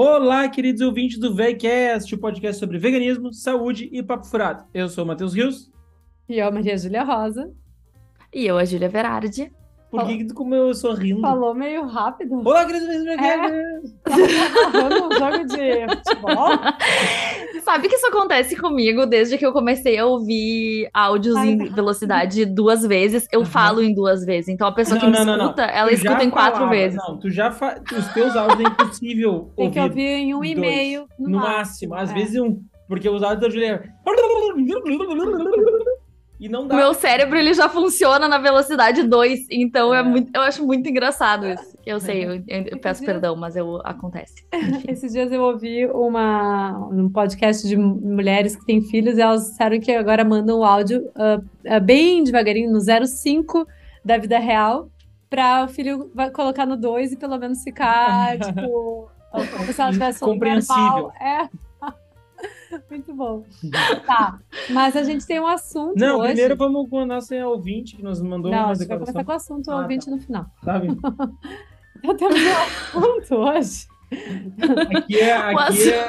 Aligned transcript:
Olá, 0.00 0.48
queridos 0.48 0.80
ouvintes 0.80 1.18
do 1.18 1.34
VECast, 1.34 2.14
o 2.14 2.18
podcast 2.18 2.60
sobre 2.60 2.78
veganismo, 2.78 3.32
saúde 3.32 3.88
e 3.90 4.00
papo 4.00 4.28
furado. 4.28 4.64
Eu 4.72 4.88
sou 4.88 5.02
o 5.02 5.06
Matheus 5.08 5.34
Rios. 5.34 5.72
E 6.28 6.38
eu, 6.38 6.52
Maria 6.52 6.78
Júlia 6.78 7.02
Rosa. 7.02 7.52
E 8.32 8.46
eu, 8.46 8.56
a 8.56 8.64
Júlia 8.64 8.88
Verardi. 8.88 9.52
Por 9.90 10.06
que, 10.06 10.18
que 10.18 10.26
tu 10.26 10.34
comeu 10.34 10.72
sorrindo? 10.72 11.20
Falou 11.20 11.52
meio 11.52 11.84
rápido. 11.84 12.46
Olá, 12.46 12.64
queridos 12.64 12.86
ouvintes 12.86 13.06
do 13.06 13.22
VECast! 13.22 13.96
Falando 14.70 15.04
um 15.04 15.18
jogo 15.18 15.46
de 15.46 15.96
futebol. 15.96 16.48
Sabe 17.68 17.86
que 17.88 17.96
isso 17.96 18.06
acontece 18.06 18.56
comigo 18.56 19.04
desde 19.04 19.36
que 19.36 19.44
eu 19.44 19.52
comecei 19.52 19.98
a 19.98 20.06
ouvir 20.06 20.88
áudios 20.94 21.36
Ai, 21.36 21.48
em 21.50 21.58
velocidade 21.70 22.46
duas 22.46 22.80
vezes, 22.82 23.28
eu 23.30 23.40
Aham. 23.40 23.50
falo 23.50 23.82
em 23.82 23.92
duas 23.94 24.24
vezes. 24.24 24.48
Então 24.48 24.66
a 24.66 24.72
pessoa 24.72 24.98
que 24.98 25.04
Não, 25.04 25.12
me 25.12 25.18
não, 25.18 25.24
não, 25.26 25.36
não. 25.36 25.44
escuta, 25.46 25.62
ela 25.64 25.88
Tu 25.88 25.94
escuta 25.94 26.24
em 26.24 26.30
quatro 26.30 26.54
falava, 26.60 26.70
vezes. 26.74 26.96
Não, 26.98 27.18
tu 27.18 27.28
já 27.30 27.50
fa... 27.50 27.78
Os 27.94 28.08
teus 28.14 28.34
áudios 28.34 28.60
é 28.60 28.62
impossível 28.72 29.50
Tem 29.56 29.70
que 29.70 29.78
ouvir 29.78 29.90
ouvir 29.90 30.02
em 30.02 30.34
um 30.34 30.38
dois. 30.38 30.50
e-mail. 30.52 31.06
No, 31.18 31.28
no 31.28 31.38
máximo. 31.40 31.94
Às 31.94 32.10
É. 32.10 32.14
vezes 32.14 32.40
um. 32.40 32.58
Porque 32.88 33.06
os 33.06 33.22
áudios 33.22 33.40
da 33.42 33.50
Juliana. 33.50 33.82
E 36.40 36.48
não 36.48 36.62
O 36.64 36.66
dá. 36.66 36.76
meu 36.76 36.94
cérebro 36.94 37.36
ele 37.36 37.52
já 37.52 37.68
funciona 37.68 38.28
na 38.28 38.38
velocidade 38.38 39.02
2, 39.02 39.46
então 39.50 39.92
é. 39.92 39.98
É. 39.98 40.02
muito, 40.02 40.30
eu 40.34 40.40
acho 40.42 40.64
muito 40.64 40.88
engraçado 40.88 41.46
isso. 41.48 41.76
Eu 41.84 41.98
sei, 41.98 42.24
eu, 42.24 42.34
eu- 42.46 42.78
peço 42.78 43.02
Esses 43.02 43.06
perdão, 43.06 43.34
mas 43.34 43.56
eu, 43.56 43.80
acontece. 43.84 44.34
Enfim. 44.54 44.84
Esses 44.88 45.12
dias 45.12 45.32
eu 45.32 45.42
ouvi 45.42 45.86
uma, 45.86 46.78
um 46.92 47.08
podcast 47.10 47.66
de 47.66 47.76
mulheres 47.76 48.54
que 48.54 48.64
têm 48.66 48.80
filhos 48.82 49.18
e 49.18 49.20
elas 49.20 49.46
disseram 49.50 49.80
que 49.80 49.90
agora 49.90 50.24
mandam 50.24 50.58
o 50.60 50.64
áudio 50.64 51.10
ah, 51.16 51.80
bem 51.80 52.22
devagarinho, 52.22 52.70
no 52.70 52.80
05 52.80 53.66
da 54.04 54.16
vida 54.16 54.38
real, 54.38 54.88
para 55.28 55.64
o 55.64 55.68
filho 55.68 56.10
colocar 56.34 56.64
no 56.66 56.76
2 56.76 57.12
e 57.12 57.16
pelo 57.16 57.36
menos 57.38 57.62
ficar, 57.64 58.38
tipo, 58.40 59.10
como 59.56 59.72
se 59.72 59.80
ela 59.80 59.90
tivesse 59.92 60.20
Compreensível. 60.20 60.82
normal. 60.82 61.12
É. 61.20 61.48
Muito 62.90 63.14
bom. 63.14 63.44
Tá, 64.06 64.38
mas 64.70 64.96
a 64.96 65.02
gente 65.02 65.26
tem 65.26 65.38
um 65.40 65.46
assunto 65.46 65.94
Não, 65.98 66.18
hoje. 66.18 66.28
primeiro 66.28 66.56
vamos 66.56 66.88
com 66.88 67.00
a 67.00 67.06
nossa 67.06 67.34
ouvinte 67.46 67.96
que 67.96 68.02
nos 68.02 68.20
mandou 68.22 68.50
Não, 68.50 68.58
uma 68.58 68.70
a 68.70 68.74
gente 68.74 68.86
vai 68.88 68.98
declaração. 68.98 69.12
começar 69.12 69.24
com 69.24 69.32
o 69.32 69.34
assunto 69.34 69.70
Ah, 69.70 69.76
ouvinte 69.82 70.04
tá. 70.06 70.10
no 70.12 70.18
final. 70.20 70.46
Sabe? 70.64 70.88
Então 71.98 72.16
temos 72.16 72.40
um 72.40 72.98
assunto 72.98 73.34
hoje. 73.36 73.86
Aqui 74.96 75.18
é, 75.20 75.32
aqui 75.36 75.90
é, 75.90 76.08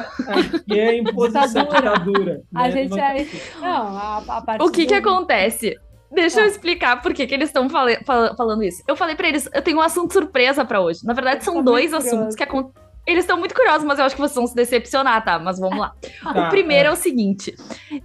aqui 0.55 0.79
é 0.79 0.97
imposição 0.97 1.63
Ditadura. 1.65 2.41
A 2.55 2.63
né? 2.63 2.71
gente 2.71 2.97
é. 2.99 3.27
Não, 3.59 3.97
a, 3.97 4.17
a 4.27 4.41
parte 4.41 4.63
O 4.63 4.71
que 4.71 4.85
que 4.85 4.99
do- 5.01 5.09
acontece? 5.09 5.77
Deixa 6.11 6.39
eu 6.39 6.45
Ah. 6.45 6.47
explicar 6.47 7.01
por 7.01 7.13
que, 7.13 7.27
que 7.27 7.33
eles 7.35 7.49
estão 7.49 7.69
fale- 7.69 7.99
fal- 8.05 8.35
falando 8.35 8.63
isso. 8.63 8.81
Eu 8.87 8.95
falei 8.95 9.15
pra 9.15 9.27
eles, 9.27 9.47
eu 9.53 9.61
tenho 9.61 9.77
um 9.77 9.81
assunto 9.81 10.13
surpresa 10.13 10.63
pra 10.65 10.79
hoje. 10.81 11.01
Na 11.05 11.13
verdade, 11.13 11.43
são 11.43 11.61
dois 11.61 11.93
assuntos 11.93 12.35
que 12.35 12.43
acontecem. 12.43 12.88
Eles 13.07 13.23
estão 13.23 13.39
muito 13.39 13.55
curiosos, 13.55 13.83
mas 13.87 13.97
eu 13.97 14.05
acho 14.05 14.13
que 14.15 14.21
vocês 14.21 14.35
vão 14.35 14.45
se 14.45 14.53
decepcionar, 14.53 15.23
tá? 15.25 15.39
Mas 15.39 15.57
vamos 15.59 15.79
lá. 15.79 15.93
Tá, 16.21 16.47
o 16.47 16.49
primeiro 16.49 16.89
é. 16.89 16.91
é. 16.91 16.93
o 16.93 16.95
seguinte: 16.95 17.55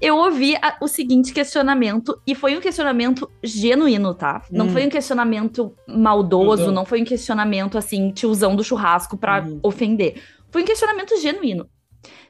eu 0.01 0.17
ouvi 0.17 0.57
a- 0.57 0.77
o 0.81 0.89
seguinte 0.89 1.33
questionamento, 1.33 2.19
e 2.27 2.35
foi 2.35 2.57
um 2.57 2.61
questionamento 2.61 3.31
genuíno, 3.43 4.15
tá? 4.15 4.43
Não 4.51 4.67
Hum. 4.67 4.71
foi 4.71 4.87
um 4.87 4.89
questionamento 4.89 5.75
maldoso, 5.87 6.71
não 6.73 6.85
foi 6.87 7.03
um 7.03 7.05
questionamento 7.05 7.77
assim, 7.77 8.11
tiozão 8.13 8.57
do 8.57 8.65
churrasco 8.65 9.17
pra 9.19 9.43
Uhum. 9.43 9.61
ofender. 9.63 10.23
Foi 10.51 10.63
um 10.63 10.67
questionamento 10.67 11.21
genuíno. 11.21 11.69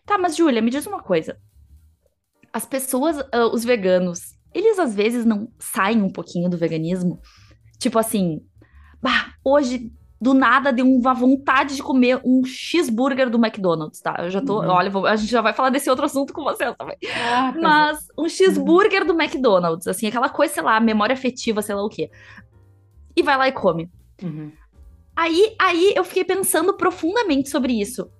Tá, 0.04 0.18
mas 0.18 0.34
Júlia, 0.36 0.60
me 0.62 0.70
diz 0.70 0.86
uma 0.86 1.00
coisa. 1.02 1.36
As 2.52 2.64
pessoas, 2.66 3.18
ah, 3.32 3.46
os 3.52 3.64
veganos, 3.64 4.34
eles 4.54 4.78
às 4.78 4.94
vezes 4.94 5.24
não 5.24 5.48
saem 5.58 6.02
um 6.02 6.10
pouquinho 6.10 6.48
do 6.48 6.56
veganismo? 6.56 7.20
Tipo 7.78 7.98
assim, 7.98 8.40
bah, 9.02 9.34
hoje 9.44 9.92
do 10.24 10.32
nada 10.34 10.72
deu 10.72 10.86
uma 10.86 11.12
vontade 11.12 11.76
de 11.76 11.82
comer 11.82 12.18
um 12.24 12.42
cheeseburger 12.44 13.28
do 13.28 13.36
McDonald's, 13.38 14.00
tá? 14.00 14.16
Eu 14.20 14.30
já 14.30 14.40
tô, 14.40 14.60
Uhum. 14.62 14.68
olha, 14.68 14.88
vou- 14.90 15.06
a 15.06 15.14
gente 15.16 15.30
já 15.30 15.42
vai 15.42 15.52
falar 15.52 15.68
desse 15.68 15.90
outro 15.90 16.06
assunto 16.06 16.32
com 16.32 16.42
vocês 16.42 16.74
também. 16.78 16.96
Ah, 17.30 17.52
é. 17.54 17.60
Mas 17.60 17.98
um 18.18 18.28
cheeseburger 18.28 19.04
do 19.04 19.12
McDonald's, 19.12 19.86
assim, 19.86 20.06
aquela 20.06 20.28
coisa, 20.30 20.54
sei 20.54 20.62
lá, 20.62 20.80
memória 20.80 21.12
afetiva, 21.12 21.60
sei 21.60 21.74
lá 21.74 21.84
o 21.84 21.88
quê. 21.90 22.10
E 23.14 23.22
vai 23.22 23.36
lá 23.36 23.46
e 23.48 23.52
come. 23.52 23.90
Uhum. 24.22 24.50
Aí, 25.14 25.54
aí 25.60 25.92
eu 25.94 26.02
fiquei 26.04 26.24
pensando 26.24 26.74
profundamente 26.74 27.48
sobre 27.50 27.78
isso. 27.80 28.10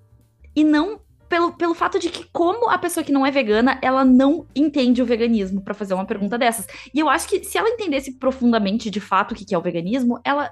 E 0.55 0.63
não 0.63 0.99
pelo, 1.27 1.51
pelo 1.53 1.73
fato 1.73 1.97
de 1.99 2.07
que, 2.07 2.23
como 2.31 2.69
a 2.69 2.77
pessoa 2.77 3.03
que 3.03 3.11
não 3.11 3.25
é 3.25 3.31
vegana, 3.31 3.79
ela 3.81 4.05
não 4.05 4.45
entende 4.55 5.01
o 5.01 5.05
veganismo 5.05 5.59
pra 5.61 5.73
fazer 5.73 5.95
uma 5.95 6.05
pergunta 6.05 6.37
dessas. 6.37 6.67
E 6.93 6.99
eu 6.99 7.09
acho 7.09 7.27
que 7.27 7.43
se 7.43 7.57
ela 7.57 7.67
entendesse 7.67 8.13
profundamente 8.19 8.91
de 8.91 8.99
fato 8.99 9.31
o 9.31 9.35
que 9.35 9.43
que 9.43 9.55
é 9.55 9.57
o 9.57 9.61
veganismo, 9.61 10.19
ela 10.23 10.51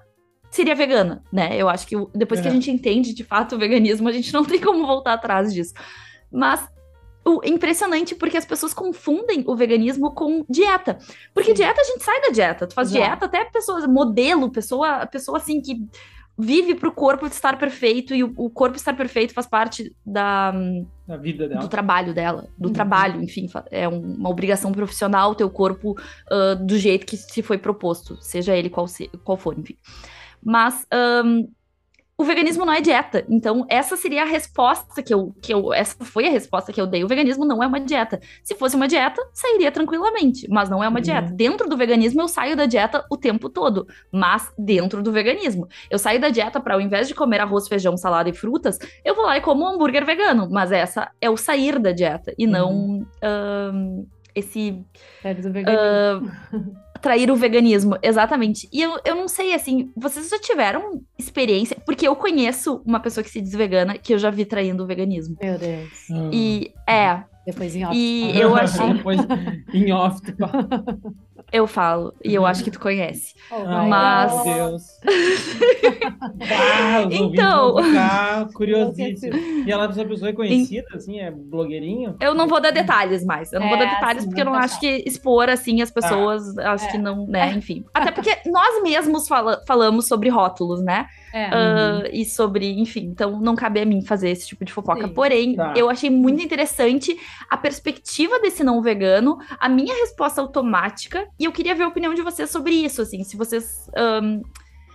seria 0.53 0.75
vegana, 0.75 1.23
né? 1.31 1.49
Eu 1.57 1.67
acho 1.67 1.87
que 1.87 1.95
o- 1.97 2.09
depois 2.13 2.39
que 2.39 2.47
a 2.47 2.51
É. 2.51 2.53
gente 2.53 2.69
entende 2.71 3.13
de 3.13 3.23
fato 3.23 3.55
o 3.55 3.59
veganismo, 3.59 4.07
a 4.07 4.11
gente 4.11 4.31
não 4.33 4.45
tem 4.45 4.59
como 4.61 4.85
voltar 4.85 5.13
atrás 5.13 5.53
disso. 5.53 5.73
Mas 6.31 6.67
o 7.25 7.39
é 7.43 7.47
impressionante 7.49 8.13
porque 8.15 8.37
as 8.37 8.45
pessoas 8.45 8.73
confundem 8.73 9.43
o 9.47 9.55
veganismo 9.55 10.11
com 10.13 10.45
dieta. 10.49 10.97
Porque 11.33 11.49
Sim. 11.51 11.55
dieta 11.55 11.81
a 11.81 11.83
gente 11.85 12.03
sai 12.03 12.21
da 12.21 12.29
dieta. 12.29 12.67
Tu 12.67 12.73
faz 12.73 12.89
Exato. 12.89 13.03
dieta 13.05 13.25
até 13.25 13.45
pessoas, 13.45 13.87
modelo, 13.87 14.51
pessoa, 14.51 15.05
pessoa 15.07 15.37
assim 15.37 15.61
que 15.61 15.87
vive 16.37 16.73
pro 16.75 16.91
corpo 16.91 17.27
estar 17.27 17.57
perfeito 17.59 18.13
e 18.15 18.23
o, 18.23 18.33
o 18.37 18.49
corpo 18.49 18.75
estar 18.75 18.93
perfeito 18.95 19.33
faz 19.35 19.45
parte 19.45 19.95
da, 20.05 20.51
Da 21.07 21.15
vida 21.15 21.43
do 21.47 21.49
dela. 21.53 21.67
trabalho 21.67 22.11
dela, 22.13 22.47
do 22.57 22.69
Uhum. 22.69 22.73
trabalho, 22.73 23.21
enfim, 23.21 23.47
é 23.69 23.87
um- 23.87 24.15
uma 24.15 24.29
obrigação 24.29 24.71
profissional 24.71 25.35
ter 25.35 25.43
o 25.43 25.49
corpo 25.49 25.95
ah, 26.31 26.55
do 26.55 26.75
jeito 26.77 27.05
que 27.05 27.15
se 27.17 27.43
foi 27.43 27.57
proposto, 27.59 28.17
seja 28.19 28.55
ele 28.57 28.67
qual, 28.69 28.87
se- 28.87 29.09
qual 29.23 29.37
for, 29.37 29.57
enfim. 29.57 29.77
Mas 30.45 30.85
ahn, 30.91 31.45
o 32.15 32.23
veganismo 32.23 32.63
não 32.63 32.71
é 32.71 32.79
dieta, 32.79 33.25
então 33.27 33.65
essa 33.67 33.97
seria 33.97 34.21
a 34.21 34.25
resposta 34.25 35.01
que 35.01 35.11
eu, 35.11 35.33
que 35.41 35.51
eu. 35.51 35.73
Essa 35.73 36.05
foi 36.05 36.27
a 36.27 36.31
resposta 36.31 36.71
que 36.71 36.79
eu 36.79 36.85
dei. 36.85 37.03
O 37.03 37.07
veganismo 37.07 37.43
não 37.43 37.61
é 37.61 37.65
uma 37.67 37.79
dieta. 37.79 38.19
Se 38.43 38.53
fosse 38.53 38.75
uma 38.75 38.87
dieta, 38.87 39.19
sairia 39.33 39.71
tranquilamente, 39.71 40.47
mas 40.47 40.69
não 40.69 40.83
é 40.83 40.87
uma 40.87 40.99
Uhum. 40.99 41.03
dieta. 41.03 41.33
Dentro 41.33 41.67
do 41.67 41.75
veganismo, 41.75 42.21
eu 42.21 42.27
saio 42.27 42.55
da 42.55 42.67
dieta 42.67 43.03
o 43.09 43.17
tempo 43.17 43.49
todo, 43.49 43.87
mas 44.11 44.53
dentro 44.57 45.01
do 45.01 45.11
veganismo. 45.11 45.67
Eu 45.89 45.97
saio 45.97 46.21
da 46.21 46.29
dieta 46.29 46.61
para, 46.61 46.75
ao 46.75 46.81
invés 46.81 47.07
de 47.07 47.15
comer 47.15 47.41
arroz, 47.41 47.67
feijão, 47.67 47.97
salada 47.97 48.29
e 48.29 48.33
frutas, 48.33 48.77
eu 49.03 49.15
vou 49.15 49.25
lá 49.25 49.35
e 49.37 49.41
como 49.41 49.63
um 49.65 49.67
hambúrguer 49.69 50.05
vegano, 50.05 50.47
mas 50.51 50.71
essa 50.71 51.09
é 51.19 51.29
o 51.31 51.35
sair 51.35 51.79
da 51.79 51.91
dieta 51.91 52.31
e 52.37 52.45
não 52.45 53.05
ahn, 53.23 54.05
esse 54.35 54.79
Sério, 55.21 55.41
do 55.41 55.51
veganismo. 55.51 55.83
ah, 55.83 56.21
trair 57.03 57.29
o 57.29 57.35
veganismo, 57.35 57.97
exatamente. 58.01 58.69
E 58.71 58.81
eu, 58.81 58.97
eu 59.03 59.13
não 59.13 59.27
sei, 59.27 59.53
assim, 59.53 59.91
vocês 59.95 60.29
já 60.29 60.39
tiveram 60.39 61.03
experiência? 61.19 61.75
Porque 61.85 62.07
eu 62.07 62.15
conheço 62.15 62.81
uma 62.85 62.99
pessoa 63.01 63.21
que 63.23 63.29
se 63.29 63.41
diz 63.41 63.51
vegana 63.51 63.97
que 63.97 64.13
eu 64.13 64.17
já 64.17 64.29
vi 64.29 64.45
traindo 64.45 64.83
o 64.83 64.87
veganismo. 64.87 65.35
Meu 65.41 65.57
Deus. 65.59 65.89
Ah. 66.09 66.29
E 66.31 66.71
é, 66.87 67.23
Depois 67.45 67.75
em 67.75 67.83
off. 67.85 67.93
e 67.93 68.39
eu 68.39 68.55
achei, 68.55 68.93
Depois, 68.93 69.19
em 69.73 69.91
off, 69.91 70.21
fala. 70.39 70.69
eu 71.53 71.67
falo, 71.67 72.13
e 72.25 72.33
eu 72.33 72.45
acho 72.45 72.63
que 72.63 72.71
tu 72.71 72.79
conhece. 72.79 73.33
Oh, 73.51 73.55
Ah, 73.65 73.83
Mas-. 73.87 74.43
Meu 74.45 74.55
Deus. 74.55 74.83
Ah, 76.51 77.03
Então. 77.11 77.83
ficar 77.83 78.47
curiosíssimos. 78.53 79.39
E 79.65 79.71
ela, 79.71 79.85
essa 79.85 80.03
pessoa 80.05 80.29
é 80.29 80.33
conhecida, 80.33 80.87
assim, 80.93 81.19
é 81.19 81.31
blogueirinho? 81.31 82.15
Eu 82.19 82.33
não 82.33 82.47
vou 82.47 82.59
dar 82.61 82.71
detalhes 82.71 83.23
mais. 83.25 83.51
Eu 83.53 83.59
não 83.59 83.67
vou 83.69 83.77
É, 83.77 83.85
dar 83.85 83.93
detalhes 83.95 84.17
assim, 84.19 84.27
porque 84.27 84.41
eu 84.41 84.45
não 84.45 84.53
não 84.53 84.59
acho 84.59 84.79
que 84.79 85.03
expor 85.05 85.49
assim 85.49 85.81
as 85.81 85.91
pessoas, 85.91 86.57
acho 86.57 86.85
É. 86.85 86.91
que 86.91 86.97
não, 86.97 87.25
né, 87.27 87.51
enfim. 87.57 87.83
Até 87.93 88.11
porque 88.11 88.37
nós 88.49 88.81
mesmos 88.81 89.27
fala- 89.27 89.61
falamos 89.67 90.07
sobre 90.07 90.29
rótulos, 90.29 90.81
né? 90.83 91.05
É. 91.33 91.45
Ah, 91.51 92.03
e 92.13 92.23
sobre, 92.25 92.71
enfim, 92.79 93.05
então 93.11 93.39
não 93.41 93.55
cabe 93.55 93.81
a 93.81 93.85
mim 93.85 94.01
fazer 94.05 94.29
esse 94.29 94.47
tipo 94.47 94.63
de 94.63 94.71
fofoca. 94.71 95.07
Sim. 95.07 95.13
Porém, 95.13 95.55
Tá. 95.55 95.73
eu 95.75 95.89
achei 95.89 96.09
muito 96.09 96.43
interessante 96.43 97.17
a 97.49 97.57
perspectiva 97.57 98.39
desse 98.39 98.63
não 98.63 98.81
vegano, 98.83 99.39
a 99.59 99.67
minha 99.67 99.95
resposta 99.95 100.39
automática, 100.41 101.27
e 101.39 101.45
eu 101.45 101.51
queria 101.51 101.73
ver 101.73 101.83
a 101.83 101.87
opinião 101.87 102.13
de 102.13 102.21
vocês 102.21 102.51
sobre 102.51 102.73
isso, 102.75 103.01
assim, 103.01 103.23
se 103.23 103.35
vocês. 103.35 103.89
ahn, 103.97 104.41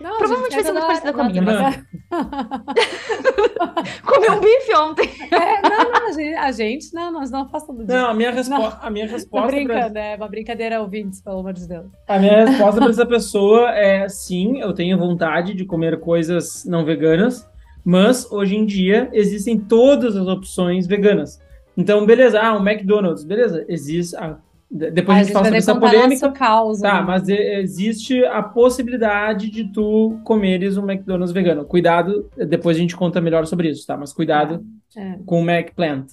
Não, 0.01 0.17
Provavelmente 0.17 0.53
vai 0.55 0.63
ser 0.63 0.71
muito 0.71 0.85
parecida 0.85 1.13
com 1.13 1.21
a 1.21 1.23
minha, 1.29 1.41
mas- 1.41 1.83
Comeu 4.05 4.33
um 4.33 4.39
bife 4.39 4.75
ontem. 4.75 5.09
É, 5.31 5.61
não, 5.61 5.91
não, 5.91 6.07
a 6.07 6.11
gente, 6.11 6.35
a 6.35 6.51
gente 6.51 6.93
não, 6.93 7.11
nós 7.11 7.29
não 7.29 7.45
todo 7.47 7.85
dia. 7.85 7.95
Não, 7.95 8.07
a 8.09 8.13
minha, 8.15 8.31
respo 8.31 8.55
a 8.55 8.89
minha 8.89 9.05
Tô 9.07 9.13
resposta 9.13 9.47
pra, 9.47 9.55
brincando, 9.55 9.97
é 9.99 10.15
uma 10.15 10.27
brincadeira, 10.27 10.81
ouvintes, 10.81 11.21
pelo 11.21 11.39
amor 11.39 11.53
de 11.53 11.67
Deus. 11.67 11.85
a 12.07 12.17
minha 12.19 12.45
resposta 12.45 12.81
para 12.81 12.89
essa 12.89 13.05
pessoa 13.05 13.69
é 13.71 14.09
sim, 14.09 14.59
eu 14.59 14.73
tenho 14.73 14.97
vontade 14.97 15.53
de 15.53 15.65
comer 15.65 15.99
coisas 15.99 16.65
não 16.65 16.83
veganas, 16.83 17.47
mas 17.85 18.29
hoje 18.31 18.55
em 18.55 18.65
dia 18.65 19.07
existem 19.13 19.59
todas 19.59 20.15
as 20.17 20.27
opções 20.27 20.87
veganas. 20.87 21.39
Então, 21.77 22.05
beleza, 22.05 22.39
ah, 22.41 22.57
o 22.57 22.67
McDonald's, 22.67 23.23
beleza, 23.23 23.63
existe. 23.69 24.15
ah, 24.15 24.37
de- 24.71 24.91
depois 24.91 25.17
a 25.17 25.23
gente 25.23 25.33
fala 25.33 25.45
sobre 25.45 25.57
essa 25.57 25.75
polêmica. 25.75 26.31
caos. 26.31 26.79
Tá, 26.79 26.95
né? 26.99 27.01
mas 27.07 27.27
existe 27.27 28.23
a 28.25 28.41
possibilidade 28.43 29.49
de 29.49 29.65
tu 29.65 30.19
comeres 30.23 30.77
um 30.77 30.83
McDonald's 30.89 31.31
vegano. 31.33 31.65
Cuidado, 31.65 32.29
depois 32.37 32.77
a 32.77 32.79
gente 32.79 32.95
conta 32.95 33.19
melhor 33.19 33.45
sobre 33.47 33.69
isso, 33.69 33.85
tá? 33.85 33.97
Mas 33.97 34.13
cuidado 34.13 34.63
É. 34.95 35.17
com 35.25 35.41
o 35.41 35.49
McPlant. 35.49 36.07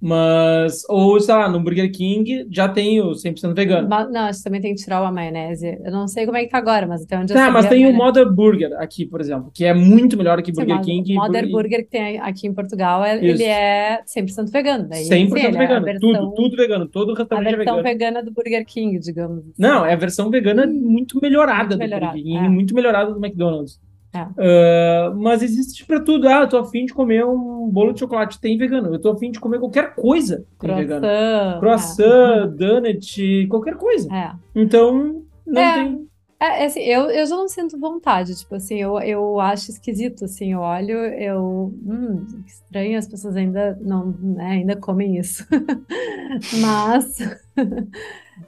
Mas, 0.00 0.84
ou 0.88 1.18
sei 1.20 1.34
lá, 1.34 1.48
no 1.48 1.58
Burger 1.60 1.90
King 1.90 2.46
já 2.50 2.68
tem 2.68 3.00
o 3.00 3.10
100% 3.16 3.52
vegano. 3.54 3.88
Não, 3.88 4.20
acho 4.22 4.38
que 4.38 4.44
também 4.44 4.60
tem 4.60 4.74
que 4.74 4.82
tirar 4.82 4.98
a 5.04 5.10
maionese. 5.10 5.76
Eu 5.84 5.90
não 5.90 6.06
sei 6.06 6.24
como 6.24 6.36
é 6.36 6.44
que 6.44 6.50
tá 6.50 6.58
agora, 6.58 6.86
mas 6.86 7.02
até 7.02 7.18
onde 7.18 7.32
eu 7.32 7.36
Tá, 7.36 7.50
mas 7.50 7.66
tem 7.68 7.84
a 7.84 7.88
o 7.88 7.92
Mother 7.92 8.30
Burger 8.30 8.72
aqui, 8.80 9.04
por 9.04 9.20
exemplo, 9.20 9.50
que 9.52 9.64
é 9.64 9.74
muito 9.74 10.16
melhor 10.16 10.40
que 10.40 10.52
Sim, 10.54 10.60
Burger 10.60 10.76
mas 10.76 10.86
King. 10.86 11.12
O 11.12 11.16
Mother 11.16 11.44
e- 11.44 11.50
Burger 11.50 11.78
que 11.84 11.90
tem 11.90 12.18
aqui 12.20 12.46
em 12.46 12.54
Portugal, 12.54 13.04
é- 13.04 13.24
ele 13.24 13.42
é 13.42 14.00
100% 14.06 14.50
vegano. 14.52 14.88
Daí, 14.88 15.04
100% 15.04 15.40
sim, 15.40 15.46
é 15.46 15.48
a 15.48 15.58
vegano. 15.58 15.84
versão, 15.84 16.12
Tudo, 16.12 16.34
tudo 16.34 16.56
vegano. 16.56 16.86
Todo 16.88 17.12
a 17.12 17.16
restaurante 17.18 17.46
é 17.52 17.56
versão 17.56 17.76
vegano. 17.76 17.82
vegana 17.98 18.22
do 18.22 18.30
Burger 18.32 18.64
King, 18.64 18.98
digamos. 19.00 19.38
assim. 19.40 19.52
Não, 19.58 19.84
é 19.84 19.92
a 19.94 19.96
versão 19.96 20.30
vegana 20.30 20.64
muito 20.66 21.18
melhorada 21.20 21.58
Muito 21.60 21.72
do 21.72 21.78
melhorada, 21.78 22.12
Burger 22.12 22.22
King, 22.24 22.36
é. 22.46 22.48
muito 22.48 22.74
melhorada 22.74 23.12
do 23.12 23.18
McDonald's. 23.18 23.80
É. 24.14 24.20
Ah, 24.20 25.12
mas 25.16 25.42
existe 25.42 25.84
pra 25.86 26.00
tudo. 26.00 26.26
Ah, 26.28 26.40
eu 26.42 26.48
tô 26.48 26.58
afim 26.58 26.84
de 26.84 26.94
comer 26.94 27.24
um 27.26 27.68
bolo 27.68 27.92
de 27.92 28.00
chocolate, 28.00 28.40
tem 28.40 28.56
vegano. 28.56 28.94
Eu 28.94 29.00
tô 29.00 29.10
afim 29.10 29.30
de 29.30 29.38
comer 29.38 29.58
qualquer 29.58 29.94
coisa, 29.94 30.44
tem 30.58 30.74
vegano. 30.74 31.00
Croissant. 31.00 31.60
Croissant, 31.60 32.56
donut, 32.56 33.46
qualquer 33.48 33.76
coisa. 33.76 34.08
É. 34.14 34.32
Então, 34.54 35.22
não 35.46 35.62
É. 35.62 35.74
tem. 35.74 36.08
É, 36.40 36.62
é 36.62 36.66
assim, 36.66 36.80
eu, 36.82 37.10
eu 37.10 37.26
já 37.26 37.34
não 37.34 37.48
sinto 37.48 37.76
vontade, 37.76 38.32
tipo 38.38 38.54
assim, 38.54 38.76
eu, 38.80 38.96
eu 39.00 39.40
acho 39.40 39.72
esquisito, 39.72 40.24
assim, 40.24 40.52
eu 40.52 40.60
olho, 40.60 40.96
eu, 40.96 41.74
hum, 41.84 42.24
estranho, 42.46 42.96
as 42.96 43.08
pessoas 43.08 43.34
ainda 43.34 43.76
não, 43.82 44.14
né, 44.20 44.44
ainda 44.52 44.76
comem 44.76 45.16
isso, 45.16 45.44
mas, 46.62 47.16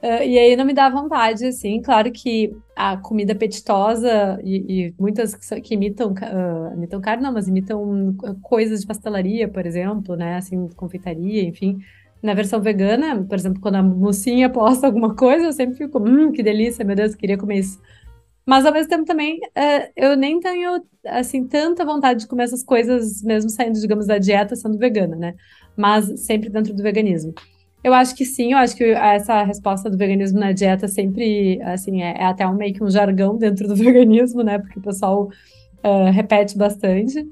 eh, 0.01 0.27
e 0.27 0.39
aí 0.39 0.55
não 0.55 0.65
me 0.65 0.73
dá 0.73 0.89
vontade, 0.89 1.45
assim, 1.45 1.81
claro 1.81 2.11
que 2.11 2.55
a 2.75 2.97
comida 2.97 3.33
apetitosa 3.33 4.39
e, 4.43 4.87
e 4.87 4.95
muitas 4.99 5.35
que, 5.35 5.61
que 5.61 5.73
imitam, 5.73 6.13
ah, 6.21 6.73
imitam 6.75 7.01
carne, 7.01 7.23
não, 7.23 7.33
mas 7.33 7.47
imitam 7.47 8.15
ah, 8.23 8.35
coisas 8.41 8.81
de 8.81 8.87
pastelaria, 8.87 9.47
por 9.47 9.65
exemplo, 9.65 10.15
né, 10.15 10.37
assim, 10.37 10.67
confeitaria, 10.75 11.43
enfim, 11.43 11.79
na 12.21 12.33
versão 12.33 12.61
vegana, 12.61 13.23
por 13.23 13.35
exemplo, 13.35 13.61
quando 13.61 13.75
a 13.75 13.83
mocinha 13.83 14.49
posta 14.49 14.87
alguma 14.87 15.15
coisa, 15.15 15.45
eu 15.45 15.53
sempre 15.53 15.75
fico, 15.75 15.99
hum, 15.99 16.31
que 16.31 16.43
delícia, 16.43 16.85
meu 16.85 16.95
Deus, 16.95 17.15
queria 17.15 17.37
comer 17.37 17.59
isso. 17.59 17.79
Mas 18.45 18.65
ao 18.65 18.73
mesmo 18.73 18.89
tempo 18.89 19.05
também, 19.05 19.39
eh, 19.55 19.91
eu 19.95 20.15
nem 20.17 20.39
tenho, 20.39 20.83
assim, 21.05 21.47
tanta 21.47 21.85
vontade 21.85 22.21
de 22.21 22.27
comer 22.27 22.43
essas 22.43 22.63
coisas, 22.63 23.21
mesmo 23.23 23.49
saindo, 23.49 23.79
digamos, 23.79 24.07
da 24.07 24.17
dieta, 24.17 24.55
sendo 24.55 24.77
vegana, 24.77 25.15
né? 25.15 25.35
Mas 25.77 26.21
sempre 26.25 26.49
dentro 26.49 26.73
do 26.73 26.81
veganismo. 26.83 27.33
Eu 27.83 27.93
acho 27.93 28.15
que 28.15 28.25
sim, 28.25 28.53
eu 28.53 28.57
acho 28.57 28.75
que 28.75 28.83
essa 28.83 29.43
resposta 29.43 29.89
do 29.89 29.97
veganismo 29.97 30.39
na 30.39 30.51
dieta 30.51 30.87
sempre, 30.87 31.59
assim, 31.63 32.01
é, 32.01 32.11
é 32.17 32.25
até 32.25 32.45
um, 32.47 32.53
meio 32.53 32.73
que 32.73 32.83
um 32.83 32.89
jargão 32.89 33.37
dentro 33.37 33.67
do 33.67 33.75
veganismo, 33.77 34.43
né? 34.43 34.59
Porque 34.59 34.79
o 34.79 34.81
pessoal 34.81 35.29
eh, 35.83 36.11
repete 36.11 36.57
bastante. 36.57 37.27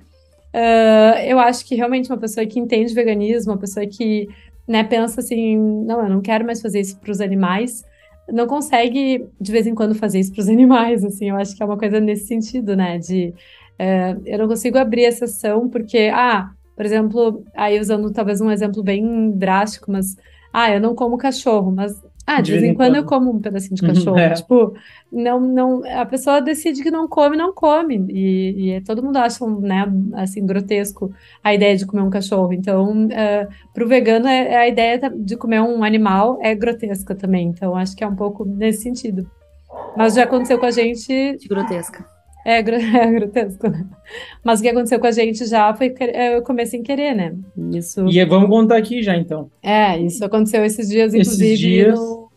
Eh, 0.54 1.32
eu 1.32 1.40
acho 1.40 1.66
que 1.66 1.76
realmente 1.76 2.10
uma 2.12 2.18
pessoa 2.18 2.46
que 2.46 2.60
entende 2.60 2.94
veganismo, 2.94 3.52
uma 3.52 3.60
pessoa 3.60 3.86
que 3.86 4.28
né, 4.68 4.84
pensa 4.84 5.22
assim, 5.22 5.58
não, 5.58 6.04
eu 6.04 6.10
não 6.10 6.22
quero 6.22 6.46
mais 6.46 6.62
fazer 6.62 6.80
isso 6.80 6.98
para 7.00 7.12
os 7.12 7.22
animais, 7.22 7.84
não 8.32 8.48
consegue 8.48 9.26
de 9.42 9.52
vez 9.52 9.66
em 9.68 9.76
quando 9.76 9.96
fazer 9.96 10.20
isso 10.20 10.32
para 10.34 10.42
os 10.42 10.50
animais, 10.50 11.04
assim, 11.04 11.30
eu 11.30 11.36
acho 11.36 11.56
que 11.56 11.64
é 11.64 11.66
uma 11.66 11.78
coisa 11.78 12.00
nesse 12.00 12.28
sentido, 12.28 12.76
né, 12.76 12.98
de 13.00 13.34
é, 13.80 14.16
eu 14.26 14.38
não 14.40 14.48
consigo 14.48 14.78
abrir 14.78 15.06
a 15.06 15.12
sessão 15.12 15.70
porque, 15.70 16.12
ah, 16.14 16.52
por 16.76 16.86
exemplo, 16.86 17.44
aí 17.56 17.80
usando 17.80 18.12
talvez 18.12 18.42
um 18.42 18.52
exemplo 18.52 18.84
bem 18.84 19.32
drástico, 19.32 19.92
mas, 19.92 20.16
ah, 20.54 20.72
eu 20.72 20.80
não 20.80 20.96
como 20.96 21.18
cachorro, 21.18 21.72
mas, 21.72 22.02
ah, 22.26 22.42
de, 22.42 22.52
vez 22.52 22.64
em 22.64 22.74
quando, 22.74 22.96
eu 22.96 23.04
como 23.04 23.32
um 23.32 23.40
pedacinho 23.40 23.76
de 23.76 23.82
cachorro, 23.82 24.18
É. 24.18 24.34
tipo, 24.34 24.74
não, 25.12 25.40
não, 25.40 25.82
a 25.86 26.06
pessoa 26.06 26.42
decide 26.42 26.84
que 26.84 26.92
não 26.92 27.08
come, 27.08 27.36
não 27.36 27.54
come, 27.54 28.06
e, 28.10 28.76
e 28.76 28.82
todo 28.82 29.02
mundo 29.02 29.18
acha, 29.18 29.46
né, 29.48 29.92
assim, 30.14 30.46
grotesco 30.46 31.12
a 31.44 31.54
ideia 31.54 31.76
de 31.76 31.86
comer 31.86 32.04
um 32.04 32.10
cachorro, 32.10 32.54
então, 32.54 33.08
para 33.74 33.84
o 33.84 33.88
vegano, 33.88 34.28
é, 34.28 34.54
é 34.54 34.58
a 34.58 34.68
ideia 34.68 35.00
de 35.16 35.36
comer 35.36 35.62
um 35.62 35.84
animal 35.84 36.38
é 36.42 36.54
grotesca 36.54 37.16
também, 37.16 37.48
então 37.48 37.76
acho 37.76 37.96
que 37.96 38.04
é 38.04 38.08
um 38.08 38.16
pouco 38.16 38.46
nesse 38.46 38.84
sentido. 38.84 39.30
Mas 39.96 40.16
já 40.16 40.24
aconteceu 40.24 40.60
com 40.60 40.66
a 40.66 40.72
gente, 40.72 41.38
De 41.38 41.48
grotesca. 41.48 42.06
É, 42.46 42.58
é 42.60 43.12
grotesco, 43.12 43.70
né? 43.70 43.86
Mas 44.44 44.60
o 44.60 44.64
que 44.64 44.70
aconteceu 44.70 45.00
com 45.00 45.08
a 45.08 45.12
gente 45.12 45.46
já 45.46 45.74
foi 45.74 45.94
é, 46.00 46.36
eu 46.38 46.42
comer 46.42 46.66
sem 46.66 46.82
querer, 46.84 47.14
né? 47.16 47.36
Isso, 47.74 48.08
E 48.10 48.24
vamos 48.26 48.50
contar 48.50 48.78
aqui 48.78 49.02
já, 49.04 49.16
então. 49.18 49.50
é, 49.62 49.98
isso 50.00 50.24
aconteceu 50.24 50.64
esses 50.66 50.88
dias, 50.90 51.14
Esses 51.14 51.34
inclusive, 51.34 51.58
dias. 51.58 52.00
No, 52.00 52.30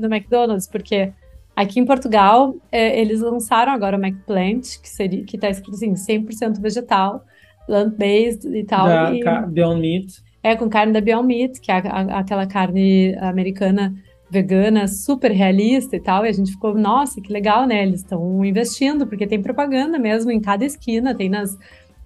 no 0.00 0.06
McDonald's, 0.14 0.66
porque 0.68 1.12
aqui 1.56 1.80
em 1.80 1.84
Portugal, 1.84 2.54
é, 2.70 2.98
eles 3.00 3.20
lançaram 3.20 3.72
agora 3.72 3.96
o 3.96 4.00
McPlant, 4.00 4.80
que 4.80 4.88
seria, 4.88 5.24
que 5.24 5.36
tá 5.36 5.50
escrito 5.50 5.74
assim, 5.74 5.92
100% 5.94 6.60
vegetal, 6.60 7.24
plant-based 7.66 8.46
e 8.54 8.64
tal, 8.64 8.86
Da 8.86 9.12
e- 9.14 9.22
Beyond 9.48 9.80
Meat. 9.80 10.22
é, 10.42 10.56
com 10.56 10.68
carne 10.68 10.92
da 10.92 11.00
Beyond 11.00 11.26
Meat, 11.26 11.60
que 11.60 11.70
é 11.70 11.74
a- 11.74 11.78
a- 11.80 12.18
aquela 12.20 12.46
carne 12.46 13.14
americana 13.20 13.94
vegana 14.32 14.88
super 14.88 15.30
realista 15.30 15.94
e 15.94 16.00
tal. 16.00 16.24
E 16.24 16.28
a 16.28 16.32
gente 16.32 16.52
ficou, 16.52 16.74
nossa, 16.74 17.20
que 17.20 17.30
legal, 17.30 17.66
né? 17.66 17.82
Eles 17.82 18.00
estão 18.00 18.42
investindo, 18.42 19.06
porque 19.06 19.26
tem 19.26 19.42
propaganda 19.42 19.98
mesmo 19.98 20.30
em 20.30 20.40
cada 20.40 20.64
esquina, 20.64 21.14
tem 21.14 21.28
nas, 21.28 21.56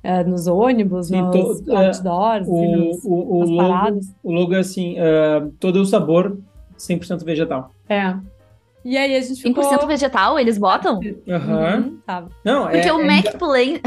eh, 0.02 0.24
nos 0.24 0.48
ônibus, 0.48 1.06
Sim, 1.06 1.22
nos 1.22 1.60
to- 1.60 1.76
outdoors, 1.76 2.48
O, 2.48 2.76
nos- 2.76 3.04
o, 3.04 3.12
o, 3.14 3.40
nas 3.40 3.48
logo, 3.50 3.56
paradas. 3.68 4.06
o 4.24 4.32
logo 4.32 4.54
é 4.54 4.58
assim: 4.58 4.96
ah, 4.98 5.46
todo 5.60 5.76
o 5.76 5.84
sabor 5.84 6.36
100% 6.76 7.24
vegetal. 7.24 7.70
É. 7.88 8.14
E 8.88 8.96
aí 8.96 9.16
a 9.16 9.20
gente 9.20 9.42
ficou... 9.42 9.64
100% 9.64 9.84
vegetal, 9.88 10.38
eles 10.38 10.56
botam? 10.58 11.00
Aham. 11.28 11.76
Uhum, 11.78 11.98
tava. 12.06 12.30
Não, 12.44 12.68
Porque 12.68 12.76
é, 12.88 12.92
o 12.92 13.00
é 13.00 13.04
McPlane 13.04 13.80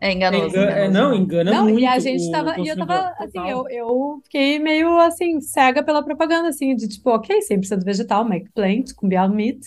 é 0.00 0.10
enga- 0.12 0.28
enganoso. 0.28 0.56
é- 0.56 0.60
é- 0.60 0.86
enganoso. 0.86 0.92
não, 0.92 1.14
engana 1.14 1.50
Não, 1.52 1.62
muito. 1.64 1.78
e 1.78 1.86
a 1.86 1.98
gente 2.00 2.28
tava, 2.30 2.58
e 2.58 2.66
eu 2.66 2.76
tava, 2.76 3.12
assim, 3.18 3.48
eu, 3.48 3.64
eu 3.70 4.20
fiquei 4.24 4.58
meio, 4.58 4.98
assim, 4.98 5.40
cega 5.40 5.80
pela 5.82 6.02
propaganda, 6.02 6.48
assim, 6.48 6.74
de 6.74 6.88
tipo, 6.88 7.08
ok, 7.10 7.40
100% 7.40 7.84
vegetal, 7.84 8.26
McPlant, 8.28 8.92
com 8.96 9.06
Beyond 9.08 9.34
Meat, 9.36 9.60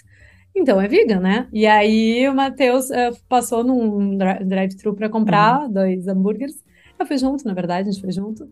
então 0.54 0.82
é 0.82 0.88
vegan, 0.90 1.22
né? 1.22 1.48
E 1.54 1.66
aí 1.66 2.28
o 2.28 2.34
Matheus 2.36 2.92
eh, 2.92 3.12
passou 3.30 3.64
num 3.64 4.18
dri- 4.18 4.44
drive-thru 4.44 4.94
pra 4.94 5.08
Uhum. 5.08 5.12
comprar 5.14 5.70
dois 5.70 6.06
hambúrgueres, 6.08 6.56
eu 7.00 7.06
fui 7.06 7.18
junto, 7.18 7.46
na 7.46 7.54
verdade, 7.54 7.88
a 7.88 7.92
gente 7.92 8.02
foi 8.02 8.12
junto, 8.12 8.46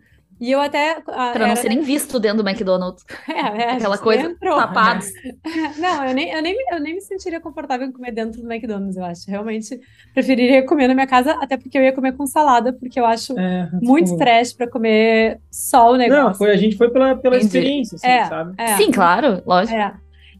e 0.46 0.52
eu 0.52 0.60
até... 0.60 0.98
ah, 1.08 1.32
Pra 1.32 1.40
não 1.40 1.46
era- 1.48 1.56
ser 1.56 1.70
nem 1.70 1.82
visto 1.82 2.20
dentro 2.20 2.44
do 2.44 2.50
McDonald's. 2.50 3.04
é, 3.30 3.40
é, 3.64 3.72
Aquela 3.74 3.98
coisa 3.98 4.24
entrou. 4.24 4.58
tapados. 4.58 5.08
Não, 5.80 6.06
eu 6.06 6.14
nem, 6.14 6.32
eu, 6.32 6.42
nem, 6.42 6.56
me- 6.58 6.66
eu 6.72 6.80
nem 6.80 6.96
me 6.96 7.02
sentiria 7.02 7.40
confortável 7.40 7.88
em 7.88 7.92
comer 7.92 8.12
dentro 8.12 8.42
do 8.42 8.52
McDonald's, 8.52 8.98
eu 8.98 9.06
acho. 9.06 9.30
Realmente 9.30 9.80
preferiria 10.14 10.66
comer 10.66 10.88
na 10.88 10.94
minha 10.94 11.08
casa, 11.08 11.32
até 11.42 11.58
porque 11.58 11.78
eu 11.78 11.84
ia 11.84 11.94
comer 11.94 12.14
com 12.18 12.26
salada, 12.28 12.74
porque 12.74 13.00
eu 13.00 13.06
acho 13.06 13.38
É, 13.40 13.70
muito 13.82 14.18
trash 14.18 14.54
pra 14.54 14.70
comer 14.70 15.40
só 15.52 15.92
o 15.92 15.96
negócio. 15.98 16.24
Não, 16.24 16.34
foi, 16.34 16.52
a 16.52 16.58
gente 16.58 16.76
foi 16.78 16.90
pela, 16.92 17.16
pela 17.16 17.36
Entendi. 17.38 17.46
experiência, 17.58 17.96
assim, 17.96 18.08
É. 18.08 18.26
sabe? 18.26 18.54
É, 18.58 18.78
Sim, 18.78 18.92
claro, 18.92 19.42
lógico. 19.46 19.78
é. 19.78 19.94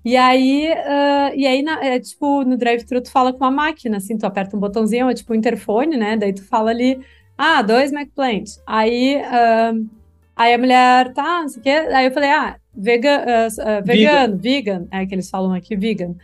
E 0.06 0.18
aí, 0.18 0.70
ah, 0.86 1.32
e 1.34 1.48
aí 1.48 1.62
na- 1.64 1.82
é, 1.84 1.98
tipo, 2.00 2.44
no 2.44 2.58
drive-thru 2.58 3.02
tu 3.02 3.10
fala 3.10 3.32
com 3.32 3.46
a 3.46 3.52
máquina, 3.52 3.98
assim, 3.98 4.18
tu 4.18 4.26
aperta 4.26 4.56
um 4.58 4.60
botãozinho, 4.60 5.10
é 5.10 5.14
tipo 5.14 5.32
um 5.32 5.36
interfone, 5.36 5.96
né? 5.96 6.18
Daí 6.18 6.34
tu 6.34 6.44
fala 6.46 6.72
ali, 6.72 7.00
ah, 7.38 7.62
dois 7.62 7.92
McPlant. 7.92 8.58
Aí, 8.66 9.16
ah, 9.24 9.74
aí 10.36 10.54
a 10.54 10.58
mulher, 10.58 11.14
tá, 11.14 11.42
não 11.42 11.50
sei 11.50 11.60
o 11.60 11.64
quê. 11.64 11.70
Aí 11.70 12.06
eu 12.06 12.12
falei, 12.12 12.30
ah, 12.30 12.56
vega, 12.76 13.24
ah, 13.26 13.48
ah, 13.60 13.82
vegano, 13.82 14.38
vegan, 14.38 14.88
é 14.92 15.06
que 15.06 15.16
eles 15.16 15.30
falam 15.30 15.54
aqui, 15.54 15.76
vegan. 15.76 16.16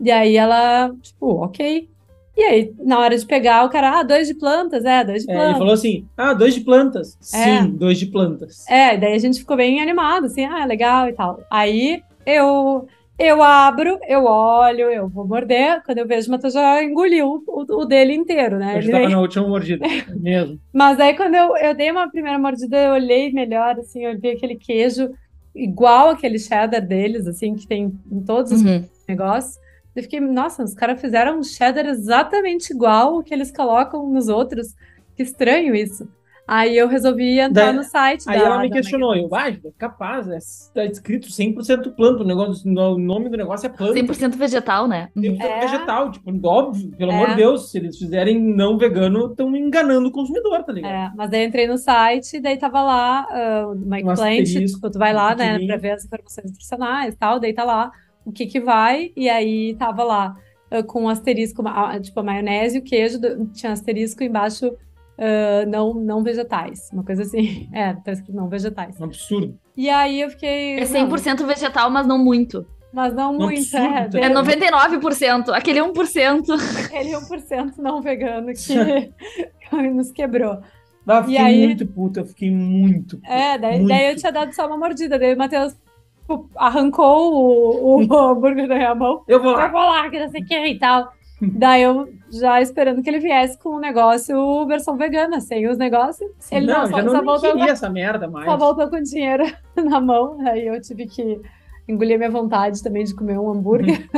E 0.00 0.10
aí 0.10 0.36
ela, 0.36 0.92
tipo, 1.02 1.26
ok. 1.42 1.88
E 2.36 2.42
aí, 2.42 2.74
na 2.80 2.98
hora 2.98 3.16
de 3.16 3.24
pegar, 3.24 3.64
o 3.64 3.68
cara, 3.68 4.00
ah, 4.00 4.02
dois 4.02 4.26
de 4.26 4.34
plantas, 4.34 4.84
é, 4.84 5.04
dois 5.04 5.24
de 5.24 5.30
É, 5.30 5.34
ele 5.34 5.40
plantas. 5.40 5.58
falou 5.58 5.74
assim: 5.74 6.04
ah, 6.16 6.32
dois 6.34 6.54
de 6.54 6.60
plantas. 6.62 7.16
É. 7.32 7.62
Sim, 7.62 7.70
dois 7.70 7.96
de 7.98 8.06
plantas. 8.06 8.68
É, 8.68 8.96
daí 8.96 9.14
a 9.14 9.18
gente 9.18 9.38
ficou 9.38 9.56
bem 9.56 9.80
animado, 9.80 10.26
assim, 10.26 10.44
ah, 10.44 10.64
legal 10.64 11.08
e 11.08 11.12
tal. 11.12 11.40
Aí 11.48 12.02
eu 12.26 12.88
eu 13.18 13.42
abro, 13.42 13.98
eu 14.08 14.24
olho, 14.24 14.90
eu 14.90 15.08
vou 15.08 15.26
morder. 15.26 15.82
Quando 15.84 15.98
eu 15.98 16.06
vejo, 16.06 16.28
o 16.28 16.30
Matheus 16.32 16.52
já 16.54 16.82
engoliu 16.82 17.42
o, 17.46 17.64
o 17.80 17.84
dele 17.84 18.14
inteiro, 18.14 18.58
né? 18.58 18.72
Eu 18.74 18.78
Ele 18.78 18.86
já 18.86 18.92
tava 18.92 19.04
nem- 19.06 19.14
na 19.14 19.20
última 19.20 19.46
mordida. 19.48 19.86
mesmo. 20.16 20.58
Mas 20.72 20.98
aí 20.98 21.14
quando 21.16 21.34
eu, 21.34 21.56
eu 21.56 21.74
dei 21.74 21.90
uma 21.90 22.10
primeira 22.10 22.38
mordida, 22.38 22.76
eu 22.76 22.92
olhei 22.94 23.32
melhor, 23.32 23.78
assim, 23.78 24.04
eu 24.04 24.18
vi 24.18 24.30
aquele 24.30 24.56
queijo 24.56 25.10
igual 25.54 26.10
aquele 26.10 26.38
cheddar 26.38 26.84
deles, 26.84 27.26
assim, 27.28 27.54
que 27.54 27.66
tem 27.66 27.92
em 28.10 28.20
todos 28.24 28.50
os 28.50 28.62
Uhum. 28.62 28.84
negócios. 29.08 29.56
Eu 29.94 30.02
fiquei, 30.02 30.18
nossa, 30.18 30.64
os 30.64 30.74
caras 30.74 31.00
fizeram 31.00 31.38
um 31.38 31.42
cheddar 31.44 31.86
exatamente 31.86 32.72
igual 32.72 33.16
o 33.18 33.22
que 33.22 33.32
eles 33.32 33.52
colocam 33.52 34.08
nos 34.10 34.26
outros. 34.28 34.74
Que 35.16 35.22
estranho 35.22 35.76
isso. 35.76 36.08
Aí 36.46 36.76
eu 36.76 36.86
resolvi 36.88 37.40
entrar 37.40 37.66
Da- 37.66 37.72
no 37.72 37.82
site 37.82 38.24
Aí 38.28 38.38
da- 38.38 38.44
ela 38.44 38.58
me 38.60 38.68
da 38.68 38.74
questionou, 38.76 39.16
eu, 39.16 39.28
vai, 39.28 39.58
capaz, 39.78 40.28
é, 40.28 40.38
tá 40.74 40.84
escrito 40.84 41.32
100% 41.32 41.90
planta, 41.92 42.22
o, 42.22 42.26
negócio, 42.26 42.68
o 42.70 42.98
nome 42.98 43.30
do 43.30 43.36
negócio 43.38 43.66
é 43.66 43.70
planta. 43.70 43.94
100% 43.94 44.36
vegetal, 44.36 44.86
né? 44.86 45.08
Uhum. 45.16 45.22
100% 45.22 45.42
É. 45.42 45.60
vegetal, 45.60 46.10
tipo, 46.10 46.30
óbvio, 46.46 46.90
pelo 46.98 47.12
É. 47.12 47.14
amor 47.14 47.28
de 47.30 47.36
Deus, 47.36 47.70
se 47.70 47.78
eles 47.78 47.96
fizerem 47.98 48.38
não 48.38 48.76
vegano, 48.76 49.26
estão 49.30 49.56
enganando 49.56 50.08
o 50.08 50.12
consumidor, 50.12 50.62
tá 50.64 50.72
ligado? 50.72 50.92
É, 50.92 51.12
mas 51.16 51.30
daí 51.30 51.42
eu 51.44 51.48
entrei 51.48 51.66
no 51.66 51.78
site, 51.78 52.38
daí 52.40 52.58
tava 52.58 52.82
lá 52.82 53.26
ah, 53.30 53.68
o 53.68 53.74
Mike 53.74 54.08
Um 54.08 54.14
Plant, 54.14 54.44
tipo, 54.44 54.90
tu 54.90 54.98
vai 54.98 55.14
lá, 55.14 55.34
né, 55.34 55.58
pra 55.66 55.76
ver 55.78 55.92
as 55.92 56.04
informações 56.04 56.44
nutricionais 56.50 57.14
e 57.14 57.16
tal, 57.16 57.40
daí 57.40 57.54
tá 57.54 57.64
lá 57.64 57.90
o 58.24 58.30
que 58.32 58.44
que 58.46 58.60
vai, 58.60 59.12
e 59.16 59.30
aí 59.30 59.74
tava 59.78 60.04
lá 60.04 60.36
ah, 60.70 60.82
com 60.82 61.04
um 61.04 61.08
asterisco, 61.08 61.62
ah, 61.66 61.98
tipo, 61.98 62.20
a 62.20 62.22
maionese 62.22 62.76
e 62.76 62.80
o 62.80 62.84
queijo, 62.84 63.18
do- 63.18 63.46
tinha 63.46 63.72
asterisco 63.72 64.22
embaixo 64.22 64.70
uh, 65.18 65.68
não, 65.68 65.94
não 65.94 66.22
vegetais. 66.22 66.90
Uma 66.92 67.04
coisa 67.04 67.22
assim. 67.22 67.68
É, 67.72 67.92
tá 67.94 68.12
escrito 68.12 68.36
não 68.36 68.48
vegetais. 68.48 69.00
Um 69.00 69.04
absurdo. 69.04 69.58
E 69.76 69.88
aí 69.90 70.20
eu 70.20 70.30
fiquei. 70.30 70.78
É 70.78 70.84
100% 70.84 71.40
não, 71.40 71.46
vegetal, 71.46 71.90
mas 71.90 72.06
não 72.06 72.18
muito. 72.18 72.66
Mas 72.92 73.12
não 73.12 73.34
muito, 73.34 73.58
absurdo, 73.76 74.18
é. 74.18 74.20
É 74.20 74.28
tá? 74.30 74.42
99%. 74.42 75.48
Aquele 75.52 75.80
1%. 75.80 76.44
Aquele 76.86 77.10
1% 77.10 77.72
não 77.78 78.00
vegano 78.00 78.52
que 78.54 79.76
nos 79.90 80.12
quebrou. 80.12 80.60
Ah, 81.06 81.16
eu 81.18 81.24
fiquei 81.24 81.38
aí- 81.38 81.66
muito 81.66 81.86
puto, 81.86 82.20
eu 82.20 82.24
fiquei 82.24 82.50
muito 82.50 83.16
puto. 83.18 83.30
É, 83.30 83.58
daí, 83.58 83.78
muito. 83.78 83.88
daí 83.88 84.10
eu 84.10 84.16
tinha 84.16 84.32
dado 84.32 84.52
só 84.54 84.66
uma 84.66 84.78
mordida. 84.78 85.18
Daí 85.18 85.34
o 85.34 85.38
Matheus 85.38 85.74
tipo, 86.20 86.48
arrancou 86.56 87.34
o, 87.34 87.96
o 88.06 88.16
hambúrguer 88.16 88.66
da 88.66 88.76
minha 88.76 88.94
mão. 88.94 89.22
Eu 89.28 89.42
vou 89.42 89.52
Eu 89.52 89.56
lá. 89.58 89.68
vou 89.68 89.80
lá, 89.80 90.08
que 90.08 90.18
não 90.18 90.28
sei 90.28 90.40
o 90.42 90.46
que 90.46 90.66
e 90.66 90.78
tal. 90.78 91.12
Daí 91.54 91.82
eu 91.82 92.08
já 92.30 92.60
esperando 92.60 93.02
que 93.02 93.08
ele 93.08 93.20
viesse 93.20 93.58
com 93.58 93.76
um 93.76 93.80
negócio 93.80 94.66
versão 94.66 94.96
vegana, 94.96 95.40
sem 95.40 95.68
os 95.68 95.78
negócios. 95.78 96.30
Ele 96.50 96.66
não, 96.66 96.82
não, 96.82 96.86
já 96.86 96.96
só, 96.96 97.02
não 97.02 97.12
só 97.12 97.22
voltou, 97.22 97.52
queria 97.52 97.72
essa 97.72 97.90
merda 97.90 98.28
mais. 98.28 98.44
só 98.44 98.56
voltou 98.56 98.88
com 98.88 99.00
dinheiro 99.02 99.44
na 99.76 100.00
mão. 100.00 100.38
Aí 100.46 100.66
eu 100.66 100.80
tive 100.80 101.06
que 101.06 101.40
engolir 101.86 102.18
minha 102.18 102.30
vontade 102.30 102.82
também 102.82 103.04
de 103.04 103.14
comer 103.14 103.38
um 103.38 103.50
hambúrguer. 103.50 104.08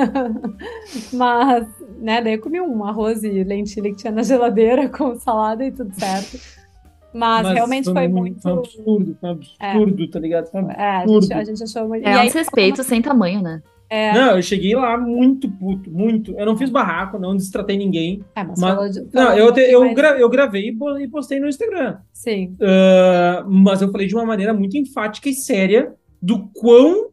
Mas, 1.12 1.66
né, 1.98 2.22
daí 2.22 2.34
eu 2.34 2.40
comi 2.40 2.60
um 2.60 2.84
arroz 2.84 3.24
e 3.24 3.44
lentilha 3.44 3.90
que 3.90 3.96
tinha 3.96 4.12
na 4.12 4.22
geladeira 4.22 4.88
com 4.88 5.14
salada 5.16 5.64
e 5.64 5.72
tudo 5.72 5.92
certo. 5.94 6.38
Mas, 7.12 7.48
realmente 7.48 7.90
foi 7.90 8.08
muito. 8.08 8.42
Foi 8.42 8.52
um 8.52 8.58
absurdo, 8.58 9.16
foi 9.18 9.28
um 9.30 9.32
absurdo, 9.32 10.10
tá 10.10 10.20
ligado? 10.20 10.50
Foi 10.50 10.62
um 10.62 10.70
É, 10.70 10.82
a 10.82 10.98
absurdo. 11.00 11.22
gente, 11.22 11.34
a 11.34 11.44
gente 11.44 11.62
achou 11.62 11.88
muito. 11.88 12.06
É 12.06 12.12
e 12.14 12.18
um 12.18 12.24
desrespeito 12.24 12.82
sem 12.84 13.00
tamanho, 13.00 13.40
né? 13.40 13.62
É, 13.88 14.12
Não, 14.12 14.36
eu 14.36 14.42
cheguei 14.42 14.74
lá 14.74 14.96
muito 14.98 15.48
puto, 15.48 15.90
muito. 15.90 16.32
Eu 16.38 16.44
não 16.46 16.56
fiz 16.56 16.68
barraco, 16.70 17.18
não 17.18 17.36
destratei 17.36 17.76
ninguém. 17.76 18.24
é, 18.34 18.42
mas, 18.42 18.58
mas- 18.60 18.74
falou 18.74 18.90
de. 18.90 19.00
Não, 19.00 19.08
falou 19.12 19.32
eu, 19.38 19.48
um 19.48 19.52
te- 19.52 19.60
eu, 19.60 19.80
mais- 19.80 19.94
gra- 19.94 20.18
eu 20.18 20.28
gravei 20.28 20.68
e 20.70 20.76
po- 20.76 21.08
postei 21.10 21.38
no 21.38 21.48
Instagram. 21.48 21.98
Sim. 22.12 22.56
Ah, 22.60 23.44
mas 23.48 23.80
eu 23.82 23.90
falei 23.92 24.06
de 24.06 24.14
uma 24.14 24.24
maneira 24.26 24.52
muito 24.52 24.76
enfática 24.76 25.28
e 25.28 25.34
séria 25.34 25.94
do 26.20 26.48
quão 26.54 27.10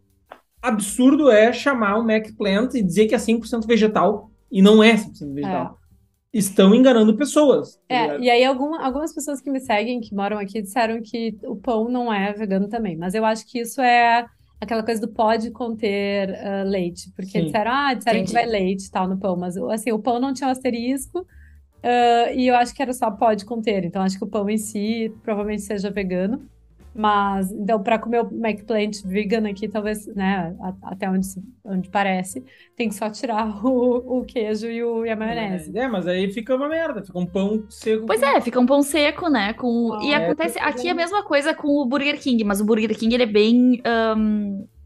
absurdo 0.62 1.30
é 1.30 1.52
chamar 1.52 2.00
um 2.00 2.04
Mac 2.06 2.28
Plant 2.38 2.74
e 2.76 2.82
dizer 2.82 3.06
que 3.08 3.16
é 3.16 3.18
100% 3.20 3.68
vegetal 3.68 4.32
e 4.52 4.62
não 4.62 4.82
é 4.84 4.96
100% 4.96 5.34
vegetal. 5.34 5.78
Estão 6.34 6.74
enganando 6.74 7.16
pessoas. 7.16 7.76
tá 7.88 7.96
É, 7.96 8.20
e 8.20 8.30
aí 8.30 8.44
algum- 8.44 8.74
algumas 8.82 9.14
pessoas 9.14 9.40
que 9.40 9.52
me 9.52 9.60
seguem, 9.60 10.02
que 10.02 10.16
moram 10.16 10.40
aqui, 10.40 10.62
disseram 10.64 11.00
que 11.04 11.38
o 11.44 11.56
pão 11.56 11.88
não 11.90 12.12
é 12.12 12.34
vegano 12.34 12.68
também. 12.68 12.98
Mas 12.98 13.14
eu 13.14 13.24
acho 13.24 13.46
que 13.46 13.60
isso 13.60 13.80
é 13.82 14.26
aquela 14.64 14.84
coisa 14.84 15.00
do 15.00 15.08
pode 15.08 15.52
conter 15.52 16.36
ah, 16.36 16.64
leite. 16.64 17.12
Porque 17.16 17.40
Sim. 17.40 17.46
disseram, 17.46 17.72
ah, 17.72 17.94
disseram 17.94 18.20
que 18.20 18.32
Entendi. 18.32 18.34
vai 18.34 18.46
leite 18.46 18.92
tal 18.92 19.08
no 19.08 19.18
pão. 19.18 19.36
Mas 19.36 19.58
assim, 19.58 19.92
o 19.92 20.00
pão 20.00 20.20
não 20.20 20.34
tinha 20.34 20.48
um 20.48 20.52
asterisco. 20.52 21.26
ah, 21.84 22.32
e 22.34 22.48
eu 22.48 22.56
acho 22.56 22.74
que 22.74 22.82
era 22.82 22.94
só 22.94 23.12
pode 23.12 23.46
conter. 23.46 23.86
Então 23.86 24.02
acho 24.02 24.18
que 24.18 24.24
o 24.24 24.28
pão 24.28 24.50
em 24.50 24.58
si 24.58 25.14
provavelmente 25.24 25.62
seja 25.64 25.90
vegano. 25.92 26.48
Mas, 26.94 27.52
então, 27.52 27.82
para 27.82 27.98
comer 28.00 28.22
o 28.24 28.30
McPlant 28.32 29.02
vegan 29.06 29.50
aqui, 29.50 29.68
talvez, 29.68 30.06
né, 30.16 30.56
a- 30.62 30.92
até 30.92 31.10
onde, 31.10 31.28
onde 31.64 31.90
parece, 31.90 32.44
tem 32.76 32.90
que 32.90 32.96
só 32.96 33.10
tirar 33.10 33.46
o, 33.66 34.20
o 34.22 34.26
queijo 34.26 34.68
e, 34.68 34.84
o, 34.84 35.06
e 35.06 35.10
a 35.10 35.16
maionese. 35.16 35.76
É, 35.76 35.88
mas 35.88 36.08
aí 36.08 36.32
fica 36.32 36.56
uma 36.56 36.68
merda, 36.70 37.04
fica 37.04 37.18
um 37.20 37.26
pão 37.26 37.66
seco. 37.70 38.06
Pois 38.06 38.22
com- 38.22 38.24
é, 38.24 38.42
fica 38.42 38.60
um 38.60 38.66
pão 38.66 38.82
seco, 38.82 39.30
né? 39.30 39.54
Com... 39.54 39.98
E 40.02 40.14
Ah, 40.14 40.18
é, 40.18 40.18
acontece 40.18 40.60
aqui 40.60 40.90
a 40.90 40.96
fazendo. 40.96 40.96
mesma 40.96 41.24
coisa 41.24 41.54
com 41.54 41.68
o 41.82 41.86
Burger 41.86 42.20
King, 42.22 42.44
mas 42.44 42.60
o 42.62 42.66
Burger 42.66 42.96
King 42.98 43.14
ele 43.16 43.24
é 43.24 43.26
bem 43.26 43.82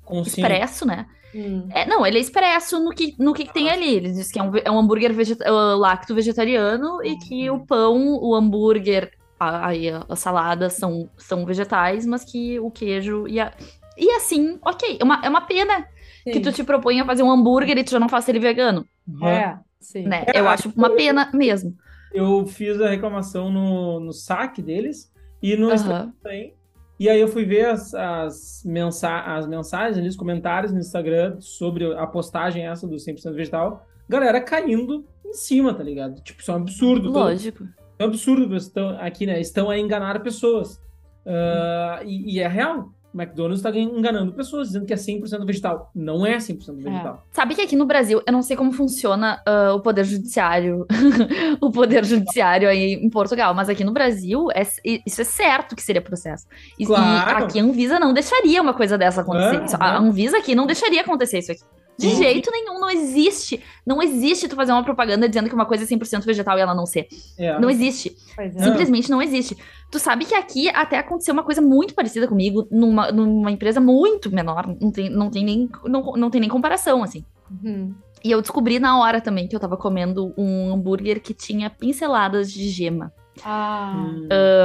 consciente. 0.04 0.66
expresso, 0.66 0.86
né? 0.86 1.06
Hum. 1.34 1.74
É, 1.74 1.86
não, 1.88 2.06
ele 2.06 2.18
é 2.18 2.22
expresso 2.22 2.80
no 2.84 2.92
que, 2.92 3.16
no 3.20 3.34
que, 3.34 3.46
que 3.46 3.54
tem 3.54 3.70
ali. 3.70 3.96
Ele 3.96 4.12
diz 4.12 4.32
que 4.32 4.40
é 4.40 4.44
um, 4.44 4.52
é 4.58 4.72
um 4.72 4.80
hambúrguer 4.80 5.14
vegeta 5.14 5.46
ah, 5.48 5.76
lacto 5.78 6.16
vegetariano 6.16 7.04
e 7.04 7.18
que 7.18 7.50
o 7.50 7.66
pão, 7.66 8.16
o 8.22 8.36
hambúrguer, 8.36 9.12
a, 9.40 9.68
aí 9.68 9.90
a, 9.90 10.04
a 10.10 10.16
salada 10.16 10.70
são, 10.70 11.10
são 11.18 11.46
vegetais, 11.46 12.06
mas 12.06 12.24
que 12.24 12.60
o 12.60 12.70
queijo 12.72 13.28
e 13.28 13.40
a. 13.40 13.54
E 13.98 14.12
assim, 14.12 14.60
ok, 14.64 14.98
é 15.00 15.04
uma, 15.04 15.22
é 15.24 15.30
uma 15.30 15.42
pena 15.42 15.86
que 16.24 16.34
Sim. 16.34 16.42
tu 16.42 16.52
te 16.52 16.64
propõe 16.64 17.00
a 17.00 17.06
fazer 17.06 17.24
um 17.24 17.32
hambúrguer 17.32 17.78
e 17.78 17.84
tu 17.84 17.92
já 17.92 18.00
não 18.00 18.10
faça 18.10 18.30
ele 18.32 18.40
vegano, 18.40 18.86
Uhum. 19.08 19.28
É, 19.28 19.60
sim. 19.80 20.04
né? 20.04 20.24
É, 20.28 20.40
Eu 20.40 20.48
acho 20.48 20.72
uma 20.76 20.90
pena 20.92 21.30
mesmo. 21.34 21.74
Eu 22.14 22.46
fiz 22.46 22.80
a 22.82 22.90
reclamação 22.90 23.50
no, 23.52 24.00
no 24.00 24.12
saque 24.14 24.62
deles 24.62 25.12
e 25.42 25.56
no. 25.56 25.72
Instagram 25.74 26.12
também. 26.22 26.54
E 27.00 27.08
aí 27.10 27.20
eu 27.22 27.28
fui 27.28 27.46
ver 27.46 27.68
as, 27.68 27.94
as, 27.94 28.64
mensa 28.66 29.20
as 29.22 29.48
mensagens 29.48 29.98
ali, 29.98 30.08
os 30.08 30.16
comentários 30.16 30.72
no 30.74 30.80
Instagram 30.80 31.38
sobre 31.40 31.94
a 31.96 32.08
postagem 32.08 32.66
essa 32.68 32.88
do 32.88 32.96
100% 32.96 33.34
vegetal. 33.34 33.86
Galera 34.10 34.42
caindo 34.42 35.06
em 35.26 35.34
cima, 35.34 35.74
tá 35.74 35.84
ligado? 35.84 36.22
Tipo, 36.22 36.42
isso 36.42 36.50
é 36.50 36.54
um 36.56 36.58
absurdo. 36.58 37.12
Todo- 37.12 37.20
Lógico. 37.20 37.66
É 38.00 38.04
um 38.04 38.08
absurdo, 38.08 38.48
vocês 38.48 38.64
estão 38.64 38.90
aqui, 39.00 39.26
né? 39.26 39.40
Estão 39.40 39.70
a 39.70 39.78
enganar 39.80 40.20
pessoas. 40.22 40.80
Ah, 41.26 42.02
e, 42.06 42.36
e 42.36 42.40
é 42.40 42.48
real. 42.48 42.90
O 43.14 43.20
McDonald's 43.20 43.60
está 43.66 43.72
enganando 43.76 44.34
pessoas, 44.34 44.68
dizendo 44.68 44.86
que 44.86 44.94
é 44.94 44.98
100% 44.98 45.44
vegetal. 45.46 45.90
Não 45.96 46.24
é 46.26 46.38
100% 46.38 46.76
vegetal. 46.84 47.24
Sabe 47.32 47.56
que 47.56 47.62
aqui 47.62 47.76
no 47.76 47.86
Brasil, 47.86 48.22
eu 48.28 48.32
não 48.34 48.44
sei 48.44 48.56
como 48.56 48.72
funciona 48.72 49.42
ah, 49.46 49.74
o 49.74 49.80
poder 49.82 50.04
judiciário, 50.06 50.86
o 51.60 51.72
poder 51.72 52.06
judiciário 52.06 52.70
aí 52.70 52.94
em 52.94 53.10
Portugal, 53.10 53.54
mas 53.56 53.70
aqui 53.70 53.84
no 53.84 53.92
Brasil, 53.94 54.48
é- 54.54 54.62
isso 55.06 55.22
é 55.22 55.24
certo 55.24 55.76
que 55.76 55.82
seria 55.82 56.02
processo. 56.02 56.46
E, 56.78 56.84
e 56.84 56.86
Claro. 56.86 57.46
aqui 57.46 57.60
a 57.60 57.64
Anvisa 57.64 58.00
não 58.00 58.14
deixaria 58.14 58.62
uma 58.62 58.74
coisa 58.74 58.98
dessa 58.98 59.22
acontecer. 59.22 59.64
Isso- 59.64 59.78
A 59.80 59.98
Anvisa 59.98 60.38
aqui 60.38 60.54
não 60.54 60.68
deixaria 60.68 61.02
acontecer 61.02 61.40
isso 61.40 61.52
aqui. 61.54 61.64
De 61.98 62.10
Sim. 62.12 62.18
jeito 62.18 62.52
nenhum, 62.52 62.80
não 62.80 62.90
existe. 62.92 63.64
Não 63.86 64.02
existe 64.04 64.48
tu 64.48 64.56
fazer 64.56 64.72
uma 64.72 64.84
propaganda 64.84 65.28
dizendo 65.28 65.50
que 65.50 65.56
uma 65.56 65.66
coisa 65.66 65.84
é 65.84 65.88
100% 65.88 66.24
vegetal 66.26 66.58
e 66.58 66.62
ela 66.62 66.76
não 66.76 66.86
ser. 66.86 67.08
É. 67.38 67.58
Não 67.60 67.70
existe. 67.70 68.16
É. 68.38 68.50
Simplesmente 68.52 69.10
não 69.10 69.20
existe. 69.22 69.58
Tu 69.92 69.98
sabe 69.98 70.26
que 70.26 70.36
aqui 70.36 70.70
até 70.70 71.00
aconteceu 71.00 71.34
uma 71.34 71.44
coisa 71.44 71.60
muito 71.62 71.96
parecida 71.96 72.28
comigo 72.28 72.68
numa, 72.70 73.12
numa 73.12 73.50
empresa 73.50 73.80
muito 73.82 74.32
menor. 74.32 74.68
Não 74.80 74.92
tem, 74.92 75.10
não 75.10 75.32
tem, 75.32 75.44
nem, 75.44 75.70
não, 75.86 76.02
não 76.14 76.30
tem 76.30 76.40
nem 76.42 76.50
comparação, 76.50 77.04
assim. 77.04 77.26
Uhum. 77.64 77.96
E 78.24 78.30
eu 78.32 78.42
descobri 78.42 78.80
na 78.80 79.00
hora 79.00 79.20
também 79.22 79.48
que 79.48 79.56
eu 79.56 79.60
tava 79.60 79.76
comendo 79.78 80.34
um 80.38 80.74
hambúrguer 80.74 81.20
que 81.22 81.34
tinha 81.34 81.70
pinceladas 81.70 82.52
de 82.52 82.70
gema. 82.70 83.12
Ah, 83.44 84.06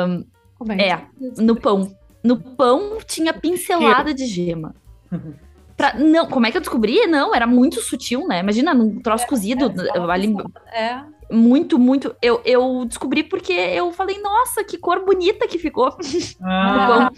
Hum. 0.06 0.24
como 0.58 0.72
é? 0.72 0.88
É, 0.88 1.06
no 1.38 1.56
pão. 1.56 1.94
No 2.22 2.36
pão 2.38 2.98
tinha 3.06 3.32
pincelada 3.32 4.12
de 4.12 4.26
gema. 4.26 4.74
Pra, 5.82 5.94
não, 5.98 6.26
como 6.26 6.46
é 6.46 6.50
que 6.52 6.56
eu 6.56 6.60
descobri? 6.60 7.08
Não, 7.08 7.34
era 7.34 7.44
muito 7.44 7.80
sutil, 7.80 8.24
né? 8.28 8.38
Imagina, 8.38 8.72
num 8.72 9.00
troço 9.00 9.26
cozido, 9.26 9.72
ali, 10.08 10.32
É, 10.72 11.02
muito, 11.28 11.76
muito. 11.76 12.14
Eu, 12.22 12.40
eu 12.44 12.84
descobri 12.86 13.24
porque 13.24 13.52
eu 13.52 13.90
falei, 13.90 14.20
nossa, 14.22 14.62
que 14.62 14.78
cor 14.78 15.04
bonita 15.04 15.48
que 15.48 15.58
ficou. 15.58 15.96
Ah, 16.40 17.10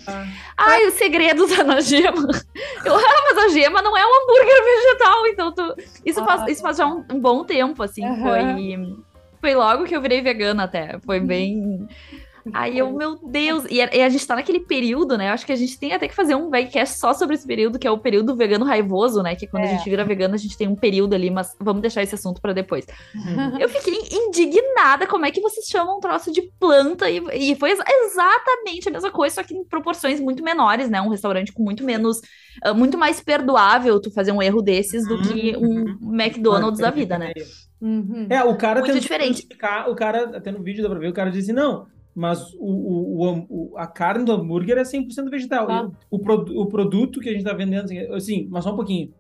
Ai, 0.57 0.87
o 0.87 0.93
segredo 0.93 1.47
tá 1.47 1.63
na 1.63 1.81
gema. 1.81 2.27
Eu, 2.87 2.95
ah, 2.95 3.35
mas 3.35 3.45
a 3.45 3.49
gema 3.49 3.83
não 3.83 3.95
é 3.97 4.03
um 4.07 4.23
hambúrguer 4.23 4.65
vegetal, 4.65 5.27
então 5.27 5.53
tu... 5.53 5.75
isso, 6.07 6.21
Ah. 6.21 6.25
faz, 6.25 6.51
isso 6.51 6.63
faz 6.63 6.77
já 6.79 6.87
um, 6.87 7.05
um 7.13 7.21
bom 7.21 7.45
tempo, 7.45 7.83
assim. 7.83 8.03
Aham. 8.03 8.23
Foi, 8.23 8.97
foi 9.41 9.55
logo 9.55 9.85
que 9.85 9.95
eu 9.95 10.01
virei 10.01 10.23
vegana 10.23 10.65
até. 10.65 10.99
Foi 11.05 11.21
bem. 11.21 11.87
Aí 12.53 12.79
eu, 12.79 12.93
meu 12.93 13.17
Deus, 13.17 13.65
e 13.71 13.81
a, 13.81 13.89
e 13.95 14.03
a 14.03 14.09
gente 14.09 14.27
tá 14.27 14.35
naquele 14.37 14.61
período, 14.61 15.17
né? 15.17 15.29
Eu 15.29 15.33
acho 15.33 15.47
que 15.47 15.53
a 15.53 15.57
gente 15.57 15.79
tem 15.79 15.93
até 15.93 16.07
que 16.07 16.15
fazer 16.15 16.35
um 16.35 16.51
vegcast 16.51 16.99
só 16.99 17.15
sobre 17.15 17.37
esse 17.37 17.47
período, 17.47 17.79
que 17.79 17.87
é 17.87 17.91
o 17.91 17.99
período 17.99 18.37
vegano 18.37 18.65
raivoso, 18.65 19.23
né? 19.23 19.35
Que 19.35 19.47
quando 19.47 19.65
É. 19.65 19.67
a 19.73 19.77
gente 19.77 19.89
vira 19.89 20.05
vegano, 20.05 20.35
a 20.35 20.39
gente 20.39 20.57
tem 20.59 20.69
um 20.69 20.77
período 20.77 21.15
ali, 21.15 21.31
mas 21.31 21.57
vamos 21.59 21.81
deixar 21.81 22.03
esse 22.03 22.15
assunto 22.15 22.41
pra 22.43 22.53
depois. 22.53 22.87
Eu 23.59 23.69
fiquei 23.69 23.95
indignada 24.13 25.07
como 25.07 25.25
é 25.25 25.31
que 25.31 25.41
vocês 25.41 25.67
chamam 25.67 25.97
um 25.97 26.01
troço 26.01 26.31
de 26.31 26.43
planta 26.61 27.09
e, 27.11 27.23
e 27.53 27.57
foi 27.57 27.71
exa- 27.71 27.85
exatamente 27.89 28.89
a 28.89 28.93
mesma 28.93 29.11
coisa, 29.11 29.37
só 29.37 29.43
que 29.43 29.55
em 29.55 29.65
proporções 29.65 30.21
muito 30.21 30.43
menores, 30.43 30.91
né? 30.91 31.01
Um 31.01 31.09
restaurante 31.09 31.53
com 31.53 31.63
muito 31.63 31.83
menos, 31.85 32.21
ah, 32.63 32.75
muito 32.75 32.99
mais 32.99 33.21
perdoável 33.21 34.01
tu 34.01 34.11
fazer 34.11 34.33
um 34.33 34.43
erro 34.43 34.61
desses 34.61 35.07
do 35.09 35.21
que 35.23 35.57
um 35.57 36.13
McDonald's 36.15 36.81
da 36.81 36.91
vida, 36.91 37.19
né? 37.19 37.33
Uhum. 37.81 38.27
É, 38.31 38.43
o 38.43 38.57
cara 38.57 38.81
Muito 38.81 38.99
diferente. 38.99 39.47
o 39.89 39.95
cara, 39.95 40.37
até 40.37 40.51
no 40.51 40.63
vídeo 40.63 40.83
dá 40.83 40.89
pra 40.89 40.99
ver, 40.99 41.09
o 41.09 41.13
cara 41.13 41.31
disse, 41.31 41.53
não, 41.53 41.87
mas 42.15 42.55
o, 42.55 42.67
o, 42.67 43.47
o 43.73 43.79
a 43.79 43.87
carne 43.87 44.25
do 44.25 44.33
hambúrguer 44.33 44.79
é 44.79 44.83
100% 44.83 45.29
vegetal. 45.31 45.71
Ah. 45.71 45.91
O, 46.11 46.17
o 46.17 46.67
produto 46.67 47.21
que 47.21 47.29
a 47.29 47.33
gente 47.33 47.45
tá 47.45 47.53
vendendo, 47.53 47.85
assim, 47.85 47.99
assim, 48.13 48.49
mas 48.51 48.65
só 48.65 48.73
um 48.73 48.77
pouquinho. 48.77 49.13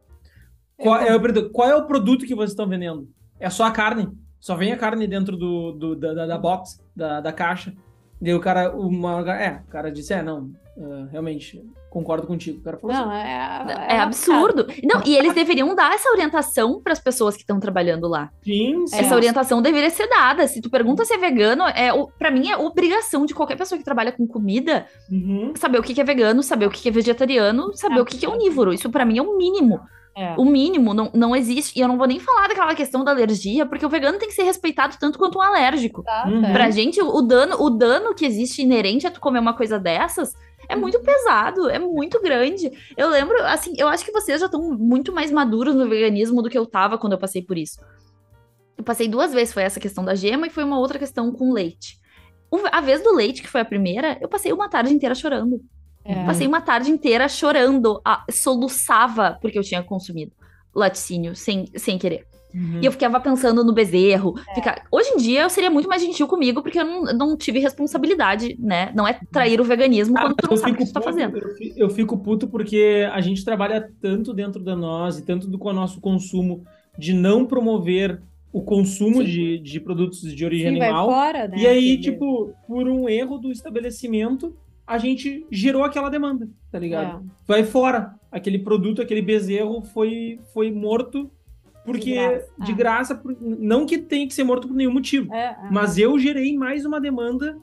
Qual, 0.76 1.00
é, 1.00 1.12
eu 1.12 1.20
pergunto, 1.20 1.50
qual 1.50 1.68
é 1.68 1.76
o 1.76 1.86
produto 1.86 2.26
que 2.26 2.34
vocês 2.34 2.50
estão 2.50 2.68
vendendo? 2.68 3.08
É 3.38 3.48
só 3.50 3.64
a 3.64 3.70
carne? 3.70 4.08
Só 4.40 4.54
vem 4.56 4.72
a 4.72 4.76
carne 4.76 5.06
dentro 5.06 5.36
do, 5.36 5.72
do- 5.72 5.96
da, 5.96 6.26
da, 6.26 6.38
box, 6.38 6.80
da, 6.94 7.20
da 7.20 7.32
caixa. 7.32 7.74
E 8.20 8.32
o 8.32 8.40
cara, 8.40 8.74
uma, 8.74 9.20
é, 9.32 9.62
o 9.66 9.70
cara 9.70 9.90
disse, 9.90 10.12
é, 10.12 10.22
não, 10.22 10.52
é, 10.76 11.06
realmente, 11.12 11.62
concordo 11.88 12.26
contigo. 12.26 12.58
O 12.58 12.62
cara 12.62 12.76
falou 12.78 12.94
Não, 12.96 13.10
assim, 13.10 13.70
é, 13.70 13.94
É 13.94 13.98
absurdo. 14.00 14.66
Não, 14.82 15.02
e 15.04 15.16
eles 15.16 15.32
deveriam 15.34 15.74
dar 15.74 15.94
essa 15.94 16.10
orientação 16.10 16.80
para 16.82 16.92
as 16.92 16.98
pessoas 17.00 17.34
que 17.36 17.42
estão 17.42 17.60
trabalhando 17.60 18.08
lá. 18.08 18.30
sim, 18.42 18.84
sim. 18.86 18.96
Essa 18.96 19.14
orientação 19.14 19.62
deveria 19.62 19.90
ser 19.90 20.08
dada. 20.08 20.46
Se 20.48 20.60
tu 20.60 20.68
pergunta 20.68 21.04
se 21.04 21.14
é 21.14 21.18
vegano, 21.18 21.64
é 21.68 21.90
para 22.18 22.30
mim 22.30 22.48
é 22.50 22.56
obrigação 22.56 23.24
de 23.24 23.34
qualquer 23.34 23.56
pessoa 23.56 23.78
que 23.78 23.84
trabalha 23.84 24.10
com 24.12 24.26
comida 24.26 24.86
Uhum. 25.10 25.52
saber 25.56 25.78
o 25.78 25.82
que 25.82 25.94
que 25.94 26.00
é 26.00 26.04
vegano, 26.04 26.42
saber 26.42 26.66
o 26.66 26.70
que 26.70 26.82
que 26.82 26.88
é 26.88 26.92
vegetariano, 26.92 27.72
saber 27.76 27.98
É. 27.98 28.02
o 28.02 28.04
que 28.04 28.18
que 28.18 28.26
é 28.26 28.28
onívoro. 28.28 28.72
Isso 28.72 28.90
pra 28.90 29.04
mim 29.04 29.18
é 29.18 29.22
o 29.22 29.36
mínimo. 29.36 29.80
É. 30.16 30.34
O 30.38 30.44
mínimo 30.44 30.94
não, 30.94 31.10
não 31.12 31.34
existe. 31.34 31.76
E 31.76 31.82
eu 31.82 31.88
não 31.88 31.98
vou 31.98 32.06
nem 32.06 32.20
falar 32.20 32.46
daquela 32.46 32.72
questão 32.76 33.02
da 33.02 33.10
alergia, 33.10 33.66
porque 33.66 33.84
o 33.84 33.88
vegano 33.88 34.16
tem 34.16 34.28
que 34.28 34.34
ser 34.34 34.44
respeitado 34.44 34.96
tanto 34.98 35.18
quanto 35.18 35.38
um 35.38 35.42
alérgico. 35.42 36.04
Tá, 36.04 36.24
uhum. 36.28 36.40
Pra 36.52 36.70
gente, 36.70 37.00
o 37.02 37.20
dano, 37.20 37.56
o 37.60 37.68
dano 37.68 38.14
que 38.14 38.24
existe 38.24 38.62
inerente 38.62 39.06
a 39.08 39.10
tu 39.10 39.20
comer 39.20 39.40
uma 39.40 39.54
coisa 39.54 39.76
dessas 39.76 40.32
é 40.68 40.76
muito 40.76 41.00
pesado, 41.00 41.68
é 41.68 41.78
muito 41.78 42.20
grande. 42.20 42.70
Eu 42.96 43.08
lembro, 43.08 43.36
assim, 43.44 43.74
eu 43.76 43.88
acho 43.88 44.04
que 44.04 44.12
vocês 44.12 44.40
já 44.40 44.46
estão 44.46 44.60
muito 44.72 45.12
mais 45.12 45.30
maduros 45.30 45.74
no 45.74 45.88
veganismo 45.88 46.42
do 46.42 46.50
que 46.50 46.58
eu 46.58 46.66
tava 46.66 46.98
quando 46.98 47.14
eu 47.14 47.18
passei 47.18 47.42
por 47.42 47.56
isso. 47.58 47.80
Eu 48.76 48.84
passei 48.84 49.08
duas 49.08 49.32
vezes, 49.32 49.54
foi 49.54 49.62
essa 49.62 49.80
questão 49.80 50.04
da 50.04 50.14
gema 50.14 50.46
e 50.46 50.50
foi 50.50 50.64
uma 50.64 50.78
outra 50.78 50.98
questão 50.98 51.32
com 51.32 51.52
leite. 51.52 51.98
A 52.70 52.80
vez 52.80 53.02
do 53.02 53.14
leite, 53.14 53.42
que 53.42 53.48
foi 53.48 53.60
a 53.60 53.64
primeira, 53.64 54.18
eu 54.20 54.28
passei 54.28 54.52
uma 54.52 54.68
tarde 54.68 54.92
inteira 54.92 55.14
chorando. 55.14 55.60
É. 56.04 56.24
Passei 56.24 56.46
uma 56.46 56.60
tarde 56.60 56.90
inteira 56.90 57.28
chorando, 57.28 58.00
soluçava 58.30 59.38
porque 59.40 59.58
eu 59.58 59.62
tinha 59.62 59.82
consumido 59.82 60.32
laticínio 60.74 61.34
sem, 61.34 61.66
sem 61.76 61.98
querer. 61.98 62.26
Uhum. 62.54 62.80
E 62.80 62.86
eu 62.86 62.92
ficava 62.92 63.18
pensando 63.18 63.64
no 63.64 63.72
bezerro. 63.72 64.34
É. 64.50 64.54
Ficar... 64.54 64.84
Hoje 64.90 65.10
em 65.10 65.16
dia 65.16 65.42
eu 65.42 65.50
seria 65.50 65.70
muito 65.70 65.88
mais 65.88 66.00
gentil 66.00 66.28
comigo, 66.28 66.62
porque 66.62 66.78
eu 66.78 66.84
não, 66.84 67.02
não 67.12 67.36
tive 67.36 67.58
responsabilidade, 67.58 68.56
né? 68.60 68.92
Não 68.94 69.06
é 69.06 69.18
trair 69.32 69.60
o 69.60 69.64
veganismo 69.64 70.16
ah, 70.16 70.22
quando 70.22 70.36
tu 70.36 70.50
não 70.50 70.56
sabe 70.56 70.72
o 70.72 70.76
que 70.76 70.84
tu 70.84 70.92
tá 70.92 71.00
fazendo. 71.00 71.36
Eu 71.36 71.54
fico, 71.56 71.78
eu 71.78 71.90
fico 71.90 72.18
puto 72.18 72.46
porque 72.46 73.08
a 73.12 73.20
gente 73.20 73.44
trabalha 73.44 73.90
tanto 74.00 74.32
dentro 74.32 74.62
da 74.62 74.76
nós 74.76 75.18
e 75.18 75.22
tanto 75.22 75.48
do 75.48 75.58
com 75.58 75.70
o 75.70 75.72
nosso 75.72 76.00
consumo 76.00 76.64
de 76.96 77.12
não 77.12 77.44
promover 77.44 78.20
o 78.52 78.62
consumo 78.62 79.24
de, 79.24 79.58
de 79.58 79.80
produtos 79.80 80.32
de 80.32 80.44
origem 80.44 80.70
Sim, 80.70 80.80
animal. 80.80 81.10
Fora, 81.10 81.48
né? 81.48 81.56
E 81.58 81.66
aí, 81.66 81.98
tipo, 81.98 82.54
por 82.68 82.86
um 82.86 83.08
erro 83.08 83.36
do 83.36 83.50
estabelecimento, 83.50 84.54
a 84.86 84.96
gente 84.96 85.44
gerou 85.50 85.82
aquela 85.82 86.08
demanda, 86.08 86.48
tá 86.70 86.78
ligado? 86.78 87.18
É. 87.18 87.28
Vai 87.48 87.64
fora. 87.64 88.14
Aquele 88.30 88.60
produto, 88.60 89.02
aquele 89.02 89.22
bezerro 89.22 89.82
foi, 89.82 90.38
foi 90.52 90.70
morto 90.70 91.28
porque 91.84 92.14
de 92.14 92.14
graça, 92.14 92.52
de 92.58 92.72
graça 92.72 93.22
não 93.40 93.86
que 93.86 93.98
tenha 93.98 94.26
que 94.26 94.34
ser 94.34 94.44
morto 94.44 94.68
por 94.68 94.74
nenhum 94.74 94.92
motivo, 94.92 95.32
é, 95.34 95.46
é. 95.46 95.56
mas 95.70 95.98
eu 95.98 96.18
gerei 96.18 96.56
mais 96.56 96.84
uma 96.84 97.00
demanda 97.00 97.56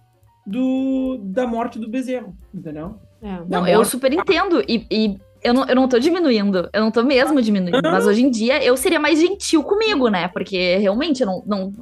do 0.46 1.20
da 1.24 1.48
morte 1.48 1.80
do 1.80 1.90
bezerro, 1.90 2.36
entendeu? 2.54 2.96
É. 3.22 3.40
Não, 3.48 3.62
morte... 3.62 3.72
eu 3.72 3.86
super 3.86 4.13
entendo 4.13 4.63
e, 4.68 4.86
e, 4.92 5.18
eu, 5.44 5.54
não, 5.54 5.66
eu 5.68 5.75
não 5.75 5.88
tô 5.88 6.00
diminuindo, 6.00 6.70
eu 6.72 6.82
não 6.82 6.92
tô 6.92 7.04
mesmo 7.04 7.42
diminuindo, 7.42 7.82
mas 7.84 8.06
hoje 8.06 8.24
em 8.24 8.30
dia 8.30 8.63
eu 8.63 8.78
seria 8.78 9.00
mais 9.00 9.20
gentil 9.20 9.63
comigo, 9.63 10.08
né? 10.08 10.28
Porque 10.28 10.78
realmente 10.78 11.25
não, 11.25 11.44
não, 11.46 11.74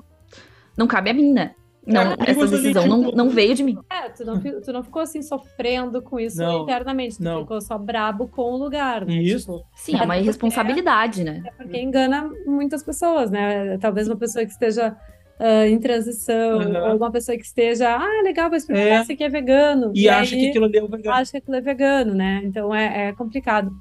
não 0.77 0.88
cabe 0.88 1.10
a 1.10 1.13
mim, 1.13 1.34
né? 1.34 1.55
Não, 1.89 2.12
é, 2.12 2.15
essa 2.27 2.48
decisão 2.48 2.88
não, 2.88 3.03
tipo, 3.05 3.17
não 3.17 3.29
veio 3.29 3.55
de 3.55 3.63
mim. 3.63 3.77
É, 3.89 4.10
tu 4.10 4.24
não, 4.24 4.39
tu 4.39 4.72
não 4.72 4.84
ficou 4.84 5.01
assim 5.01 5.22
sofrendo 5.22 6.01
com 6.01 6.19
isso 6.19 6.38
não, 6.38 6.63
internamente, 6.63 7.17
tu 7.17 7.24
não. 7.24 7.41
ficou 7.41 7.60
só 7.60 7.77
brabo 7.77 8.27
com 8.27 8.53
o 8.53 8.58
lugar, 8.58 9.05
né? 9.05 9.15
Isso. 9.15 9.51
Tipo, 9.51 9.65
Sim, 9.75 9.98
é 9.98 10.03
uma 10.03 10.17
irresponsabilidade, 10.17 11.24
né? 11.24 11.41
É 11.46 11.51
porque 11.51 11.81
engana 11.81 12.29
muitas 12.46 12.84
pessoas, 12.84 13.31
né? 13.31 13.77
Talvez 13.79 14.08
uma 14.08 14.17
pessoa 14.17 14.46
que 14.46 14.51
esteja 14.51 14.96
uh, 15.39 15.65
em 15.65 15.79
transição, 15.79 16.60
uhum. 16.60 16.91
ou 16.91 16.98
uma 16.98 17.12
pessoa 17.12 17.38
que 17.38 17.46
esteja, 17.46 17.96
ah, 17.96 18.22
legal, 18.24 18.50
vou 18.50 18.58
experimentar 18.58 19.00
é. 19.00 19.01
esse 19.01 19.13
aqui 19.13 19.24
é 19.24 19.29
vegano. 19.29 19.91
E, 19.96 20.03
e 20.03 20.10
acha 20.10 20.36
que 20.36 20.50
aquilo 20.50 20.65
ali 20.65 20.77
é 20.77 20.81
vegano. 20.81 21.15
Acha 21.15 21.31
que 21.31 21.38
aquilo 21.38 21.55
é 21.55 21.62
vegano, 21.62 22.13
né? 22.13 22.41
Então 22.43 22.74
é, 22.75 23.08
é 23.08 23.13
complicado. 23.13 23.72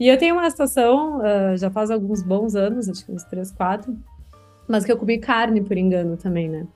E 0.00 0.08
eu 0.08 0.16
tenho 0.16 0.36
uma 0.36 0.48
situação, 0.48 1.18
uh, 1.18 1.56
já 1.56 1.70
faz 1.70 1.90
alguns 1.90 2.22
bons 2.22 2.54
anos, 2.54 2.88
acho 2.88 3.04
que 3.04 3.10
uns 3.10 3.24
3, 3.24 3.50
4, 3.52 3.96
mas 4.68 4.84
que 4.84 4.92
eu 4.92 4.96
comi 4.96 5.18
carne 5.18 5.60
por 5.60 5.76
engano 5.76 6.16
também, 6.16 6.48
né? 6.48 6.66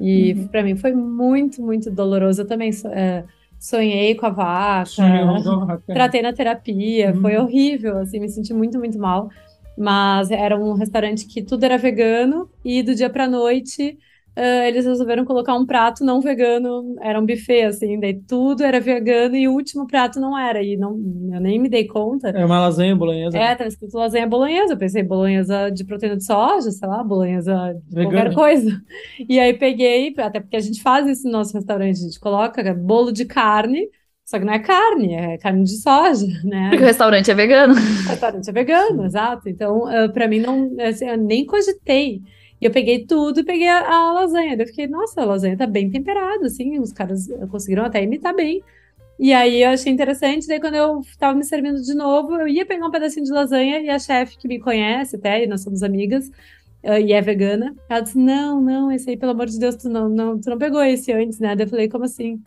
E 0.00 0.32
uhum. 0.32 0.48
para 0.48 0.62
mim 0.62 0.76
foi 0.76 0.92
muito, 0.92 1.62
muito 1.62 1.90
doloroso. 1.90 2.42
Eu 2.42 2.46
também 2.46 2.70
é, 2.86 3.24
sonhei 3.58 4.14
com 4.14 4.26
a 4.26 4.30
vaca, 4.30 5.82
tratei 5.86 6.22
na 6.22 6.32
terapia, 6.32 7.12
uhum. 7.12 7.20
foi 7.20 7.36
horrível, 7.36 7.98
assim, 7.98 8.20
me 8.20 8.28
senti 8.28 8.52
muito, 8.52 8.78
muito 8.78 8.98
mal. 8.98 9.30
Mas 9.76 10.30
era 10.30 10.58
um 10.58 10.74
restaurante 10.74 11.26
que 11.26 11.42
tudo 11.42 11.64
era 11.64 11.78
vegano 11.78 12.48
e 12.64 12.82
do 12.82 12.94
dia 12.94 13.08
para 13.08 13.26
noite 13.26 13.98
Uh, 14.34 14.64
eles 14.66 14.86
resolveram 14.86 15.26
colocar 15.26 15.54
um 15.54 15.66
prato 15.66 16.02
não 16.02 16.18
vegano, 16.18 16.96
era 17.02 17.20
um 17.20 17.26
buffet, 17.26 17.64
assim, 17.64 18.00
daí 18.00 18.14
tudo 18.14 18.62
era 18.62 18.80
vegano 18.80 19.36
e 19.36 19.46
o 19.46 19.52
último 19.52 19.86
prato 19.86 20.18
não 20.18 20.38
era, 20.38 20.62
e 20.62 20.74
não, 20.74 20.92
eu 21.34 21.38
nem 21.38 21.58
me 21.58 21.68
dei 21.68 21.86
conta. 21.86 22.30
É 22.30 22.42
uma 22.42 22.58
lasanha 22.58 22.96
bolonhesa. 22.96 23.36
É, 23.36 23.54
tava 23.54 23.68
escrito 23.68 23.94
lasanha 23.94 24.26
bolonhesa, 24.26 24.72
eu 24.72 24.78
pensei 24.78 25.02
bolonhesa 25.02 25.68
de 25.68 25.84
proteína 25.84 26.16
de 26.16 26.24
soja, 26.24 26.70
sei 26.70 26.88
lá, 26.88 27.04
bolonhesa 27.04 27.74
de 27.86 27.94
Vegana. 27.94 28.10
qualquer 28.10 28.34
coisa. 28.34 28.80
E 29.28 29.38
aí 29.38 29.52
peguei, 29.52 30.14
até 30.16 30.40
porque 30.40 30.56
a 30.56 30.60
gente 30.60 30.80
faz 30.80 31.06
isso 31.06 31.26
no 31.26 31.32
nosso 31.32 31.52
restaurante, 31.52 31.98
a 31.98 32.04
gente 32.04 32.18
coloca 32.18 32.74
bolo 32.74 33.12
de 33.12 33.26
carne, 33.26 33.86
só 34.24 34.38
que 34.38 34.46
não 34.46 34.54
é 34.54 34.60
carne, 34.60 35.14
é 35.14 35.36
carne 35.36 35.64
de 35.64 35.76
soja, 35.76 36.26
né? 36.42 36.70
Porque 36.70 36.84
o 36.84 36.86
restaurante 36.86 37.30
é 37.30 37.34
vegano. 37.34 37.74
O 37.74 38.08
restaurante 38.08 38.48
é 38.48 38.52
vegano, 38.52 39.04
exato. 39.04 39.46
Então, 39.46 39.82
uh, 39.84 40.10
para 40.10 40.26
mim, 40.26 40.40
não, 40.40 40.74
assim, 40.80 41.06
eu 41.06 41.18
nem 41.18 41.44
cogitei 41.44 42.22
e 42.62 42.64
eu 42.64 42.70
peguei 42.70 43.04
tudo 43.04 43.40
e 43.40 43.44
peguei 43.44 43.66
a, 43.66 43.80
a 43.80 44.12
lasanha. 44.12 44.54
Eu 44.56 44.66
fiquei, 44.68 44.86
nossa, 44.86 45.20
a 45.20 45.24
lasanha 45.24 45.56
tá 45.56 45.66
bem 45.66 45.90
temperada, 45.90 46.46
assim, 46.46 46.78
os 46.78 46.92
caras 46.92 47.26
conseguiram 47.50 47.84
até 47.84 48.00
imitar 48.00 48.32
bem. 48.32 48.62
E 49.18 49.32
aí 49.32 49.64
eu 49.64 49.70
achei 49.70 49.92
interessante, 49.92 50.46
daí 50.46 50.60
quando 50.60 50.76
eu 50.76 51.00
tava 51.18 51.36
me 51.36 51.44
servindo 51.44 51.82
de 51.82 51.92
novo, 51.92 52.36
eu 52.36 52.46
ia 52.46 52.64
pegar 52.64 52.86
um 52.86 52.90
pedacinho 52.90 53.26
de 53.26 53.32
lasanha 53.32 53.80
e 53.80 53.90
a 53.90 53.98
chefe 53.98 54.38
que 54.38 54.46
me 54.46 54.60
conhece 54.60 55.16
até, 55.16 55.42
e 55.42 55.46
nós 55.48 55.62
somos 55.62 55.82
amigas, 55.82 56.28
uh, 56.84 56.98
e 57.04 57.12
é 57.12 57.20
vegana, 57.20 57.74
ela 57.88 58.00
disse, 58.00 58.16
não, 58.16 58.60
não, 58.60 58.92
esse 58.92 59.10
aí, 59.10 59.16
pelo 59.16 59.32
amor 59.32 59.46
de 59.46 59.58
Deus, 59.58 59.74
tu 59.74 59.88
não, 59.88 60.08
não, 60.08 60.40
tu 60.40 60.48
não 60.48 60.58
pegou 60.58 60.82
esse 60.82 61.12
antes, 61.12 61.40
né? 61.40 61.56
Daí 61.56 61.66
eu 61.66 61.70
falei, 61.70 61.88
como 61.88 62.04
assim? 62.04 62.40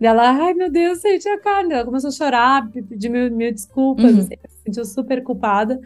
Ela, 0.00 0.30
ai 0.30 0.52
meu 0.52 0.70
Deus, 0.70 1.04
aí 1.04 1.18
tinha 1.18 1.38
carne. 1.38 1.72
Ela 1.74 1.84
começou 1.84 2.08
a 2.08 2.12
chorar, 2.12 2.68
pedir 2.70 3.08
mil, 3.08 3.30
mil 3.30 3.52
desculpas, 3.52 4.12
uhum. 4.12 4.20
assim, 4.20 4.34
se 4.48 4.62
sentiu 4.64 4.84
super 4.84 5.22
culpada. 5.22 5.80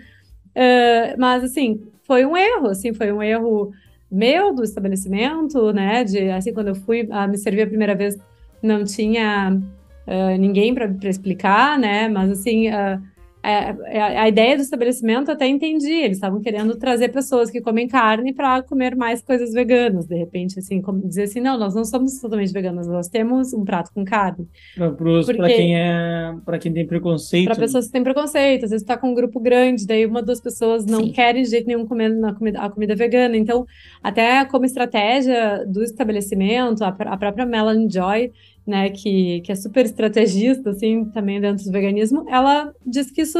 Uh, 0.57 1.19
mas 1.19 1.45
assim, 1.45 1.83
foi 2.07 2.25
um 2.25 2.37
erro, 2.37 2.69
assim, 2.69 2.95
foi 2.95 3.13
um 3.13 3.23
erro 3.23 3.73
meu 4.11 4.55
do 4.55 4.63
estabelecimento, 4.63 5.73
né? 5.73 6.05
De 6.05 6.31
assim, 6.31 6.53
quando 6.53 6.69
eu 6.69 6.75
fui 6.75 7.09
a 7.11 7.27
me 7.27 7.37
servir 7.37 7.63
a 7.63 7.67
primeira 7.67 7.95
vez, 7.95 8.17
não 8.63 8.85
tinha 8.85 9.59
uh, 10.07 10.39
ninguém 10.39 10.73
para 10.75 10.89
explicar, 11.09 11.79
né? 11.79 12.09
Mas 12.09 12.31
assim, 12.31 12.69
uh, 12.69 13.03
é, 13.47 13.77
é, 13.85 14.19
a 14.19 14.29
ideia 14.29 14.57
do 14.57 14.63
estabelecimento 14.63 15.31
até 15.31 15.47
entendi. 15.47 15.93
Eles 15.93 16.17
estavam 16.17 16.41
querendo 16.41 16.77
trazer 16.77 17.11
pessoas 17.11 17.51
que 17.51 17.61
comem 17.61 17.87
carne 17.87 18.33
para 18.35 18.61
comer 18.63 18.97
mais 18.97 19.23
coisas 19.23 19.53
veganas. 19.53 20.07
De 20.07 20.17
repente, 20.17 20.59
assim, 20.59 20.83
como 20.83 21.07
dizer 21.07 21.25
assim, 21.25 21.41
não, 21.41 21.57
nós 21.57 21.75
não 21.75 21.85
somos 21.85 22.19
totalmente 22.19 22.53
veganas, 22.53 22.89
nós 22.89 23.09
temos 23.09 23.53
um 23.53 23.65
prato 23.65 23.93
com 23.95 24.05
carne. 24.05 24.49
Para 24.75 25.47
quem 25.47 25.77
é, 25.77 26.35
para 26.45 26.59
quem 26.59 26.73
tem 26.73 26.87
preconceito. 26.87 27.47
Para 27.47 27.55
pessoas 27.55 27.87
que 27.87 27.93
têm 27.93 28.03
preconceito, 28.03 28.65
às 28.65 28.71
vezes 28.71 28.83
está 28.83 28.97
com 28.97 29.11
um 29.11 29.15
grupo 29.15 29.39
grande, 29.39 29.87
daí 29.87 30.05
uma 30.05 30.23
das 30.23 30.41
pessoas 30.41 30.85
não 30.85 31.05
Sim. 31.05 31.13
quer 31.13 31.35
de 31.35 31.45
jeito 31.45 31.69
nenhum 31.69 31.87
comer 31.87 32.09
na 32.09 32.35
comida, 32.35 32.61
a 32.61 32.69
comida 32.69 32.97
vegana. 32.97 33.37
Então, 33.37 33.65
até 34.03 34.45
como 34.47 34.65
estratégia 34.65 35.65
do 35.67 35.85
estabelecimento, 35.85 36.83
a, 36.83 36.89
a 36.89 37.17
própria 37.17 37.47
Melanie 37.47 37.89
Joy 37.89 38.33
né, 38.67 38.91
que, 38.91 39.41
que 39.43 39.53
é 39.53 39.55
super 39.55 39.85
estrategista, 39.85 40.71
assim, 40.71 41.05
também 41.07 41.41
dentro 41.41 41.65
do 41.65 41.71
veganismo, 41.71 42.25
ela 42.29 42.73
diz 42.85 43.11
que 43.11 43.23
isso 43.23 43.39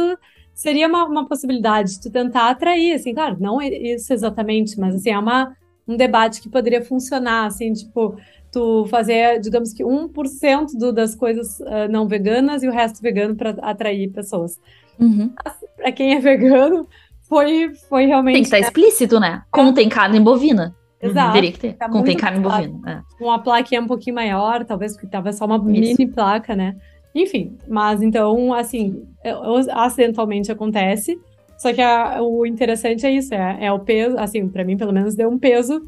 seria 0.53 0.87
uma, 0.87 1.05
uma 1.05 1.27
possibilidade 1.27 1.99
de 1.99 2.09
tentar 2.09 2.49
atrair, 2.49 2.93
assim, 2.93 3.13
claro, 3.13 3.37
não 3.39 3.61
isso 3.61 4.13
exatamente, 4.13 4.79
mas, 4.79 4.95
assim, 4.95 5.11
é 5.11 5.19
uma, 5.19 5.55
um 5.87 5.97
debate 5.97 6.41
que 6.41 6.49
poderia 6.49 6.83
funcionar, 6.83 7.45
assim, 7.45 7.73
tipo, 7.73 8.15
tu 8.51 8.85
fazer, 8.89 9.39
digamos 9.39 9.73
que 9.73 9.83
1% 9.83 10.67
do, 10.77 10.93
das 10.93 11.13
coisas 11.13 11.59
uh, 11.59 11.87
não 11.89 12.07
veganas 12.07 12.63
e 12.63 12.67
o 12.67 12.71
resto 12.71 13.01
vegano 13.01 13.35
para 13.35 13.51
atrair 13.61 14.09
pessoas. 14.11 14.59
Uhum. 14.99 15.31
Para 15.75 15.91
quem 15.91 16.15
é 16.15 16.19
vegano, 16.19 16.87
foi, 17.23 17.73
foi 17.89 18.05
realmente... 18.05 18.35
Tem 18.35 18.43
que 18.43 18.47
estar 18.47 18.59
explícito, 18.59 19.19
né? 19.19 19.43
Contém 19.51 19.89
carne 19.89 20.19
bovina. 20.19 20.75
Exato. 21.01 21.33
Teria 21.33 21.51
que 21.51 21.59
ter. 21.59 21.73
Tá 21.73 21.89
Contém 21.89 22.17
carne 22.17 22.39
bovina. 22.39 23.03
É. 23.19 23.23
Uma 23.23 23.39
plaquinha 23.39 23.81
um 23.81 23.87
pouquinho 23.87 24.15
maior, 24.15 24.65
talvez, 24.65 24.93
porque 24.93 25.07
tava 25.07 25.31
só 25.31 25.45
uma 25.45 25.57
Isso. 25.57 25.65
mini 25.65 26.07
placa, 26.07 26.55
né? 26.55 26.75
Enfim, 27.13 27.57
mas 27.67 28.01
então, 28.01 28.53
assim, 28.53 29.03
é, 29.23 29.33
acidentalmente 29.71 30.51
acontece. 30.51 31.19
Só 31.57 31.73
que 31.73 31.81
a, 31.81 32.21
o 32.21 32.45
interessante 32.45 33.05
é 33.05 33.11
isso, 33.11 33.33
é, 33.33 33.65
é 33.65 33.71
o 33.71 33.79
peso, 33.79 34.17
assim, 34.19 34.47
para 34.47 34.63
mim, 34.63 34.77
pelo 34.77 34.93
menos, 34.93 35.15
deu 35.15 35.29
um 35.29 35.39
peso 35.39 35.81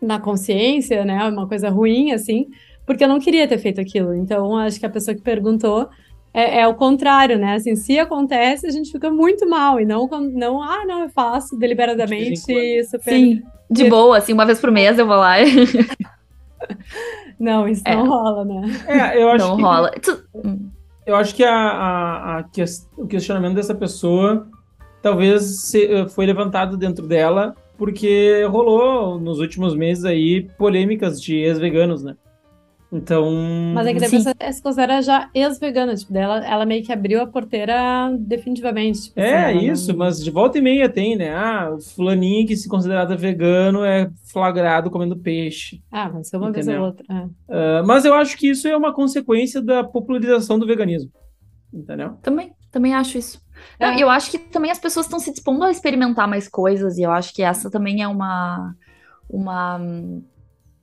na 0.00 0.20
consciência, 0.20 1.04
né? 1.04 1.28
Uma 1.28 1.48
coisa 1.48 1.68
ruim, 1.68 2.12
assim, 2.12 2.46
porque 2.86 3.02
eu 3.02 3.08
não 3.08 3.18
queria 3.18 3.48
ter 3.48 3.58
feito 3.58 3.80
aquilo. 3.80 4.14
Então, 4.14 4.56
acho 4.56 4.78
que 4.78 4.86
a 4.86 4.90
pessoa 4.90 5.14
que 5.14 5.22
perguntou 5.22 5.88
é, 6.34 6.60
é, 6.60 6.68
o 6.68 6.74
contrário, 6.74 7.38
né? 7.38 7.54
Assim, 7.54 7.76
se 7.76 7.96
acontece, 7.98 8.66
a 8.66 8.70
gente 8.70 8.90
fica 8.90 9.08
muito 9.08 9.48
mal 9.48 9.80
e 9.80 9.86
não, 9.86 10.08
não 10.32 10.60
ah, 10.60 10.84
não, 10.84 11.02
eu 11.04 11.08
faço 11.08 11.56
deliberadamente, 11.56 12.38
super. 12.38 13.02
Sim, 13.02 13.42
de 13.70 13.88
boa, 13.88 14.18
assim, 14.18 14.32
uma 14.32 14.44
vez 14.44 14.60
por 14.60 14.72
mês 14.72 14.98
eu 14.98 15.06
vou 15.06 15.16
lá. 15.16 15.36
não, 17.38 17.68
isso 17.68 17.82
é. 17.84 17.94
não 17.94 18.08
rola, 18.08 18.44
né? 18.44 18.62
É, 18.86 19.22
eu 19.22 19.28
acho 19.30 19.46
não 19.46 19.56
que, 19.56 19.62
rola. 19.62 19.90
Eu 21.06 21.16
acho 21.16 21.34
que 21.34 21.44
a, 21.44 21.54
a, 21.54 22.38
a, 22.40 22.44
o 22.96 23.06
questionamento 23.06 23.54
dessa 23.54 23.74
pessoa 23.74 24.48
talvez 25.00 25.42
se, 25.60 25.84
eh, 25.84 26.08
foi 26.08 26.24
levantado 26.24 26.78
dentro 26.78 27.06
dela 27.06 27.54
porque 27.76 28.42
rolou 28.44 29.20
nos 29.20 29.38
últimos 29.38 29.76
meses 29.76 30.04
aí 30.04 30.48
polêmicas 30.56 31.20
de 31.20 31.36
ex-veganos, 31.36 32.02
né? 32.02 32.16
Então. 32.96 33.28
Mas 33.74 33.86
é 33.88 33.94
que 33.94 34.08
Sim. 34.08 34.20
você 34.20 34.52
se 34.52 34.62
considera 34.62 35.02
já 35.02 35.28
ex-vegana, 35.34 35.96
tipo, 35.96 36.12
daí 36.12 36.22
ela, 36.22 36.46
ela 36.46 36.64
meio 36.64 36.84
que 36.84 36.92
abriu 36.92 37.20
a 37.20 37.26
porteira 37.26 37.74
definitivamente. 38.18 39.04
Tipo, 39.04 39.18
É 39.20 39.46
assim, 39.46 39.64
ela 39.64 39.72
isso, 39.72 39.88
não- 39.90 39.98
mas 39.98 40.22
de 40.22 40.30
volta 40.30 40.58
e 40.58 40.60
meia 40.62 40.88
tem, 40.88 41.16
né? 41.16 41.34
Ah, 41.34 41.72
o 41.74 41.80
fulaninho 41.80 42.46
que 42.46 42.56
se 42.56 42.68
considerado 42.68 43.16
vegano 43.18 43.84
é 43.84 44.08
flagrado 44.32 44.90
comendo 44.90 45.16
peixe. 45.16 45.82
Ah, 45.90 46.08
mas 46.08 46.32
é 46.32 46.36
uma 46.38 46.52
vez 46.52 46.68
ou 46.68 46.72
Entendeu? 46.74 46.86
outra. 46.88 47.04
é. 47.10 47.26
Ah, 47.48 47.82
mas 47.84 48.04
eu 48.04 48.14
acho 48.14 48.36
que 48.38 48.48
isso 48.50 48.68
é 48.68 48.76
uma 48.76 48.94
consequência 48.94 49.60
da 49.60 49.82
popularização 49.82 50.58
do 50.58 50.66
veganismo. 50.66 51.10
Entendeu? 51.72 52.12
Também, 52.22 52.52
também 52.70 52.94
acho 52.94 53.18
isso. 53.18 53.42
Não, 53.80 53.88
É. 53.88 53.96
e 53.96 54.00
eu 54.00 54.08
acho 54.08 54.30
que 54.30 54.38
também 54.38 54.70
as 54.70 54.78
pessoas 54.78 55.06
estão 55.06 55.18
se 55.18 55.32
dispondo 55.32 55.64
a 55.64 55.70
experimentar 55.72 56.28
mais 56.28 56.46
coisas, 56.48 56.96
e 56.98 57.02
eu 57.02 57.10
acho 57.10 57.34
que 57.34 57.42
essa 57.42 57.68
também 57.68 58.02
é 58.02 58.06
uma, 58.06 58.72
uma, 59.28 59.80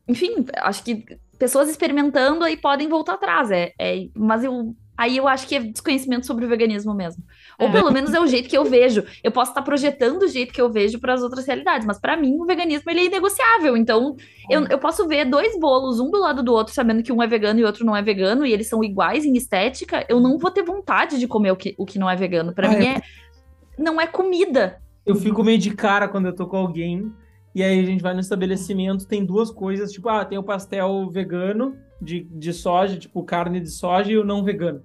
enfim, 0.08 0.46
acho 0.58 0.84
que 0.84 1.06
pessoas 1.42 1.68
experimentando 1.72 2.44
aí 2.46 2.56
podem 2.56 2.88
voltar 2.88 3.14
atrás, 3.16 3.50
é, 3.50 3.74
é- 3.80 4.08
mas 4.16 4.44
eu, 4.44 4.76
aí 4.96 5.18
eu 5.18 5.28
acho 5.28 5.48
que 5.48 5.56
é 5.56 5.60
desconhecimento 5.60 6.28
sobre 6.28 6.46
o 6.46 6.48
veganismo 6.48 6.94
mesmo. 6.94 7.24
Ou 7.60 7.68
É. 7.68 7.72
pelo 7.72 7.90
menos 7.92 8.14
é 8.14 8.20
o 8.20 8.28
jeito 8.28 8.48
que 8.48 8.56
eu 8.56 8.64
vejo. 8.64 9.04
Eu 9.24 9.32
posso 9.32 9.50
estar 9.50 9.64
projetando 9.64 10.22
o 10.22 10.28
jeito 10.28 10.54
que 10.54 10.62
eu 10.62 10.72
vejo 10.72 11.00
para 11.00 11.16
as 11.16 11.24
outras 11.24 11.48
realidades, 11.48 11.88
mas 11.88 12.00
para 12.00 12.16
mim 12.16 12.38
o 12.40 12.46
veganismo 12.46 12.92
ele 12.92 13.00
é 13.00 13.06
inegociável. 13.06 13.76
Então 13.76 14.16
eu, 14.52 14.68
eu 14.68 14.78
posso 14.78 15.08
ver 15.08 15.26
dois 15.26 15.60
bolos 15.60 16.00
um 16.00 16.12
do 16.12 16.20
lado 16.20 16.44
do 16.44 16.54
outro, 16.54 16.76
sabendo 16.76 17.02
que 17.02 17.12
um 17.12 17.24
é 17.24 17.26
vegano 17.28 17.60
e 17.60 17.64
o 17.64 17.66
outro 17.66 17.84
não 17.84 17.96
é 17.98 18.04
vegano, 18.04 18.46
e 18.46 18.54
eles 18.54 18.68
são 18.68 18.84
iguais 18.84 19.26
em 19.26 19.34
estética. 19.36 20.06
Eu 20.08 20.20
não 20.20 20.38
vou 20.38 20.52
ter 20.52 20.62
vontade 20.64 21.18
de 21.18 21.28
comer 21.28 21.52
o 21.52 21.56
que, 21.56 21.74
o 21.76 21.88
que 21.88 21.98
não 21.98 22.08
é 22.08 22.16
vegano. 22.16 22.54
Para 22.54 22.68
Ah, 22.68 22.78
mim 22.78 22.86
é. 22.86 22.98
é 22.98 23.02
não 23.80 24.00
é 24.00 24.06
comida. 24.06 24.80
Eu 25.04 25.16
fico 25.16 25.44
meio 25.44 25.58
de 25.58 25.72
cara 25.72 26.08
quando 26.08 26.28
eu 26.28 26.36
tô 26.36 26.46
com 26.46 26.58
alguém, 26.58 27.12
e 27.54 27.64
aí 27.64 27.80
a 27.80 27.84
gente 27.86 28.02
vai 28.02 28.14
no 28.14 28.20
estabelecimento, 28.20 29.08
tem 29.08 29.26
duas 29.26 29.52
coisas, 29.52 29.92
tipo, 29.92 30.08
ah, 30.10 30.26
tem 30.26 30.38
o 30.38 30.44
pastel 30.44 31.10
vegano 31.12 31.78
de, 32.02 32.22
de 32.24 32.54
soja, 32.54 32.98
tipo, 32.98 33.24
carne 33.24 33.60
de 33.60 33.70
soja 33.70 34.12
e 34.12 34.18
o 34.18 34.24
não 34.26 34.44
vegano. 34.44 34.84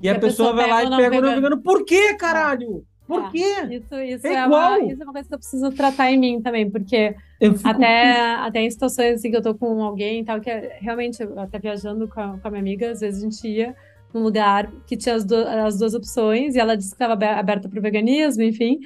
E 0.00 0.08
a, 0.08 0.14
a 0.14 0.20
pessoa, 0.20 0.52
pessoa 0.54 0.54
vai 0.54 0.66
lá 0.68 0.82
e 0.84 0.86
o 0.86 0.90
pega 0.94 1.18
o 1.18 1.22
não 1.22 1.34
vegano. 1.34 1.34
vegano. 1.34 1.62
Por 1.62 1.84
quê, 1.84 2.14
caralho? 2.16 2.84
Por 3.06 3.24
É. 3.24 3.30
quê? 3.30 3.44
Isso, 3.68 3.94
isso, 3.94 4.32
É 4.32 4.34
é 4.34 4.44
igual. 4.44 4.78
uma, 4.78 4.80
isso 4.80 5.02
é 5.02 5.04
uma 5.04 5.12
coisa 5.12 5.28
que 5.28 5.34
eu 5.34 5.38
preciso 5.38 5.72
tratar 5.74 6.10
em 6.10 6.18
mim 6.18 6.42
também, 6.42 6.70
porque 6.70 7.16
até, 7.62 8.20
até 8.36 8.60
em 8.62 8.70
situações 8.70 9.14
assim 9.16 9.30
que 9.30 9.36
eu 9.36 9.42
tô 9.42 9.54
com 9.56 9.82
alguém 9.82 10.20
e 10.20 10.24
tal, 10.24 10.40
que 10.40 10.50
é, 10.50 10.78
realmente, 10.80 11.22
até 11.36 11.58
viajando 11.58 12.08
com 12.08 12.20
a, 12.20 12.38
com 12.38 12.48
a 12.48 12.50
minha 12.50 12.60
amiga, 12.62 12.90
às 12.92 13.00
vezes 13.00 13.22
a 13.22 13.24
gente 13.28 13.48
ia 13.48 13.76
num 14.12 14.22
lugar 14.22 14.72
que 14.86 14.96
tinha 14.96 15.14
as, 15.16 15.24
du- 15.24 15.34
as 15.36 15.78
duas 15.78 15.94
opções, 15.94 16.54
e 16.54 16.58
ela 16.60 16.76
disse 16.76 16.90
que 16.90 17.02
estava 17.02 17.14
aberta 17.38 17.68
pro 17.68 17.82
veganismo, 17.82 18.42
enfim. 18.42 18.78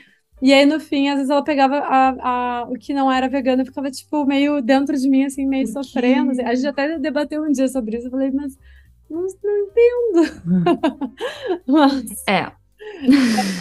E 0.43 0.53
aí, 0.53 0.67
no 0.67 0.81
fim, 0.81 1.09
às 1.09 1.15
vezes 1.17 1.31
ela 1.31 1.45
pegava 1.45 1.77
a, 1.79 2.09
a- 2.63 2.67
o 2.69 2.75
que 2.75 2.93
não 2.93 3.11
era 3.11 3.29
vegano 3.29 3.63
e 3.63 3.65
ficava, 3.65 3.89
tipo, 3.93 4.27
meio 4.27 4.61
dentro 4.61 4.97
de 4.99 5.09
mim, 5.09 5.25
assim, 5.25 5.47
meio 5.47 5.67
sofrendo. 5.69 6.33
assim. 6.33 6.43
A 6.43 6.53
gente 6.55 6.67
até 6.67 6.99
debateu 6.99 7.43
um 7.45 7.53
dia 7.53 7.69
sobre 7.69 7.97
isso. 7.97 8.09
Eu 8.09 8.11
falei, 8.11 8.33
mas 8.33 8.59
não, 9.09 9.21
não 9.23 9.59
entendo. 9.59 11.13
mas 11.67 12.25
É. 12.29 12.51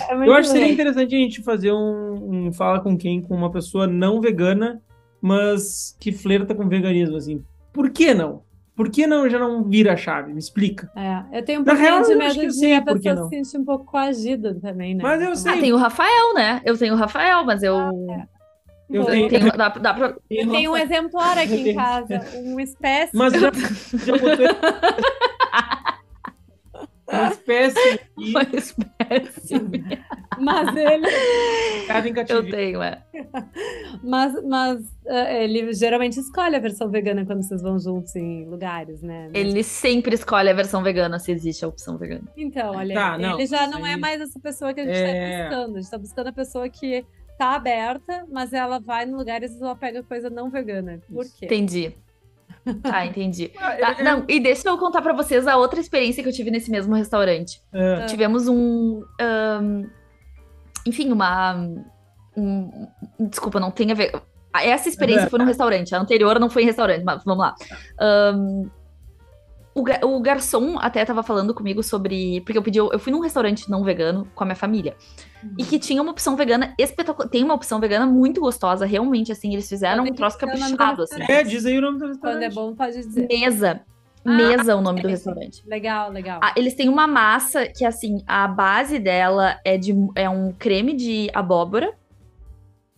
é 0.10 0.16
muito 0.16 0.28
Eu 0.30 0.34
acho 0.34 0.50
que 0.52 0.58
seria 0.58 0.74
interessante 0.74 1.16
a 1.16 1.20
gente 1.20 1.44
fazer 1.44 1.72
um, 1.72 2.48
um 2.48 2.52
fala 2.54 2.80
com 2.80 2.98
quem 2.98 3.22
com 3.22 3.36
uma 3.36 3.52
pessoa 3.52 3.86
não 3.86 4.20
vegana, 4.20 4.82
mas 5.22 5.96
que 6.00 6.12
flerta 6.12 6.56
com 6.56 6.68
veganismo, 6.68 7.16
assim. 7.16 7.44
Por 7.72 7.92
que 7.92 8.12
não? 8.14 8.42
Por 8.76 8.90
que 8.90 9.06
não 9.06 9.30
já 9.30 9.38
não 9.38 9.64
vira 9.64 9.94
a 9.94 9.98
chave? 9.98 10.32
Me 10.34 10.40
explica. 10.40 10.90
É, 10.96 11.40
eu 11.40 11.46
tenho 11.46 11.60
um 11.62 11.64
Na 11.64 11.74
pouquinho 11.74 11.90
real, 11.94 12.04
de 12.06 12.12
eu 12.14 12.18
medo 12.18 12.30
acho 12.32 12.40
que 12.40 12.46
eu 12.46 12.50
de 12.50 12.56
sei 12.56 12.74
a 12.76 12.82
pessoa 12.82 13.16
não. 13.16 13.30
se 13.30 13.36
sentir 13.36 13.58
um 13.58 13.66
pouco 13.66 13.86
coagida 13.86 14.56
também, 14.62 14.96
né? 14.96 15.04
Mas 15.04 15.20
eu 15.22 15.28
Então, 15.28 15.36
sei. 15.36 15.52
Ah, 15.52 15.58
tem 15.60 15.74
o 15.74 15.78
Rafael, 15.78 16.34
né? 16.34 16.62
Eu 16.66 16.78
tenho 16.78 16.94
o 16.94 16.98
Rafael, 16.98 17.44
mas 17.46 17.62
eu. 17.64 17.76
Eu 18.90 19.04
Bom, 19.04 19.10
tenho- 19.10 19.30
tenho- 19.30 19.52
dá, 19.58 19.70
dá 19.70 19.94
pra. 19.94 20.16
eu 20.30 20.50
tenho 20.50 20.72
um 20.72 20.78
exemplar 20.78 21.38
aqui 21.38 21.70
em 21.70 21.76
casa, 21.76 22.22
uma 22.44 22.62
espécie. 22.62 23.16
Mas 23.16 23.34
já, 23.34 23.52
já 24.06 24.14
botou 24.18 24.46
espécie 27.52 28.00
Uma 28.18 28.44
espécie. 28.44 29.56
Mas 30.40 30.76
ele, 30.76 31.08
Eu 32.30 32.50
tenho, 32.50 32.82
é. 32.82 33.04
mas, 34.04 34.34
mas 34.44 34.80
eh, 35.06 35.44
ele 35.44 35.74
geralmente 35.74 36.20
escolhe 36.20 36.56
a 36.56 36.60
versão 36.60 36.90
vegana 36.90 37.26
quando 37.26 37.44
vocês 37.44 37.62
vão 37.62 37.78
juntos 37.80 38.16
em 38.16 38.46
lugares, 38.46 39.02
né? 39.02 39.30
Ele 39.34 39.64
sempre 39.64 40.16
escolhe 40.16 40.50
a 40.50 40.54
versão 40.54 40.82
vegana 40.84 41.20
se 41.20 41.32
existe 41.32 41.64
a 41.66 41.68
opção 41.68 41.98
vegana. 41.98 42.24
Então, 42.36 42.76
olha, 42.76 42.94
Tá, 42.94 43.16
ele 43.16 43.28
não, 43.28 43.46
já 43.46 43.68
não 43.68 43.86
é 43.86 43.98
mais 43.98 44.22
essa 44.22 44.40
pessoa 44.40 44.74
que 44.74 44.82
a 44.82 44.86
gente 44.86 44.96
É. 44.98 45.50
tá 45.50 45.50
buscando. 45.50 45.78
A 45.78 45.82
gente 45.82 45.92
tá 45.92 45.98
buscando 45.98 46.28
a 46.28 46.34
pessoa 46.34 46.70
que 46.70 47.06
tá 47.38 47.56
aberta, 47.56 48.26
mas 48.32 48.54
ela 48.54 48.80
vai 48.80 49.06
em 49.06 49.12
lugares 49.14 49.52
e 49.54 49.62
ela 49.64 49.76
pega 49.76 50.04
coisa 50.04 50.30
não 50.30 50.50
vegana. 50.50 51.02
Por 51.12 51.26
quê? 51.26 51.46
Entendi. 51.46 51.94
Tá, 52.84 53.06
entendi. 53.06 53.52
Ah, 53.58 53.76
Tá, 53.76 53.96
é- 54.00 54.04
não, 54.04 54.24
e 54.28 54.40
deixa 54.40 54.68
eu 54.70 54.78
contar 54.78 55.02
pra 55.02 55.14
vocês 55.14 55.48
a 55.48 55.58
outra 55.58 55.80
experiência 55.80 56.22
que 56.22 56.30
eu 56.30 56.34
tive 56.34 56.52
nesse 56.52 56.70
mesmo 56.70 56.94
restaurante. 56.96 57.62
é, 57.74 58.06
Tivemos 58.06 58.48
um. 58.48 59.02
ahn, 59.20 59.86
enfim, 60.86 61.12
uma. 61.12 61.56
um- 62.38 62.88
desculpa, 63.20 63.60
não 63.60 63.72
tem 63.72 63.92
a 63.92 63.96
ver. 63.96 64.12
Essa 64.54 64.90
experiência 64.90 65.26
É. 65.26 65.30
foi 65.30 65.40
num 65.40 65.46
restaurante, 65.46 65.96
a 65.96 66.00
anterior 66.00 66.40
não 66.40 66.50
foi 66.50 66.64
em 66.64 66.66
restaurante, 66.66 67.04
mas 67.04 67.24
vamos 67.24 67.40
lá. 67.46 67.56
Ahn, 68.00 68.70
o, 69.74 69.82
o 70.08 70.22
garçom 70.22 70.78
até 70.78 71.04
tava 71.06 71.24
falando 71.24 71.54
comigo 71.54 71.82
sobre. 71.82 72.42
Porque 72.42 72.58
eu 72.58 72.62
pedi. 72.64 72.78
Eu 72.78 73.00
fui 73.00 73.12
num 73.14 73.22
restaurante 73.22 73.70
não 73.70 73.84
vegano 73.84 74.28
com 74.36 74.44
a 74.44 74.46
minha 74.46 74.56
família. 74.56 74.96
E 75.58 75.64
que 75.64 75.80
tinha 75.80 76.02
uma 76.02 76.12
opção 76.12 76.36
vegana 76.36 76.74
espetacular. 76.78 77.30
Tem 77.30 77.44
uma 77.44 77.54
opção 77.54 77.80
vegana 77.80 78.06
muito 78.06 78.42
gostosa, 78.42 78.86
realmente, 78.86 79.32
assim. 79.32 79.54
Eles 79.54 79.68
fizeram 79.68 80.04
um 80.04 80.14
troço 80.14 80.38
do 80.38 80.42
caprichado, 80.42 81.04
assim. 81.04 81.16
restaurante. 81.20 81.32
é, 81.32 81.44
diz 81.44 81.66
aí 81.66 81.78
o 81.78 81.82
nome 81.82 82.00
do 82.00 82.20
Quando 82.20 82.42
é 82.42 82.46
restaurante. 82.46 82.54
bom, 82.54 82.76
pode 82.76 82.98
dizer. 82.98 83.28
Mesa. 83.28 83.82
Ah, 84.24 84.32
Mesa 84.32 84.72
é 84.72 84.76
o 84.76 84.82
nome 84.82 85.02
do 85.02 85.08
é. 85.08 85.12
restaurante. 85.12 85.68
Legal, 85.68 86.12
legal. 86.12 86.40
Ah, 86.44 86.54
eles 86.56 86.76
têm 86.76 86.90
uma 86.90 87.08
massa 87.08 87.66
que, 87.66 87.84
assim, 87.84 88.24
a 88.28 88.48
base 88.48 89.00
dela 89.00 89.60
é, 89.66 89.78
de, 89.78 89.94
é 90.16 90.30
um 90.30 90.54
creme 90.54 90.94
de 90.96 91.30
abóbora. 91.34 91.94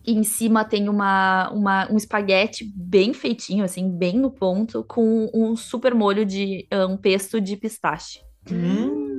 E 0.06 0.12
em 0.12 0.22
cima 0.22 0.66
tem 0.66 0.86
uma, 0.86 1.48
uma, 1.50 1.90
um 1.90 1.96
espaguete 1.96 2.70
bem 2.76 3.14
feitinho, 3.14 3.64
assim, 3.64 3.90
bem 3.90 4.18
no 4.18 4.30
ponto, 4.30 4.84
com 4.84 5.30
um 5.32 5.56
super 5.56 5.94
molho 5.94 6.26
de 6.26 6.66
ah, 6.70 6.86
um 6.86 6.96
pesto 6.96 7.40
de 7.40 7.56
pistache. 7.56 8.20
Hum, 8.52 9.13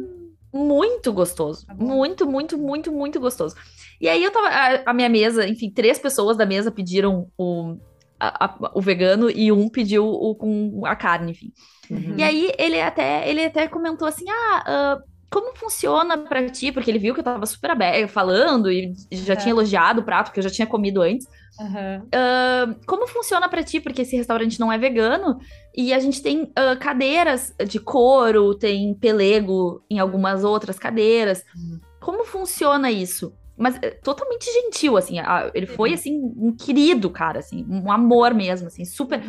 Muito 0.55 1.11
gostoso. 1.11 1.65
Tá. 1.65 1.73
Muito, 1.73 2.25
muito, 2.25 2.57
muito, 2.57 2.91
muito 2.91 3.19
gostoso. 3.19 3.55
E 3.99 4.07
aí 4.07 4.23
eu 4.23 4.31
tava. 4.31 4.47
A, 4.47 4.91
a 4.91 4.93
minha 4.93 5.09
mesa, 5.09 5.47
enfim, 5.47 5.69
três 5.69 5.99
pessoas 5.99 6.37
da 6.37 6.45
mesa 6.45 6.71
pediram 6.71 7.27
o, 7.37 7.75
a- 8.19 8.45
a- 8.45 8.71
o 8.73 8.81
vegano 8.81 9.29
e 9.29 9.51
um 9.51 9.67
pediu 9.69 10.05
o 10.05 10.33
com 10.35 10.81
a 10.85 10.95
carne, 10.95 11.31
enfim. 11.31 11.51
uhum. 11.91 12.15
E 12.17 12.23
aí 12.23 12.51
ele 12.57 12.79
até, 12.81 13.29
ele 13.29 13.43
até 13.43 13.67
comentou 13.67 14.07
assim: 14.07 14.25
ah, 14.29 14.63
ah, 14.65 14.99
como 15.29 15.55
funciona 15.55 16.17
pra 16.17 16.47
ti? 16.49 16.71
Porque 16.71 16.89
ele 16.91 16.99
viu 16.99 17.13
que 17.13 17.19
eu 17.19 17.23
tava 17.23 17.45
super 17.45 17.71
aberto, 17.71 18.09
falando 18.09 18.71
e 18.71 18.93
já 19.11 19.33
É. 19.33 19.35
tinha 19.35 19.51
elogiado 19.51 20.01
o 20.01 20.03
prato, 20.05 20.31
que 20.31 20.39
eu 20.39 20.43
já 20.43 20.49
tinha 20.49 20.67
comido 20.67 21.01
antes. 21.01 21.27
Aham. 21.59 22.05
Ah, 22.13 22.75
como 22.85 23.07
funciona 23.07 23.47
pra 23.49 23.63
ti? 23.63 23.79
Porque 23.79 24.01
esse 24.01 24.15
restaurante 24.15 24.59
não 24.59 24.71
é 24.71 24.77
vegano 24.77 25.37
e 25.75 25.93
a 25.93 25.99
gente 25.99 26.21
tem 26.21 26.51
ah, 26.55 26.75
cadeiras 26.75 27.53
de 27.67 27.79
couro, 27.79 28.55
tem 28.55 28.93
pelego 28.93 29.81
em 29.89 29.99
algumas 29.99 30.43
outras 30.43 30.77
cadeiras. 30.77 31.43
Uhum. 31.55 31.79
Como 32.01 32.23
funciona 32.25 32.91
isso? 32.91 33.33
Mas 33.57 33.77
é, 33.81 33.89
totalmente 33.91 34.45
gentil, 34.51 34.97
assim. 34.97 35.17
a- 35.19 35.49
ele 35.53 35.65
foi, 35.65 35.93
assim, 35.93 36.13
um 36.37 36.53
querido, 36.55 37.09
cara, 37.09 37.39
assim. 37.39 37.65
Um 37.69 37.89
amor 37.91 38.33
mesmo, 38.33 38.67
assim. 38.67 38.83
Super... 38.85 39.21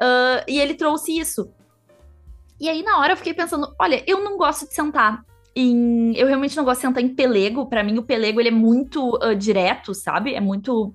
Ah, 0.00 0.44
e 0.48 0.58
ele 0.60 0.74
trouxe 0.74 1.18
isso. 1.18 1.52
E 2.60 2.68
aí, 2.68 2.82
na 2.82 2.98
hora, 2.98 3.14
eu 3.14 3.16
fiquei 3.16 3.32
pensando: 3.32 3.74
olha, 3.78 4.04
eu 4.06 4.22
não 4.22 4.36
gosto 4.36 4.68
de 4.68 4.74
sentar 4.74 5.24
em. 5.56 6.14
Eu 6.14 6.26
realmente 6.26 6.56
não 6.56 6.64
gosto 6.64 6.80
de 6.80 6.86
sentar 6.86 7.02
em 7.02 7.14
pelego. 7.14 7.66
Pra 7.66 7.82
mim, 7.82 7.98
o 7.98 8.02
pelego 8.02 8.40
ele 8.40 8.48
é 8.48 8.52
muito 8.52 9.18
ah, 9.22 9.34
direto, 9.34 9.94
sabe? 9.94 10.34
É 10.34 10.40
muito, 10.40 10.94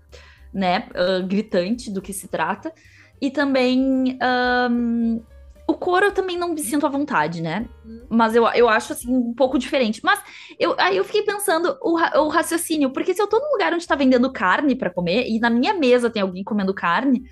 né, 0.53 0.87
ah, 0.93 1.19
gritante 1.25 1.91
do 1.91 2.01
que 2.01 2.13
se 2.13 2.27
trata. 2.27 2.71
E 3.19 3.31
também. 3.31 4.17
ahn, 4.21 5.19
o 5.67 5.73
couro 5.73 6.05
eu 6.05 6.11
também 6.11 6.37
não 6.37 6.53
me 6.53 6.61
sinto 6.61 6.85
à 6.85 6.89
vontade, 6.89 7.41
né? 7.41 7.67
Mas 8.07 8.35
eu, 8.35 8.45
eu 8.49 8.69
acho, 8.69 8.93
assim, 8.93 9.11
um 9.11 9.33
pouco 9.33 9.57
diferente. 9.57 9.99
Mas 10.03 10.21
eu, 10.59 10.75
aí 10.77 10.95
eu 10.95 11.03
fiquei 11.03 11.23
pensando 11.23 11.75
o, 11.81 11.93
o 11.93 12.27
raciocínio, 12.27 12.91
porque 12.91 13.15
se 13.15 13.21
eu 13.21 13.25
tô 13.25 13.39
num 13.39 13.51
lugar 13.51 13.73
onde 13.73 13.87
tá 13.87 13.95
vendendo 13.95 14.31
carne 14.31 14.75
pra 14.75 14.91
comer, 14.91 15.27
e 15.27 15.39
na 15.39 15.49
minha 15.49 15.73
mesa 15.73 16.07
tem 16.07 16.21
alguém 16.21 16.43
comendo 16.43 16.71
carne, 16.71 17.23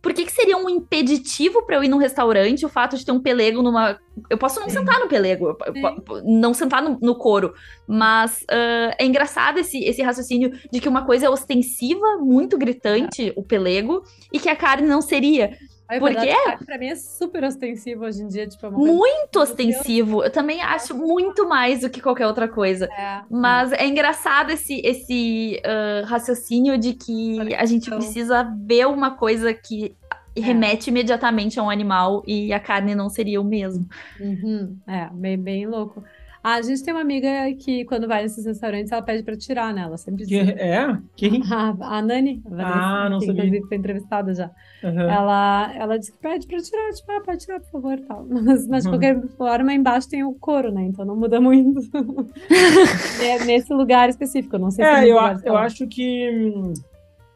por 0.00 0.12
que, 0.12 0.24
que 0.24 0.32
seria 0.32 0.56
um 0.56 0.68
impeditivo 0.68 1.64
pra 1.66 1.76
eu 1.76 1.84
ir 1.84 1.88
num 1.88 1.98
restaurante 1.98 2.64
o 2.64 2.68
fato 2.68 2.96
de 2.96 3.04
ter 3.04 3.12
um 3.12 3.20
pelego 3.20 3.62
numa. 3.62 3.98
Eu 4.30 4.38
posso 4.38 4.60
não 4.60 4.68
sentar 4.68 5.00
no 5.00 5.08
pelego, 5.08 5.56
Sim. 5.72 6.22
não 6.24 6.54
sentar 6.54 6.82
no, 6.82 6.98
no 7.00 7.14
couro. 7.16 7.54
Mas 7.86 8.44
ah, 8.48 8.94
é 8.98 9.04
engraçado 9.04 9.58
esse, 9.58 9.82
esse 9.84 10.02
raciocínio 10.02 10.52
de 10.70 10.80
que 10.80 10.88
uma 10.88 11.04
coisa 11.04 11.26
é 11.26 11.30
ostensiva, 11.30 12.18
muito 12.18 12.56
gritante, 12.56 13.32
o 13.36 13.42
pelego, 13.42 14.02
e 14.32 14.38
que 14.38 14.48
a 14.48 14.56
carne 14.56 14.86
não 14.86 15.00
seria. 15.00 15.56
Aí, 15.88 16.00
Por 16.00 16.10
quê? 16.10 16.34
carne 16.34 16.64
Pra 16.64 16.78
mim 16.78 16.88
é 16.88 16.96
super 16.96 17.44
ostensivo 17.44 18.04
hoje 18.04 18.22
em 18.22 18.28
dia, 18.28 18.46
tipo, 18.46 18.66
é. 18.66 18.70
Muito 18.70 19.38
ostensivo. 19.38 20.24
Eu 20.24 20.30
também 20.30 20.60
acho 20.60 20.96
muito 20.96 21.48
mais 21.48 21.80
do 21.80 21.90
que 21.90 22.00
qualquer 22.00 22.26
outra 22.26 22.48
coisa. 22.48 22.86
É, 22.86 23.22
Mas 23.30 23.72
é 23.72 23.86
engraçado 23.86 24.50
esse, 24.50 24.80
esse 24.84 25.60
ah, 25.64 26.04
raciocínio 26.06 26.76
de 26.76 26.94
que 26.94 27.54
a 27.54 27.64
gente 27.64 27.88
precisa 27.88 28.42
ver 28.42 28.86
uma 28.86 29.12
coisa 29.12 29.54
que 29.54 29.96
remete 30.36 30.90
imediatamente 30.90 31.58
a 31.58 31.62
um 31.62 31.70
animal 31.70 32.22
e 32.26 32.52
a 32.52 32.60
carne 32.60 32.94
não 32.94 33.08
seria 33.08 33.40
o 33.40 33.44
mesmo. 33.44 33.88
Uhum. 34.20 34.76
É, 34.86 35.08
bem, 35.12 35.38
bem 35.38 35.66
louco. 35.66 36.04
Ah, 36.48 36.54
a 36.58 36.62
gente 36.62 36.84
tem 36.84 36.94
uma 36.94 37.00
amiga 37.00 37.28
que, 37.58 37.84
quando 37.86 38.06
vai 38.06 38.22
nesses 38.22 38.46
restaurantes, 38.46 38.92
ela 38.92 39.02
pede 39.02 39.24
pra 39.24 39.36
tirar, 39.36 39.74
né? 39.74 39.80
Ela 39.82 39.96
sempre 39.96 40.24
Que, 40.24 40.44
diz. 40.44 40.48
é? 40.56 40.96
Quem? 41.16 41.42
A, 41.52 41.96
a 41.98 42.00
Nani, 42.02 42.40
a 42.46 42.50
Vanessa, 42.50 42.78
Ah, 42.86 43.10
não 43.10 43.18
que 43.18 43.26
sabia. 43.26 43.42
inclusive 43.46 43.66
foi 43.68 43.76
entrevistada 43.76 44.32
já. 44.32 44.48
Aham. 44.84 45.10
Ela, 45.10 45.72
ela 45.74 45.98
disse 45.98 46.12
que 46.12 46.18
pede 46.18 46.46
pra 46.46 46.58
tirar, 46.62 46.92
tipo, 46.92 47.10
ah, 47.10 47.20
pode 47.20 47.38
tirar, 47.44 47.58
por 47.58 47.70
favor, 47.72 47.98
tal. 48.06 48.24
Mas, 48.30 48.68
mas 48.68 48.84
de 48.84 48.88
Uhum. 48.88 48.94
qualquer 48.94 49.20
forma, 49.36 49.74
embaixo 49.74 50.08
tem 50.08 50.22
o 50.22 50.34
couro, 50.34 50.70
né? 50.70 50.84
Então 50.84 51.04
não 51.04 51.16
muda 51.16 51.40
muito. 51.40 51.80
É 53.20 53.44
nesse 53.44 53.74
lugar 53.74 54.08
específico, 54.08 54.54
eu 54.54 54.60
não 54.60 54.70
sei 54.70 54.84
se 54.84 54.90
É, 54.92 55.10
eu, 55.10 55.18
a- 55.18 55.40
eu 55.44 55.56
acho 55.56 55.84
que 55.88 56.30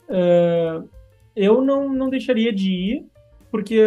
é, 0.08 0.80
eu 1.34 1.60
não, 1.62 1.88
não 1.92 2.08
deixaria 2.08 2.52
de 2.52 2.70
ir, 2.70 3.06
porque 3.50 3.82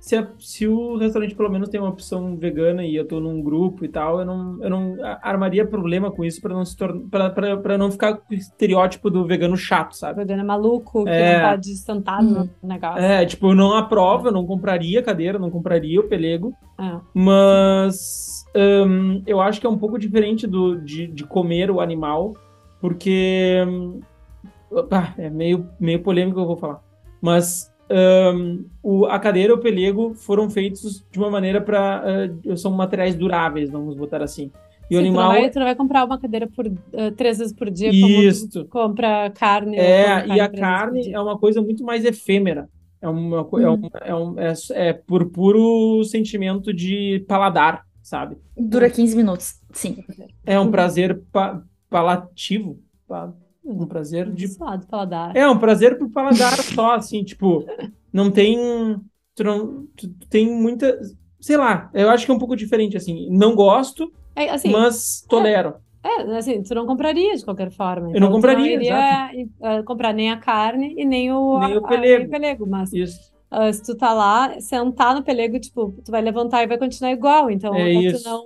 se, 0.00 0.16
a- 0.16 0.28
se 0.38 0.66
o 0.66 0.96
restaurante 0.96 1.34
pelo 1.34 1.50
menos 1.50 1.68
tem 1.68 1.80
uma 1.80 1.90
opção 1.90 2.36
vegana 2.36 2.84
e 2.84 2.94
eu 2.94 3.04
tô 3.06 3.18
num 3.20 3.42
grupo 3.42 3.84
e 3.84 3.88
tal, 3.88 4.20
eu 4.20 4.24
não, 4.26 4.62
eu 4.62 4.70
não 4.70 4.96
armaria 5.22 5.66
problema 5.66 6.10
com 6.10 6.24
isso 6.24 6.40
para 6.40 6.54
não 6.54 6.64
se 6.64 6.76
tornar 6.76 7.30
para 7.62 7.76
não 7.76 7.90
ficar 7.90 8.14
com 8.16 8.32
o 8.32 8.34
estereótipo 8.34 9.10
do 9.10 9.26
vegano 9.26 9.56
chato, 9.56 9.92
O 9.92 9.96
sabe? 9.96 10.20
vegano 10.20 10.42
é 10.42 10.44
maluco, 10.44 11.04
que 11.04 11.10
É. 11.10 11.40
não 11.42 11.50
pode 11.50 11.74
sentar 11.76 12.22
no 12.22 12.48
negócio. 12.62 13.00
É, 13.02 13.26
tipo, 13.26 13.48
eu 13.50 13.54
não 13.54 13.74
aprovo, 13.76 14.28
eu 14.28 14.32
não 14.32 14.46
compraria 14.46 15.00
a 15.00 15.02
cadeira, 15.02 15.38
não 15.38 15.50
compraria 15.50 16.00
o 16.00 16.04
pelego, 16.08 16.54
É. 16.80 16.98
mas 17.14 18.44
hum, 18.56 19.22
eu 19.26 19.40
acho 19.40 19.60
que 19.60 19.66
é 19.66 19.70
um 19.70 19.78
pouco 19.78 19.98
diferente 19.98 20.46
do, 20.46 20.76
de, 20.80 21.06
de 21.08 21.24
comer 21.24 21.70
o 21.70 21.80
animal, 21.80 22.34
porque 22.80 23.64
hum, 23.66 24.00
ah, 24.90 25.12
é 25.18 25.28
meio, 25.28 25.66
meio 25.80 26.00
polêmico 26.02 26.38
o 26.38 26.42
que 26.42 26.44
eu 26.44 26.46
vou 26.46 26.56
falar. 26.56 26.80
Mas 27.20 27.70
hum, 27.90 28.64
o, 28.82 29.06
a 29.06 29.18
cadeira 29.18 29.52
e 29.52 29.56
o 29.56 29.58
pelego 29.60 30.14
foram 30.14 30.48
feitos 30.50 31.04
de 31.10 31.18
uma 31.18 31.30
maneira 31.30 31.60
para. 31.60 32.02
são 32.56 32.72
materiais 32.72 33.14
duráveis, 33.14 33.70
vamos 33.70 33.96
botar 33.96 34.22
assim. 34.22 34.50
E 34.90 34.96
o 34.96 34.98
Sim, 35.00 35.06
animal. 35.06 35.28
Tu 35.30 35.34
não, 35.34 35.40
vai, 35.40 35.50
tu 35.50 35.58
não 35.58 35.66
vai 35.66 35.74
comprar 35.74 36.04
uma 36.04 36.18
cadeira 36.18 36.46
por 36.46 36.66
eh, 36.66 37.10
três 37.10 37.38
vezes 37.38 37.52
por 37.52 37.70
dia, 37.70 37.90
Isso. 37.90 38.48
como 38.48 38.64
tu 38.64 38.70
compra 38.70 39.30
carne. 39.30 39.76
É, 39.76 40.22
come 40.22 40.36
e 40.36 40.40
a 40.40 40.48
carne 40.48 41.12
é 41.12 41.20
uma 41.20 41.38
coisa 41.38 41.60
muito 41.60 41.84
mais 41.84 42.04
efêmera. 42.04 42.68
É, 43.00 43.08
uma, 43.08 43.38
é, 43.38 43.68
Hum. 43.68 43.74
um, 43.74 43.88
é, 44.00 44.14
um, 44.14 44.38
é, 44.38 44.52
é 44.72 44.92
por 44.92 45.30
puro 45.30 46.02
sentimento 46.04 46.72
de 46.72 47.24
paladar, 47.28 47.82
sabe? 48.02 48.36
Dura 48.56 48.90
15 48.90 49.14
minutos, 49.14 49.60
sim. 49.72 49.96
É 50.44 50.58
um 50.58 50.64
Uhum. 50.64 50.70
prazer 50.70 51.20
pa, 51.30 51.62
palativo. 51.88 52.78
pa- 53.06 53.32
um 53.68 53.86
prazer 53.86 54.30
de. 54.32 54.48
Suado 54.48 54.86
paladar. 54.86 55.36
É 55.36 55.48
um 55.48 55.58
prazer 55.58 55.96
pro 55.98 56.08
paladar 56.10 56.62
só, 56.62 56.94
assim, 56.94 57.22
tipo, 57.24 57.64
não 58.12 58.30
tem. 58.30 58.56
Tu 59.34 59.44
não, 59.44 59.86
tu, 59.96 60.08
tu 60.08 60.28
tem 60.28 60.46
muita. 60.50 60.98
Sei 61.40 61.56
lá, 61.56 61.90
eu 61.94 62.10
acho 62.10 62.24
que 62.26 62.30
é 62.32 62.34
um 62.34 62.38
pouco 62.38 62.56
diferente, 62.56 62.96
assim. 62.96 63.28
Não 63.30 63.54
gosto, 63.54 64.12
É, 64.34 64.50
assim, 64.50 64.70
mas 64.72 65.24
tolero. 65.28 65.74
é, 66.02 66.36
assim, 66.36 66.60
tu 66.62 66.74
não 66.74 66.84
compraria 66.86 67.36
de 67.36 67.44
qualquer 67.44 67.70
forma. 67.70 68.08
Eu 68.08 68.20
não 68.20 68.28
Então, 68.28 68.30
tu 68.30 68.32
compraria, 68.32 68.74
iria 68.74 69.30
eh, 69.62 69.82
comprar 69.84 70.12
nem 70.12 70.30
a 70.32 70.36
carne 70.38 70.94
e 70.98 71.04
nem 71.04 71.30
o, 71.32 71.58
Nem 71.60 71.76
o 71.76 71.84
a- 71.84 71.86
a- 71.86 71.88
pelego. 71.90 72.18
nem 72.18 72.26
o 72.26 72.30
pelego. 72.30 72.66
Mas 72.66 72.92
Isso. 72.92 73.32
ah, 73.50 73.72
se 73.72 73.82
tu 73.84 73.96
tá 73.96 74.12
lá, 74.12 74.60
sentar 74.60 75.14
no 75.14 75.22
pelego, 75.22 75.60
tipo, 75.60 75.94
tu 76.04 76.10
vai 76.10 76.20
levantar 76.20 76.64
e 76.64 76.66
vai 76.66 76.76
continuar 76.78 77.12
igual. 77.12 77.48
Então, 77.48 77.72
É 77.74 77.92
tu 77.92 78.00
isso. 78.00 78.28
não, 78.28 78.44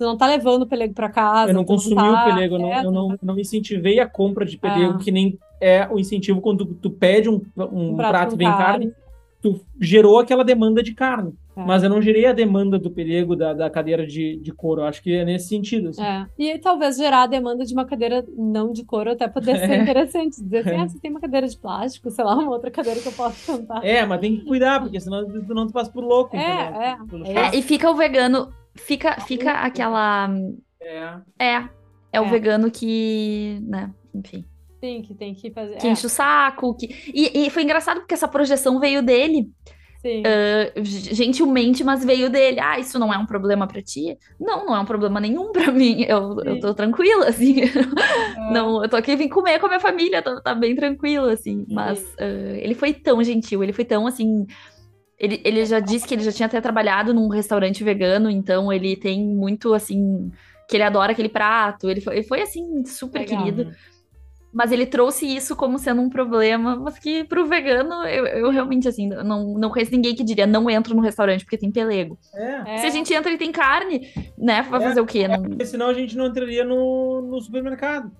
tu 0.00 0.04
não 0.06 0.16
tá 0.16 0.26
levando 0.26 0.62
o 0.62 0.66
pelego 0.66 0.94
pra 0.94 1.10
casa. 1.10 1.50
Eu 1.50 1.54
não 1.54 1.64
consumi 1.64 1.94
tá- 1.96 2.22
o 2.22 2.24
pelego, 2.34 2.54
eu 2.54 2.58
não, 2.58 2.72
é, 2.72 2.84
eu 2.86 2.90
não, 2.90 3.16
não 3.22 3.38
incentivei 3.38 4.00
a 4.00 4.08
compra 4.08 4.46
de 4.46 4.56
pelego, 4.56 4.94
Ah. 4.94 4.98
que 4.98 5.10
nem 5.12 5.38
é 5.60 5.86
o 5.90 5.98
incentivo 5.98 6.40
quando 6.40 6.64
tu, 6.64 6.74
tu 6.74 6.90
pede 6.90 7.28
um, 7.28 7.42
um 7.54 7.90
um 7.90 7.96
prato, 7.96 8.30
com 8.30 8.36
e 8.36 8.38
vem 8.38 8.48
carne, 8.48 8.92
tu 9.42 9.60
gerou 9.78 10.18
aquela 10.18 10.42
demanda 10.42 10.82
de 10.82 10.94
carne. 10.94 11.34
É. 11.54 11.62
Mas 11.62 11.82
eu 11.82 11.90
não 11.90 12.00
gerei 12.00 12.24
a 12.24 12.32
demanda 12.32 12.78
do 12.78 12.90
pelego, 12.90 13.36
da, 13.36 13.52
da 13.52 13.68
cadeira 13.68 14.06
de, 14.06 14.36
de 14.38 14.52
couro. 14.52 14.80
Eu 14.80 14.86
acho 14.86 15.02
que 15.02 15.12
é 15.14 15.24
nesse 15.24 15.48
sentido. 15.48 15.88
assim. 15.90 16.02
É. 16.02 16.26
E 16.38 16.56
talvez 16.58 16.96
gerar 16.96 17.24
a 17.24 17.26
demanda 17.26 17.66
de 17.66 17.74
uma 17.74 17.84
cadeira 17.84 18.24
não 18.38 18.72
de 18.72 18.84
couro 18.84 19.10
até 19.10 19.28
poder 19.28 19.58
ser 19.58 19.70
É. 19.70 19.76
interessante. 19.82 20.40
Dizer 20.42 20.58
assim, 20.60 20.70
É. 20.70 20.76
ah, 20.78 20.88
você 20.88 20.98
tem 20.98 21.10
uma 21.10 21.20
cadeira 21.20 21.46
de 21.46 21.58
plástico, 21.58 22.10
sei 22.10 22.24
lá, 22.24 22.34
uma 22.36 22.50
outra 22.50 22.70
cadeira 22.70 23.00
que 23.00 23.08
eu 23.08 23.12
posso 23.12 23.36
sentar. 23.36 23.84
É, 23.84 24.06
mas 24.06 24.20
tem 24.20 24.36
que 24.38 24.46
cuidar, 24.46 24.80
porque 24.80 24.98
senão 24.98 25.26
tu 25.26 25.52
não 25.54 25.66
tu 25.66 25.72
passa 25.74 25.90
por 25.92 26.02
louco. 26.04 26.34
É, 26.36 26.96
entendeu? 27.10 27.26
é. 27.26 27.30
É. 27.32 27.46
É, 27.54 27.58
e 27.58 27.60
fica 27.60 27.90
o 27.90 27.94
vegano, 27.96 28.48
fica, 28.76 29.20
fica 29.22 29.52
aquela. 29.52 30.28
É. 30.80 31.20
É, 31.38 31.68
é 32.12 32.20
o 32.20 32.24
É. 32.24 32.30
vegano 32.30 32.70
que, 32.70 33.58
né, 33.62 33.92
enfim, 34.14 34.44
Sim, 34.82 35.02
que 35.02 35.14
tem 35.14 35.34
que 35.34 35.50
fazer. 35.50 35.76
que 35.76 35.86
é, 35.86 35.90
enche 35.90 36.06
o 36.06 36.08
saco. 36.10 36.74
Que... 36.76 36.86
E, 37.12 37.46
e 37.46 37.50
foi 37.50 37.62
engraçado 37.64 38.00
porque 38.00 38.14
essa 38.14 38.28
projeção 38.28 38.80
veio 38.80 39.02
dele, 39.02 39.50
sim. 40.00 40.22
uh, 40.22 40.82
gentilmente, 40.84 41.84
mas 41.84 42.02
veio 42.04 42.30
dele. 42.30 42.58
Ah, 42.60 42.78
isso 42.78 42.98
não 42.98 43.12
é 43.12 43.18
um 43.18 43.26
problema 43.26 43.66
pra 43.66 43.82
ti? 43.82 44.16
Não, 44.40 44.64
não 44.66 44.74
é 44.74 44.80
um 44.80 44.84
problema 44.86 45.20
nenhum 45.20 45.52
pra 45.52 45.70
mim. 45.72 46.02
Eu, 46.08 46.36
eu 46.44 46.58
tô 46.60 46.74
tranquila, 46.74 47.28
assim. 47.28 47.60
É. 47.62 47.70
Não, 48.52 48.82
eu 48.82 48.88
tô 48.88 48.96
aqui 48.96 49.14
vim 49.16 49.28
comer 49.28 49.58
com 49.60 49.66
a 49.66 49.68
minha 49.68 49.80
família, 49.80 50.22
tá, 50.22 50.40
tá 50.40 50.54
bem 50.54 50.74
tranquilo, 50.74 51.26
assim. 51.26 51.66
Mas 51.68 52.00
uh, 52.14 52.56
ele 52.56 52.74
foi 52.74 52.94
tão 52.94 53.22
gentil, 53.22 53.62
ele 53.62 53.72
foi 53.72 53.84
tão 53.84 54.06
assim. 54.06 54.46
Ele, 55.20 55.38
ele 55.44 55.66
já 55.66 55.78
disse 55.80 56.08
que 56.08 56.14
ele 56.14 56.22
já 56.24 56.32
tinha 56.32 56.46
até 56.46 56.60
trabalhado 56.62 57.12
num 57.12 57.28
restaurante 57.28 57.84
vegano, 57.84 58.30
então 58.30 58.72
ele 58.72 58.96
tem 58.96 59.22
muito 59.22 59.74
assim. 59.74 60.32
Que 60.66 60.76
ele 60.76 60.84
adora 60.84 61.12
aquele 61.12 61.28
prato. 61.28 61.90
Ele 61.90 62.00
foi, 62.00 62.14
ele 62.16 62.26
foi 62.26 62.40
assim, 62.42 62.84
super 62.86 63.18
Legal. 63.20 63.44
querido. 63.44 63.70
Mas 64.52 64.72
ele 64.72 64.84
trouxe 64.86 65.26
isso 65.26 65.54
como 65.54 65.78
sendo 65.78 66.00
um 66.00 66.08
problema, 66.10 66.74
mas 66.74 66.98
que 66.98 67.22
pro 67.22 67.46
vegano, 67.46 68.02
eu, 68.04 68.26
eu 68.26 68.50
realmente, 68.50 68.88
assim, 68.88 69.08
não, 69.08 69.54
não 69.54 69.70
conheço 69.70 69.92
ninguém 69.92 70.12
que 70.14 70.24
diria 70.24 70.44
não 70.46 70.68
entro 70.68 70.92
no 70.94 71.02
restaurante 71.02 71.44
porque 71.44 71.56
tem 71.58 71.70
pelego. 71.70 72.18
É. 72.34 72.74
É, 72.74 72.76
Se 72.78 72.86
a 72.86 72.90
gente 72.90 73.12
entra 73.14 73.30
e 73.30 73.38
tem 73.38 73.52
carne, 73.52 74.08
né? 74.36 74.62
Vai 74.62 74.80
É, 74.80 74.88
fazer 74.88 75.00
o 75.00 75.06
quê? 75.06 75.28
Não- 75.28 75.42
Porque 75.42 75.66
senão 75.66 75.86
a 75.88 75.94
gente 75.94 76.16
não 76.16 76.26
entraria 76.26 76.64
no, 76.64 77.20
no 77.22 77.40
supermercado. 77.40 78.10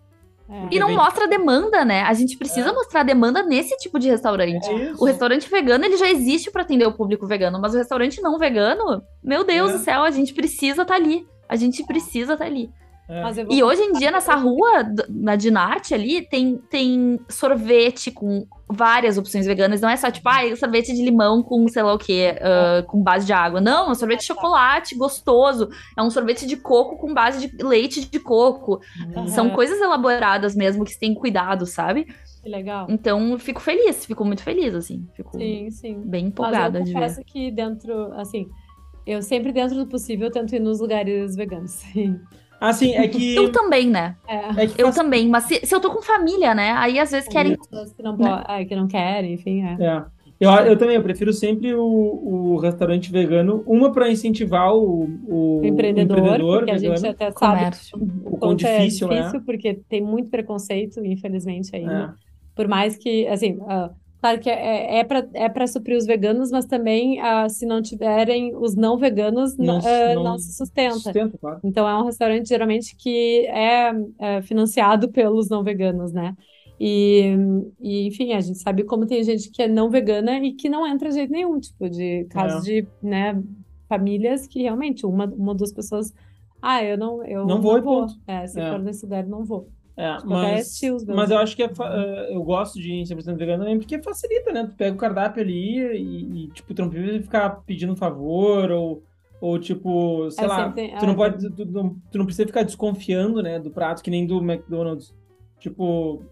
É. 0.50 0.68
E 0.70 0.78
não 0.78 0.90
mostra 0.94 1.28
demanda, 1.28 1.84
né? 1.84 2.02
A 2.02 2.12
gente 2.12 2.36
precisa 2.36 2.70
É. 2.70 2.72
mostrar 2.72 3.02
demanda 3.02 3.42
nesse 3.42 3.76
tipo 3.76 3.98
de 3.98 4.08
restaurante. 4.08 4.68
É. 4.68 4.92
O 4.98 5.04
restaurante 5.04 5.48
vegano, 5.48 5.84
ele 5.84 5.96
já 5.96 6.08
existe 6.10 6.50
para 6.50 6.62
atender 6.62 6.86
o 6.86 6.92
público 6.92 7.26
vegano, 7.26 7.60
mas 7.60 7.74
o 7.74 7.78
restaurante 7.78 8.20
não 8.20 8.38
vegano, 8.38 9.02
meu 9.22 9.44
Deus 9.44 9.70
É. 9.70 9.72
do 9.74 9.78
céu, 9.78 10.02
a 10.02 10.10
gente 10.10 10.34
precisa 10.34 10.82
estar 10.82 10.94
ali. 10.94 11.24
A 11.48 11.56
gente 11.56 11.84
precisa 11.84 12.34
estar 12.34 12.44
ali. 12.44 12.70
É. 13.10 13.22
Mas 13.22 13.36
eu 13.36 13.44
vou 13.44 13.54
E 13.54 13.60
hoje 13.60 13.82
em 13.82 13.92
dia, 13.92 14.12
nessa 14.12 14.36
rua, 14.36 14.84
na 15.08 15.34
Dinarte 15.34 15.92
ali, 15.92 16.22
tem, 16.22 16.58
tem 16.70 17.18
sorvete 17.28 18.12
com 18.12 18.46
várias 18.68 19.18
opções 19.18 19.46
veganas. 19.46 19.80
Não 19.80 19.88
é 19.88 19.96
só 19.96 20.12
tipo, 20.12 20.28
ah, 20.28 20.56
sorvete 20.56 20.94
de 20.94 21.02
limão 21.02 21.42
com 21.42 21.66
sei 21.66 21.82
lá 21.82 21.92
o 21.92 21.98
quê, 21.98 22.36
ah, 22.40 22.84
com 22.86 23.02
base 23.02 23.26
de 23.26 23.32
água. 23.32 23.60
Não, 23.60 23.88
é 23.88 23.90
um 23.90 23.94
sorvete 23.96 24.20
de 24.20 24.26
chocolate 24.26 24.94
gostoso. 24.94 25.68
É 25.98 26.02
um 26.02 26.10
sorvete 26.10 26.46
de 26.46 26.56
coco 26.56 26.96
com 26.98 27.12
base 27.12 27.48
de 27.48 27.64
leite 27.64 28.08
de 28.08 28.20
coco. 28.20 28.80
Aham. 29.16 29.26
São 29.26 29.50
coisas 29.50 29.80
elaboradas 29.80 30.54
mesmo 30.54 30.84
que 30.84 30.96
tem 30.96 31.12
cuidado, 31.12 31.66
sabe? 31.66 32.06
Que 32.42 32.48
legal. 32.48 32.86
Então, 32.88 33.36
fico 33.38 33.60
feliz, 33.60 34.06
fico 34.06 34.24
muito 34.24 34.42
feliz, 34.42 34.72
assim. 34.72 35.06
Fico 35.14 35.36
Sim, 35.36 35.68
sim. 35.70 36.00
bem 36.04 36.24
Mas 36.24 36.32
empolgada 36.32 36.78
eu 36.78 36.84
de 36.84 36.92
ver. 36.92 37.00
confesso 37.00 37.24
que 37.24 37.50
dentro, 37.50 38.12
assim, 38.12 38.48
eu 39.04 39.20
sempre 39.20 39.52
dentro 39.52 39.76
do 39.76 39.86
possível 39.86 40.30
tento 40.30 40.54
ir 40.54 40.60
nos 40.60 40.80
lugares 40.80 41.34
veganos. 41.34 41.72
Sim. 41.92 42.20
Assim, 42.60 42.92
é 42.94 43.08
que. 43.08 43.34
Eu 43.34 43.50
também, 43.50 43.88
né? 43.88 44.16
É. 44.28 44.64
é 44.64 44.66
que 44.66 44.80
Eu 44.80 44.86
faz- 44.86 44.94
também, 44.96 45.28
mas 45.28 45.44
se, 45.44 45.64
se 45.64 45.74
eu 45.74 45.80
tô 45.80 45.90
com 45.90 46.02
família, 46.02 46.54
né? 46.54 46.72
Aí 46.72 46.98
às 46.98 47.10
vezes 47.10 47.28
querem. 47.28 47.56
Pessoas 47.56 47.92
que 47.92 48.02
não, 48.02 48.16
po- 48.16 48.24
é, 48.26 48.64
que 48.66 48.76
não 48.76 48.86
querem, 48.86 49.32
enfim, 49.34 49.62
é. 49.64 49.76
É. 49.82 50.04
Eu, 50.38 50.50
eu 50.50 50.78
também, 50.78 50.96
eu 50.96 51.02
prefiro 51.02 51.34
sempre 51.34 51.74
o, 51.74 51.82
o 51.82 52.56
restaurante 52.58 53.12
vegano, 53.12 53.62
uma 53.66 53.92
para 53.92 54.10
incentivar 54.10 54.74
o, 54.74 55.04
o 55.28 55.60
O 55.60 55.64
empreendedor, 55.66 56.38
porque 56.60 56.70
a 56.70 56.74
vegano, 56.78 56.96
gente 56.96 57.08
até 57.10 57.30
sabe 57.30 57.58
Comércio. 57.58 57.98
o 57.98 58.30
quão 58.38 58.38
quanto 58.52 58.66
é 58.66 58.78
difícil, 58.78 59.08
difícil, 59.08 59.42
porque 59.44 59.74
tem 59.86 60.00
muito 60.02 60.30
preconceito, 60.30 61.04
infelizmente, 61.04 61.74
é. 61.74 61.78
ainda. 61.78 62.14
Por 62.54 62.66
mais 62.68 62.96
que, 62.96 63.26
assim, 63.28 63.58
ah, 63.68 63.90
claro 64.20 64.40
que 64.40 64.50
é, 64.50 64.98
é 65.00 65.04
para 65.04 65.28
é 65.34 65.48
para 65.48 65.66
suprir 65.66 65.96
os 65.96 66.06
veganos, 66.06 66.50
mas 66.50 66.66
também, 66.66 67.20
ah, 67.20 67.48
se 67.48 67.66
não 67.66 67.82
tiverem 67.82 68.54
os 68.56 68.74
não 68.76 68.96
veganos, 68.98 69.56
Não 69.58 69.66
não, 69.74 69.80
se- 69.80 69.88
ah, 69.88 70.14
não 70.14 70.24
não 70.24 70.38
se 70.38 70.52
sustenta. 70.54 70.94
Sustenta, 70.94 71.38
claro. 71.38 71.60
Então 71.62 71.88
é 71.88 71.96
um 72.00 72.04
restaurante 72.04 72.48
geralmente 72.48 72.96
que 72.96 73.46
é, 73.48 73.92
é 74.18 74.42
financiado 74.42 75.10
pelos 75.12 75.48
não 75.48 75.62
veganos, 75.64 76.12
né? 76.12 76.34
E, 76.78 77.34
e, 77.78 78.06
enfim, 78.08 78.32
a 78.32 78.40
gente 78.40 78.58
sabe 78.58 78.84
como 78.84 79.06
tem 79.06 79.22
gente 79.22 79.50
que 79.50 79.62
é 79.62 79.68
não 79.68 79.90
vegana 79.90 80.38
e 80.38 80.54
que 80.54 80.68
não 80.68 80.86
entra 80.86 81.10
de 81.10 81.16
jeito 81.16 81.30
nenhum, 81.32 81.60
tipo, 81.60 81.88
de 81.90 82.24
casos 82.26 82.62
É. 82.62 82.82
de, 82.82 82.88
né, 83.02 83.34
famílias 83.88 84.46
que 84.46 84.62
realmente 84.62 85.04
uma, 85.04 85.26
uma 85.26 85.52
ou 85.52 85.54
duas 85.58 85.72
pessoas, 85.72 86.12
ah, 86.62 86.82
eu 86.82 86.96
não, 86.96 87.22
eu 87.24 87.46
Não 87.46 87.60
vou 87.60 87.76
e 87.78 87.82
ponto. 87.82 88.14
É, 88.26 88.46
se 88.46 88.58
É. 88.60 88.70
for 88.70 88.78
nesse 88.80 89.04
lugar, 89.04 89.26
não 89.26 89.44
vou. 89.44 89.68
É, 90.00 90.16
Tipo, 90.16 90.28
mas, 90.30 90.80
mas 91.08 91.30
eu 91.30 91.36
acho 91.38 91.54
que 91.54 91.62
é 91.62 91.66
eh, 91.66 92.28
eu 92.34 92.42
gosto 92.42 92.80
de 92.80 92.88
ir 92.90 93.00
em 93.00 93.04
100% 93.04 93.36
vegano 93.36 93.64
também 93.64 93.78
porque 93.78 94.02
facilita, 94.02 94.50
né? 94.50 94.66
Tu 94.66 94.74
pega 94.74 94.94
o 94.94 94.98
cardápio 94.98 95.42
ali 95.42 95.78
e, 95.78 96.44
e, 96.44 96.48
tipo, 96.52 96.72
tu 96.72 96.82
não 96.82 96.88
precisa 96.88 97.22
ficar 97.22 97.50
pedindo 97.66 97.94
favor 97.94 98.70
ou, 98.70 99.02
ou 99.42 99.58
tipo, 99.58 100.30
sei 100.30 100.44
É, 100.44 100.48
lá, 100.48 100.64
sempre 100.64 100.94
tu 100.98 101.04
não 101.04 101.12
é. 101.12 101.16
pode, 101.16 101.50
tu, 101.50 101.66
tu 101.66 102.18
não 102.18 102.24
precisa 102.24 102.46
ficar 102.46 102.62
desconfiando, 102.62 103.42
né, 103.42 103.58
do 103.58 103.70
prato, 103.70 104.02
que 104.02 104.10
nem 104.10 104.26
do 104.26 104.38
McDonald's. 104.38 105.14
Tipo, 105.58 106.22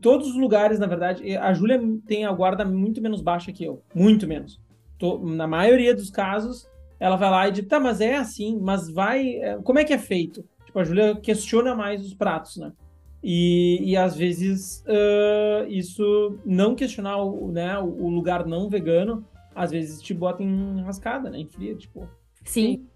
todos 0.00 0.28
os 0.28 0.36
lugares, 0.36 0.78
na 0.78 0.86
verdade, 0.86 1.36
a 1.36 1.52
Júlia 1.52 1.80
tem 2.06 2.24
a 2.24 2.32
guarda 2.32 2.64
muito 2.64 3.02
menos 3.02 3.20
baixa 3.20 3.50
que 3.52 3.64
eu, 3.64 3.82
muito 3.92 4.28
menos. 4.28 4.60
Tô, 4.98 5.18
na 5.18 5.48
maioria 5.48 5.94
dos 5.94 6.10
casos, 6.10 6.68
ela 7.00 7.16
vai 7.16 7.30
lá 7.30 7.48
e 7.48 7.52
diz, 7.52 7.66
tá, 7.66 7.80
mas 7.80 8.00
é 8.00 8.16
assim, 8.16 8.56
mas 8.60 8.88
vai, 8.88 9.36
é, 9.36 9.56
como 9.64 9.80
é 9.80 9.84
que 9.84 9.92
é 9.92 9.98
feito? 9.98 10.44
Tipo, 10.66 10.78
a 10.78 10.84
Júlia 10.84 11.16
questiona 11.16 11.74
mais 11.74 12.04
os 12.06 12.14
pratos, 12.14 12.56
né? 12.56 12.70
E, 13.22 13.78
e 13.82 13.96
às 13.96 14.16
vezes 14.16 14.84
uh, 14.86 15.68
isso 15.68 16.38
não 16.44 16.74
questionar 16.74 17.18
o, 17.18 17.52
né, 17.52 17.78
o 17.78 18.08
lugar 18.08 18.46
não 18.46 18.68
vegano, 18.68 19.26
às 19.54 19.70
vezes 19.70 20.00
te 20.00 20.14
bota 20.14 20.42
em 20.42 20.80
rascada, 20.82 21.28
né? 21.28 21.38
Em 21.38 21.46
fria, 21.46 21.74
tipo. 21.74 22.08
Sim. 22.44 22.86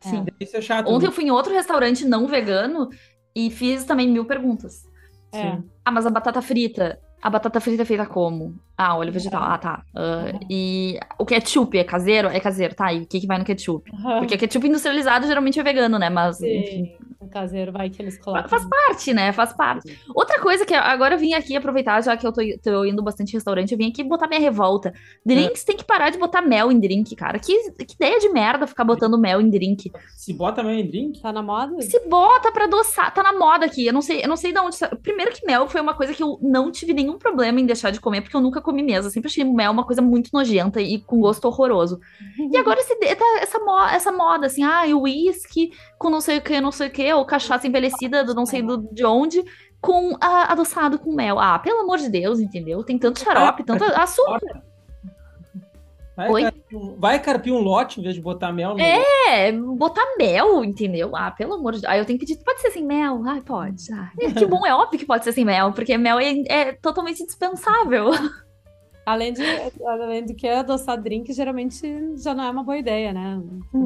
Sim. 0.00 0.24
É. 0.40 0.44
Isso 0.44 0.56
é 0.56 0.60
chato. 0.60 0.88
Ontem 0.88 1.04
né? 1.04 1.08
eu 1.08 1.12
fui 1.12 1.24
em 1.24 1.30
outro 1.30 1.52
restaurante 1.52 2.04
não 2.04 2.26
vegano 2.26 2.88
e 3.34 3.50
fiz 3.50 3.84
também 3.84 4.08
mil 4.08 4.24
perguntas. 4.24 4.84
É. 5.32 5.58
Ah, 5.84 5.90
mas 5.90 6.06
a 6.06 6.10
batata 6.10 6.40
frita. 6.40 6.98
A 7.20 7.30
batata 7.30 7.58
frita 7.58 7.82
é 7.82 7.86
feita 7.86 8.06
como? 8.06 8.54
Ah, 8.76 8.96
óleo 8.96 9.12
vegetal. 9.12 9.42
Ah, 9.42 9.56
tá. 9.56 9.82
Uhum. 9.94 10.40
E 10.50 11.00
o 11.18 11.24
ketchup 11.24 11.76
é 11.78 11.82
caseiro? 11.82 12.28
É 12.28 12.38
caseiro, 12.38 12.74
tá. 12.74 12.92
E 12.92 13.02
o 13.02 13.06
que, 13.06 13.20
que 13.20 13.26
vai 13.26 13.38
no 13.38 13.44
ketchup? 13.44 13.90
Porque 14.18 14.36
ketchup 14.36 14.68
industrializado 14.68 15.26
geralmente 15.26 15.58
é 15.58 15.62
vegano, 15.62 15.98
né? 15.98 16.10
Mas, 16.10 16.42
enfim. 16.42 16.84
Sim, 16.84 16.96
o 17.12 17.13
caseiro 17.28 17.72
vai 17.72 17.90
que 17.90 18.00
eles 18.02 18.18
colocam. 18.18 18.48
Faz 18.48 18.64
parte, 18.64 19.12
né? 19.12 19.32
Faz 19.32 19.52
parte. 19.52 19.98
Outra 20.14 20.40
coisa 20.40 20.64
que 20.64 20.74
agora 20.74 21.14
eu 21.14 21.18
vim 21.18 21.32
aqui 21.34 21.56
aproveitar, 21.56 22.00
já 22.02 22.16
que 22.16 22.26
eu 22.26 22.32
tô, 22.32 22.40
tô 22.62 22.84
indo 22.84 23.02
bastante 23.02 23.30
em 23.30 23.34
restaurante, 23.34 23.72
eu 23.72 23.78
vim 23.78 23.88
aqui 23.88 24.02
botar 24.02 24.26
minha 24.28 24.40
revolta. 24.40 24.92
Drinks 25.24 25.64
tem 25.64 25.76
que 25.76 25.84
parar 25.84 26.10
de 26.10 26.18
botar 26.18 26.42
mel 26.42 26.70
em 26.70 26.78
drink, 26.78 27.14
cara. 27.16 27.38
Que, 27.38 27.70
que 27.84 27.94
ideia 27.94 28.18
de 28.20 28.28
merda 28.28 28.66
ficar 28.66 28.84
botando 28.84 29.18
mel 29.18 29.40
em 29.40 29.48
drink. 29.50 29.90
Se 30.16 30.32
bota 30.32 30.62
mel 30.62 30.74
em 30.74 30.86
drink, 30.86 31.20
Tá 31.20 31.32
na 31.32 31.42
moda? 31.42 31.80
Se 31.82 32.00
bota 32.08 32.50
pra 32.52 32.64
adoçar, 32.64 33.12
tá 33.14 33.22
na 33.22 33.32
moda 33.32 33.66
aqui. 33.66 33.86
Eu 33.86 33.92
não 33.92 34.02
sei, 34.02 34.22
eu 34.22 34.28
não 34.28 34.36
sei 34.36 34.52
de 34.52 34.58
onde. 34.58 34.76
Primeiro 35.02 35.32
que 35.32 35.46
mel 35.46 35.66
foi 35.68 35.80
uma 35.80 35.94
coisa 35.94 36.12
que 36.12 36.22
eu 36.22 36.38
não 36.42 36.70
tive 36.70 36.92
nenhum 36.92 37.18
problema 37.18 37.60
em 37.60 37.66
deixar 37.66 37.90
de 37.90 38.00
comer, 38.00 38.20
porque 38.20 38.36
eu 38.36 38.40
nunca 38.40 38.60
comi 38.60 38.82
mesmo. 38.82 39.06
Eu 39.08 39.12
sempre 39.12 39.28
achei 39.30 39.44
mel 39.44 39.72
uma 39.72 39.84
coisa 39.84 40.02
muito 40.02 40.30
nojenta 40.32 40.80
e 40.80 40.98
com 41.00 41.20
gosto 41.20 41.44
horroroso. 41.46 41.98
E 42.50 42.56
agora 42.56 42.80
esse, 42.80 42.94
tá 42.96 43.24
essa, 43.40 43.58
mo- 43.58 43.86
essa 43.88 44.12
moda, 44.12 44.46
assim, 44.46 44.62
ah, 44.62 44.84
o 44.94 45.02
uísque 45.02 45.70
com 46.04 46.10
não 46.10 46.20
sei 46.20 46.36
o 46.36 46.42
que, 46.42 46.60
não 46.60 46.70
sei 46.70 46.88
o 46.88 46.90
que, 46.90 47.14
ou 47.14 47.24
cachaça 47.24 47.66
envelhecida 47.66 48.22
do 48.22 48.34
não 48.34 48.44
sei 48.44 48.60
do, 48.60 48.76
de 48.92 49.06
onde, 49.06 49.42
com 49.80 50.14
ah, 50.20 50.52
adoçado 50.52 50.98
com 50.98 51.14
mel. 51.14 51.40
Ah, 51.40 51.58
pelo 51.58 51.80
amor 51.80 51.96
de 51.96 52.10
Deus, 52.10 52.40
entendeu? 52.40 52.84
Tem 52.84 52.98
tanto 52.98 53.20
xarope, 53.20 53.64
tanto 53.64 53.84
açúcar. 53.84 54.62
vai, 56.14 56.30
Oi? 56.30 56.42
carpir 56.42 56.78
um, 56.78 56.96
vai 56.98 57.18
carpir 57.18 57.52
um 57.54 57.58
lote 57.58 58.00
em 58.00 58.02
vez 58.02 58.14
de 58.14 58.20
botar 58.20 58.52
mel 58.52 58.74
no 58.74 58.80
É, 58.80 59.50
botar 59.50 60.04
mel, 60.18 60.62
entendeu? 60.62 61.16
Ah, 61.16 61.30
pelo 61.30 61.54
amor 61.54 61.72
de 61.72 61.80
Deus. 61.80 61.90
Aí 61.90 61.98
eu 61.98 62.04
tenho 62.04 62.18
que 62.18 62.26
pedir, 62.26 62.44
pode 62.44 62.60
ser 62.60 62.70
sem 62.70 62.84
mel? 62.84 63.22
Ai, 63.26 63.40
pode. 63.40 63.90
Ah, 63.90 64.10
é, 64.20 64.30
que 64.30 64.44
bom, 64.44 64.66
é 64.66 64.74
óbvio 64.74 64.98
que 64.98 65.06
pode 65.06 65.24
ser 65.24 65.32
sem 65.32 65.44
mel, 65.46 65.72
porque 65.72 65.96
mel 65.96 66.20
é, 66.20 66.34
é 66.48 66.72
totalmente 66.74 67.24
dispensável. 67.24 68.10
Além 69.06 69.32
de, 69.32 69.42
além 69.86 70.24
do 70.24 70.34
que 70.34 70.48
adoçar 70.48 71.00
drink, 71.00 71.32
geralmente 71.32 71.82
já 72.16 72.34
não 72.34 72.44
é 72.44 72.50
uma 72.50 72.64
boa 72.64 72.78
ideia, 72.78 73.12
né? 73.12 73.42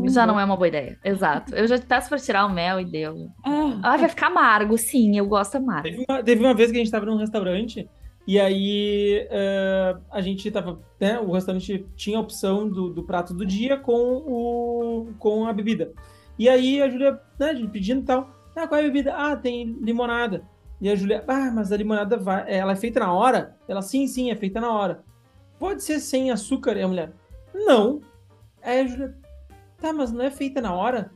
Já 0.07 0.27
não 0.27 0.39
é 0.39 0.45
uma 0.45 0.57
boa 0.57 0.69
ideia. 0.69 0.99
Exato. 1.05 1.55
Eu 1.55 1.67
já 1.67 1.79
peço 1.79 2.09
pra 2.09 2.19
tirar 2.19 2.47
o 2.47 2.53
mel 2.53 2.81
e 2.81 2.85
deu. 2.85 3.29
Ah, 3.45 3.81
Ai, 3.83 3.99
vai 3.99 4.09
ficar 4.09 4.29
amargo, 4.29 4.79
sim, 4.79 5.17
eu 5.19 5.27
gosto 5.27 5.57
amargo. 5.57 5.83
Teve 5.83 6.05
uma, 6.09 6.23
teve 6.23 6.41
uma 6.45 6.55
vez 6.55 6.71
que 6.71 6.77
a 6.77 6.81
gente 6.81 6.91
tava 6.91 7.07
num 7.07 7.17
restaurante 7.17 7.89
e 8.29 8.39
aí 8.39 9.27
eh, 9.31 9.97
a 10.11 10.21
gente 10.21 10.51
tava, 10.51 10.79
né, 11.01 11.19
o 11.19 11.33
restaurante 11.33 11.87
tinha 11.97 12.19
a 12.19 12.21
opção 12.21 12.69
do, 12.69 12.91
do 12.91 13.03
prato 13.03 13.33
do 13.33 13.45
dia 13.45 13.79
com, 13.79 13.93
o, 13.95 15.15
com 15.19 15.47
a 15.47 15.53
bebida. 15.53 15.93
E 16.39 16.49
aí 16.49 16.81
a 16.83 16.91
Júlia, 16.91 17.19
né, 17.41 17.55
pedindo 17.73 18.03
e 18.03 18.05
tal, 18.05 18.31
ah, 18.55 18.69
qual 18.69 18.79
é 18.81 18.85
a 18.85 18.87
bebida? 18.87 19.15
Ah, 19.17 19.35
tem 19.35 19.77
limonada. 19.81 20.43
E 20.81 20.89
a 20.89 20.95
Júlia, 20.95 21.25
ah, 21.27 21.51
mas 21.53 21.73
a 21.73 21.77
limonada 21.77 22.17
vai, 22.17 22.45
ela 22.55 22.73
é 22.73 22.77
feita 22.77 23.01
na 23.01 23.13
hora? 23.13 23.57
Ela, 23.67 23.81
sim, 23.81 24.07
sim, 24.07 24.31
é 24.31 24.37
feita 24.37 24.61
na 24.61 24.73
hora. 24.73 25.03
Pode 25.59 25.83
ser 25.83 26.01
sem 26.01 26.31
açúcar? 26.31 26.77
E 26.77 26.83
a 26.83 26.89
mulher, 26.89 27.13
não. 27.55 28.01
Aí 28.63 28.81
a 28.81 28.87
Júlia, 28.87 29.19
tá, 29.81 29.93
mas 29.93 30.13
não 30.13 30.25
é 30.25 30.31
feita 30.31 30.61
na 30.61 30.75
hora? 30.75 31.11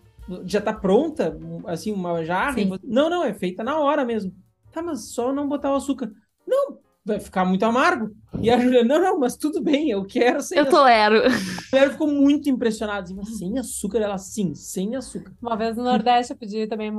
Já 0.44 0.61
tá 0.61 0.72
pronta? 0.72 1.37
Assim, 1.66 1.92
uma 1.92 2.24
jarra? 2.24 2.55
Sim. 2.55 2.70
Não, 2.85 3.11
não, 3.11 3.24
é 3.24 3.35
feita 3.35 3.62
na 3.62 3.78
hora 3.78 4.05
mesmo. 4.05 4.33
Tá, 4.72 4.83
mas 4.83 5.12
só 5.12 5.33
não 5.33 5.48
botar 5.48 5.70
o 5.72 5.76
açúcar. 5.76 6.11
Não, 6.46 6.78
vai 7.05 7.20
ficar 7.20 7.44
muito 7.44 7.64
amargo. 7.64 8.11
E 8.40 8.48
a 8.50 8.59
Julia, 8.59 8.85
não, 8.85 9.00
não, 9.00 9.18
mas 9.18 9.37
tudo 9.37 9.61
bem, 9.62 9.90
eu 9.90 10.05
quero 10.05 10.40
sem 10.40 10.57
Eu 10.59 10.62
açúcar. 10.64 10.76
tolero. 10.78 11.22
A 11.26 11.76
mulher 11.76 11.90
ficou 11.90 12.07
muito 12.09 12.48
impressionada. 12.48 13.02
Assim, 13.02 13.14
mas 13.14 13.37
sem 13.38 13.59
açúcar? 13.59 13.98
Ela, 13.98 14.18
sim, 14.18 14.55
sem 14.55 14.96
açúcar. 14.96 15.33
Uma 15.42 15.57
vez 15.57 15.76
no 15.76 15.83
Nordeste 15.85 16.33
eu 16.33 16.37
pedi 16.38 16.66
também 16.66 16.92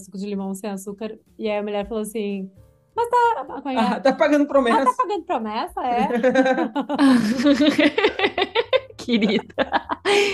suco 0.00 0.18
de 0.18 0.26
limão 0.26 0.54
sem 0.54 0.70
açúcar. 0.70 1.18
E 1.38 1.48
aí 1.48 1.58
a 1.58 1.62
mulher 1.62 1.86
falou 1.86 2.02
assim: 2.02 2.50
Mas 3.48 3.62
tá. 3.64 3.72
é? 3.72 3.76
Ah, 3.76 4.00
tá 4.00 4.12
pagando 4.12 4.44
Ah, 4.44 4.48
promessa. 4.48 4.84
tá 4.84 4.94
pagando 4.96 5.24
promessa? 5.24 5.80
É. 5.82 6.08
Querida. 8.96 9.54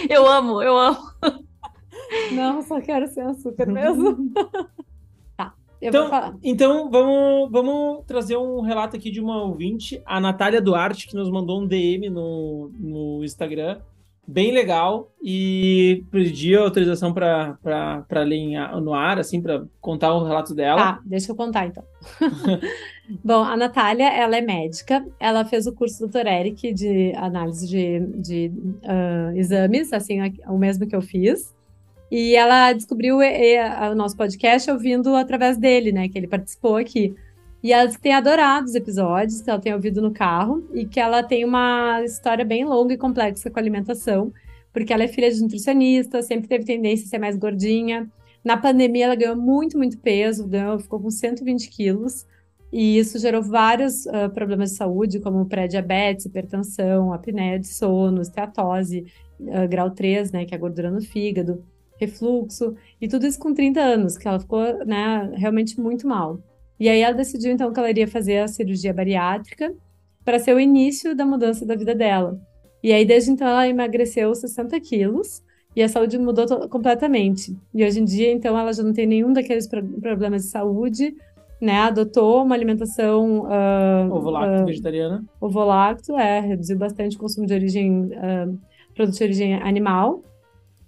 Eu 0.08 0.26
amo, 0.26 0.62
eu 0.62 0.76
amo. 0.76 0.98
Não, 2.32 2.62
só 2.62 2.80
quero 2.80 3.06
sem 3.08 3.22
açúcar 3.24 3.66
mesmo. 3.66 4.32
tá. 5.36 5.54
Então-. 5.80 6.38
Então, 6.42 6.90
vamos, 6.90 7.50
vamos 7.50 8.04
trazer 8.06 8.36
um 8.36 8.60
relato 8.60 8.96
aqui 8.96 9.10
de 9.10 9.20
uma 9.20 9.42
ouvinte, 9.42 10.02
a 10.04 10.20
Natália 10.20 10.60
Duarte, 10.60 11.06
que 11.06 11.16
nos 11.16 11.30
mandou 11.30 11.60
um 11.60 11.66
DM 11.66 12.08
no, 12.10 12.70
no 12.78 13.24
Instagram. 13.24 13.80
Bem 14.28 14.52
legal. 14.52 15.12
E 15.22 16.04
pedi 16.10 16.54
autorização 16.56 17.12
para 17.12 17.56
ler 18.24 18.56
a- 18.56 18.80
no 18.80 18.92
ar, 18.92 19.18
assim, 19.18 19.40
para 19.40 19.64
contar 19.80 20.12
o 20.14 20.24
relato 20.24 20.54
dela. 20.54 20.80
Tá, 20.94 21.00
deixa 21.04 21.30
eu 21.32 21.36
contar 21.36 21.66
então. 21.66 21.84
Bom, 23.24 23.42
a 23.44 23.56
Natália, 23.56 24.08
ela 24.08 24.36
é 24.36 24.40
médica, 24.40 25.04
ela 25.20 25.44
fez 25.44 25.66
o 25.66 25.72
curso 25.72 26.06
Dr. 26.08 26.26
Eric 26.26 26.72
de 26.74 27.12
análise 27.14 27.66
de, 27.68 28.00
de 28.20 28.52
ah, 28.84 29.32
exames, 29.36 29.92
assim, 29.92 30.20
a- 30.20 30.52
o 30.52 30.58
mesmo 30.58 30.86
que 30.86 30.96
eu 30.96 31.02
fiz. 31.02 31.54
E 32.10 32.36
ela 32.36 32.72
descobriu 32.72 33.20
eh, 33.20 33.54
eh, 33.54 33.90
o 33.90 33.94
nosso 33.94 34.16
podcast 34.16 34.70
ouvindo 34.70 35.14
através 35.16 35.56
dele, 35.58 35.90
né, 35.90 36.08
que 36.08 36.16
ele 36.16 36.28
participou 36.28 36.76
aqui. 36.76 37.14
E 37.62 37.72
ela 37.72 37.90
tem 37.90 38.12
adorado 38.12 38.66
os 38.66 38.74
episódios, 38.74 39.40
que 39.40 39.50
ela 39.50 39.60
tem 39.60 39.74
ouvido 39.74 40.00
no 40.00 40.12
carro, 40.12 40.68
e 40.72 40.86
que 40.86 41.00
ela 41.00 41.22
tem 41.22 41.44
uma 41.44 42.02
história 42.04 42.44
bem 42.44 42.64
longa 42.64 42.94
e 42.94 42.98
complexa 42.98 43.50
com 43.50 43.58
alimentação, 43.58 44.32
porque 44.72 44.92
ela 44.92 45.04
é 45.04 45.08
filha 45.08 45.30
de 45.30 45.40
nutricionista, 45.40 46.22
sempre 46.22 46.48
teve 46.48 46.64
tendência 46.64 47.06
a 47.06 47.08
ser 47.08 47.18
mais 47.18 47.36
gordinha, 47.36 48.10
na 48.46 48.56
pandemia, 48.56 49.06
ela 49.06 49.16
ganhou 49.16 49.34
muito, 49.34 49.76
muito 49.76 49.98
peso, 49.98 50.46
ganhou, 50.46 50.78
ficou 50.78 51.00
com 51.00 51.10
120 51.10 51.68
quilos, 51.68 52.24
e 52.72 52.96
isso 52.96 53.18
gerou 53.18 53.42
vários 53.42 54.06
ah, 54.06 54.28
problemas 54.28 54.70
de 54.70 54.76
saúde, 54.76 55.18
como 55.18 55.46
pré-diabetes, 55.46 56.26
hipertensão, 56.26 57.12
apneia 57.12 57.58
de 57.58 57.66
sono, 57.66 58.22
esteatose, 58.22 59.04
ah, 59.50 59.66
grau 59.66 59.90
3, 59.90 60.30
né, 60.30 60.44
que 60.44 60.54
é 60.54 60.56
a 60.56 60.60
gordura 60.60 60.92
no 60.92 61.02
fígado, 61.02 61.64
refluxo, 61.98 62.76
e 63.00 63.08
tudo 63.08 63.26
isso 63.26 63.40
com 63.40 63.52
30 63.52 63.80
anos, 63.80 64.16
que 64.16 64.28
ela 64.28 64.38
ficou, 64.38 64.62
né, 64.84 65.28
realmente 65.34 65.80
muito 65.80 66.06
mal. 66.06 66.38
E 66.78 66.88
aí 66.88 67.00
ela 67.00 67.14
decidiu, 67.14 67.52
então, 67.52 67.72
que 67.72 67.78
ela 67.78 67.90
iria 67.90 68.06
fazer 68.06 68.38
a 68.38 68.48
cirurgia 68.48 68.92
bariátrica 68.92 69.74
para 70.24 70.38
ser 70.38 70.54
o 70.54 70.60
início 70.60 71.14
da 71.14 71.24
mudança 71.24 71.64
da 71.64 71.74
vida 71.74 71.94
dela. 71.94 72.38
E 72.82 72.92
aí, 72.92 73.04
desde 73.04 73.30
então, 73.30 73.46
ela 73.48 73.66
emagreceu 73.68 74.34
60 74.34 74.78
quilos, 74.80 75.42
e 75.74 75.82
a 75.82 75.88
saúde 75.88 76.18
mudou 76.18 76.46
completamente. 76.68 77.56
E 77.74 77.84
hoje 77.84 78.00
em 78.00 78.04
dia, 78.04 78.32
então, 78.32 78.58
ela 78.58 78.72
já 78.72 78.82
não 78.82 78.92
tem 78.92 79.06
nenhum 79.06 79.32
daqueles 79.32 79.66
pro- 79.66 79.82
problemas 80.00 80.42
de 80.44 80.48
saúde, 80.48 81.14
né? 81.60 81.78
Adotou 81.80 82.42
uma 82.42 82.54
alimentação 82.54 83.46
Ovo 84.10 84.30
lácteo 84.30 84.66
vegetariana. 84.66 85.24
ovolacto, 85.40 86.16
é, 86.18 86.40
reduziu 86.40 86.76
bastante 86.78 87.16
o 87.16 87.18
consumo 87.20 87.46
de 87.46 87.54
origem, 87.54 88.10
ah, 88.16 88.48
produto 88.94 89.16
de 89.16 89.24
origem 89.24 89.54
animal. 89.54 90.22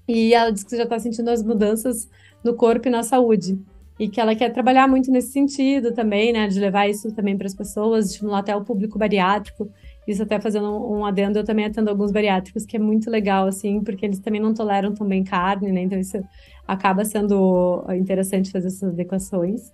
E 0.07 0.33
ela 0.35 0.51
diz 0.51 0.65
que 0.65 0.77
já 0.77 0.85
está 0.85 0.99
sentindo 0.99 1.29
as 1.31 1.43
mudanças 1.43 2.09
no 2.43 2.55
corpo 2.55 2.89
e 2.89 2.91
na 2.91 3.03
saúde. 3.03 3.59
E 3.99 4.09
que 4.09 4.21
ela 4.21 4.35
quer 4.35 4.53
trabalhar 4.53 4.87
muito 4.87 5.11
nesse 5.11 5.33
sentido 5.33 5.93
também, 5.93 6.33
né? 6.33 6.47
De 6.47 6.61
levar 6.61 6.89
isso 6.89 7.13
também 7.13 7.37
para 7.37 7.47
as 7.47 7.55
pessoas, 7.55 8.11
estimular 8.11 8.39
até 8.39 8.55
o 8.55 8.65
público 8.65 8.99
bariátrico. 8.99 9.71
Isso 10.07 10.23
até 10.23 10.41
fazendo 10.41 10.69
um, 10.69 11.05
adendo, 11.05 11.39
eu 11.39 11.45
também 11.45 11.67
atendo 11.67 11.91
alguns 11.91 12.13
bariátricos, 12.13 12.65
que 12.65 12.77
é 12.77 12.81
muito 12.81 13.11
legal, 13.11 13.47
assim, 13.47 13.83
porque 13.83 14.07
eles 14.07 14.21
também 14.21 14.41
não 14.41 14.55
toleram 14.55 14.95
tão 14.95 15.07
bem 15.07 15.25
carne, 15.25 15.73
né? 15.73 15.83
Então 15.83 15.99
isso 15.99 16.19
acaba 16.67 17.05
sendo 17.05 17.85
interessante 17.95 18.51
fazer 18.51 18.69
essas 18.69 18.93
adequações. 18.93 19.73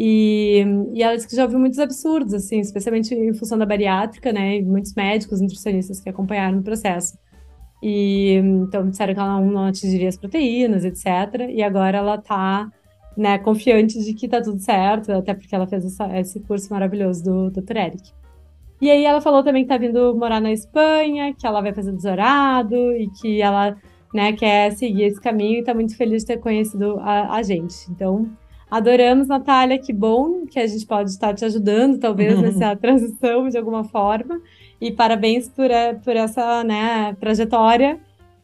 E, 0.00 0.64
e 0.94 1.02
ela 1.02 1.16
disse 1.16 1.26
que 1.26 1.34
já 1.34 1.42
ouviu 1.42 1.58
muitos 1.58 1.80
absurdos, 1.80 2.32
assim, 2.32 2.60
especialmente 2.60 3.12
em 3.12 3.34
função 3.34 3.58
da 3.58 3.66
bariátrica, 3.66 4.32
né? 4.32 4.58
E 4.58 4.62
muitos 4.62 4.94
médicos, 4.94 5.40
nutricionistas 5.40 6.00
que 6.00 6.08
acompanharam 6.08 6.60
o 6.60 6.62
processo. 6.62 7.18
E 7.82 8.34
então 8.34 8.88
disseram 8.88 9.12
que 9.12 9.20
ela 9.20 9.40
não, 9.40 9.66
atingiria 9.66 10.08
as 10.08 10.16
proteínas, 10.16 10.84
etc. 10.84 11.48
E 11.50 11.62
agora 11.62 11.98
ela 11.98 12.16
tá, 12.16 12.70
né, 13.18 13.38
confiante 13.38 14.02
de 14.02 14.14
que 14.14 14.28
tá 14.28 14.40
tudo 14.40 14.58
certo, 14.60 15.10
até 15.12 15.34
porque 15.34 15.54
ela 15.54 15.66
fez 15.66 15.84
essa- 15.84 16.18
esse 16.18 16.40
curso 16.40 16.72
maravilhoso 16.72 17.24
do 17.24 17.50
Dr. 17.50 17.76
Eric. 17.76 18.12
E 18.80 18.90
aí 18.90 19.04
ela 19.04 19.20
falou 19.20 19.42
também 19.42 19.64
que 19.64 19.68
tá 19.68 19.76
vindo 19.76 20.14
morar 20.16 20.40
na 20.40 20.52
Espanha, 20.52 21.34
que 21.34 21.46
ela 21.46 21.60
vai 21.60 21.72
fazer 21.74 21.90
doutorado 21.90 22.76
e 22.96 23.10
que 23.20 23.42
ela, 23.42 23.76
né, 24.14 24.32
quer 24.32 24.70
seguir 24.72 25.02
esse 25.04 25.20
caminho 25.20 25.58
e 25.58 25.64
tá 25.64 25.74
muito 25.74 25.96
feliz 25.96 26.22
de 26.22 26.28
ter 26.28 26.38
conhecido 26.38 26.96
a, 27.00 27.34
a 27.34 27.42
gente. 27.42 27.74
Então, 27.90 28.28
Adoramos, 28.70 29.28
Natália, 29.28 29.78
que 29.78 29.94
bom 29.94 30.44
que 30.44 30.60
a 30.60 30.66
gente 30.66 30.84
pode 30.84 31.08
estar 31.08 31.32
te 31.34 31.42
ajudando, 31.42 31.98
talvez, 31.98 32.36
nessa 32.42 32.76
transição 32.76 33.48
de 33.48 33.56
alguma 33.56 33.82
forma. 33.82 34.40
E 34.78 34.92
parabéns 34.92 35.48
por, 35.48 35.70
eh, 35.70 35.94
por 35.94 36.14
essa 36.14 36.62
né, 36.64 37.16
trajetória, 37.18 37.98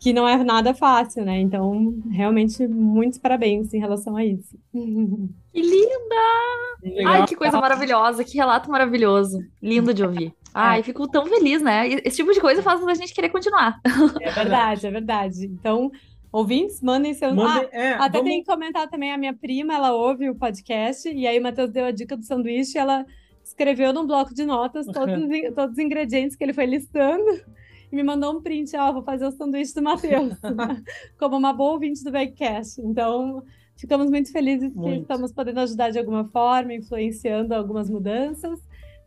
que 0.05 0.13
não 0.13 0.29
é 0.29 0.37
nada 0.45 0.75
fácil, 0.75 1.25
né? 1.25 1.41
Então, 1.41 1.97
realmente, 2.11 2.69
muitos 2.69 3.19
parabéns 3.19 3.73
em 3.73 3.79
relação 3.79 4.15
a 4.15 4.23
isso. 4.23 4.55
Que 5.51 5.63
linda! 5.63 6.83
Legal. 6.83 7.13
Ai, 7.13 7.27
que 7.29 7.37
coisa 7.37 7.61
maravilhosa, 7.61 8.25
que 8.25 8.37
relato 8.37 8.69
maravilhoso. 8.69 9.39
Lindo 9.63 9.95
de 9.95 10.03
ouvir. 10.03 10.35
Ai, 10.53 10.83
fico 10.83 11.09
tão 11.09 11.25
feliz, 11.27 11.63
né? 11.63 11.89
Esse 12.05 12.17
tipo 12.17 12.33
de 12.33 12.41
coisa 12.41 12.61
faz 12.61 12.85
a 12.85 12.95
gente 12.95 13.15
querer 13.15 13.29
continuar. 13.29 13.81
É 14.21 14.33
verdade, 14.33 14.87
é 14.87 14.91
verdade. 14.91 15.47
Então, 15.47 15.93
ouvintes, 16.33 16.83
mandem 16.83 17.15
seus. 17.15 17.39
ah, 17.39 17.65
é, 17.71 17.93
até 17.93 18.19
vamos... 18.19 18.29
tem 18.29 18.41
que 18.41 18.47
comentar 18.47 18.91
também 18.91 19.13
a 19.13 19.17
minha 19.17 19.33
prima, 19.33 19.75
ela 19.75 19.93
ouve 19.93 20.29
o 20.29 20.35
podcast, 20.35 21.09
e 21.09 21.25
aí 21.25 21.39
o 21.39 21.43
Matheus 21.43 21.71
deu 21.71 21.85
a 21.85 21.93
dica 21.93 22.17
do 22.17 22.25
sanduíche, 22.25 22.77
ela 22.77 23.07
escreveu 23.45 23.93
num 23.93 24.07
bloco 24.07 24.35
de 24.35 24.45
notas 24.45 24.87
todos, 24.87 25.23
os, 25.23 25.55
todos 25.55 25.73
os 25.75 25.79
ingredientes 25.79 26.37
que 26.37 26.43
ele 26.43 26.53
foi 26.53 26.67
listando 26.67 27.25
e 27.91 27.97
me 27.97 28.03
mandou 28.03 28.37
um 28.37 28.43
print, 28.43 28.77
ó, 28.77 28.91
oh, 28.91 28.93
vou 28.95 29.03
fazer 29.03 29.27
o 29.27 29.33
sanduíche 29.33 29.75
do 29.75 29.83
Matheus, 29.83 30.35
como 31.19 31.37
uma 31.37 31.53
boa 31.53 31.73
ouvinte 31.73 32.03
do 32.03 32.11
Backcast. 32.11 32.81
Então, 32.81 33.43
ficamos 33.77 34.11
muito 34.11 34.33
felizes 34.33 34.75
muito. 34.75 34.95
que 34.95 35.03
estamos 35.03 35.33
podendo 35.33 35.61
ajudar 35.61 35.91
de 35.91 35.99
alguma 35.99 36.25
forma, 36.29 36.75
influenciando 36.75 37.55
algumas 37.55 37.89
mudanças. 37.89 38.61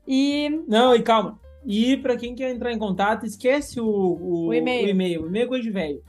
E... 0.07 0.49
Não, 0.67 0.95
e 0.95 1.01
calma. 1.01 1.39
E 1.65 1.97
para 1.97 2.15
quem 2.15 2.33
quer 2.33 2.51
entrar 2.51 2.71
em 2.71 2.79
contato, 2.79 3.25
esquece 3.25 3.79
o, 3.79 3.85
o, 3.85 4.47
o 4.47 4.53
e-mail. 4.53 4.85
O 4.85 4.89
e-mail, 4.89 5.23
o 5.23 5.27
e-mail 5.27 5.45
é 5.45 5.47
coisa 5.47 5.63
de 5.63 5.71
velho. 5.71 6.01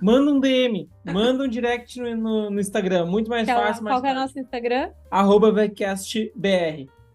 Manda 0.00 0.30
um 0.30 0.40
DM, 0.40 0.88
manda 1.04 1.44
um 1.44 1.48
direct 1.48 2.00
no, 2.00 2.16
no, 2.16 2.50
no 2.50 2.60
Instagram, 2.60 3.06
muito 3.06 3.28
mais 3.28 3.46
qual, 3.46 3.62
fácil. 3.62 3.84
Qual 3.84 4.04
é 4.04 4.12
o 4.12 4.14
nosso 4.14 4.38
Instagram? 4.38 4.90
Arroba. 5.10 5.52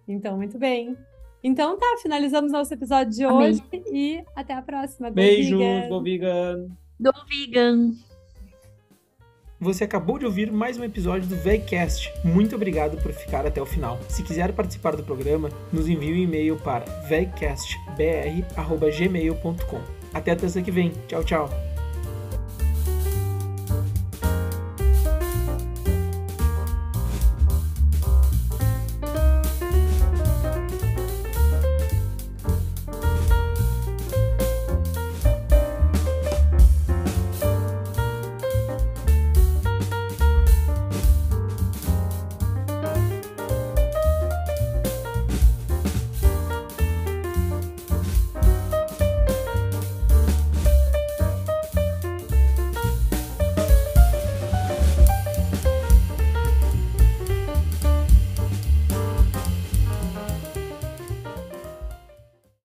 Então, 0.07 0.37
muito 0.37 0.57
bem. 0.57 0.97
Então 1.43 1.77
tá, 1.77 1.97
finalizamos 2.01 2.51
nosso 2.51 2.73
episódio 2.73 3.13
de 3.13 3.23
Amém. 3.23 3.51
hoje 3.51 3.63
e 3.91 4.23
até 4.35 4.53
a 4.53 4.61
próxima. 4.61 5.09
Go 5.09 5.15
Beijos, 5.15 5.57
vegan. 5.57 5.89
Go 5.89 6.01
Vegan. 6.01 6.67
Go 6.99 7.11
Vegan. 7.27 7.91
Você 9.61 9.83
acabou 9.83 10.17
de 10.17 10.25
ouvir 10.25 10.49
mais 10.51 10.77
um 10.77 10.83
episódio 10.85 11.27
do 11.27 11.35
VegCast. 11.35 12.09
Muito 12.23 12.55
obrigado 12.55 12.95
por 13.01 13.11
ficar 13.11 13.45
até 13.45 13.61
o 13.61 13.65
final. 13.65 13.99
Se 14.07 14.23
quiser 14.23 14.53
participar 14.53 14.95
do 14.95 15.03
programa, 15.03 15.49
nos 15.71 15.89
envie 15.89 16.13
um 16.13 16.17
e-mail 16.17 16.55
para 16.57 16.85
vegcastbr.gmail.com. 17.09 19.81
Até 20.13 20.31
a 20.31 20.35
terça 20.35 20.61
que 20.61 20.71
vem. 20.71 20.93
Tchau, 21.07 21.25
tchau. 21.25 21.68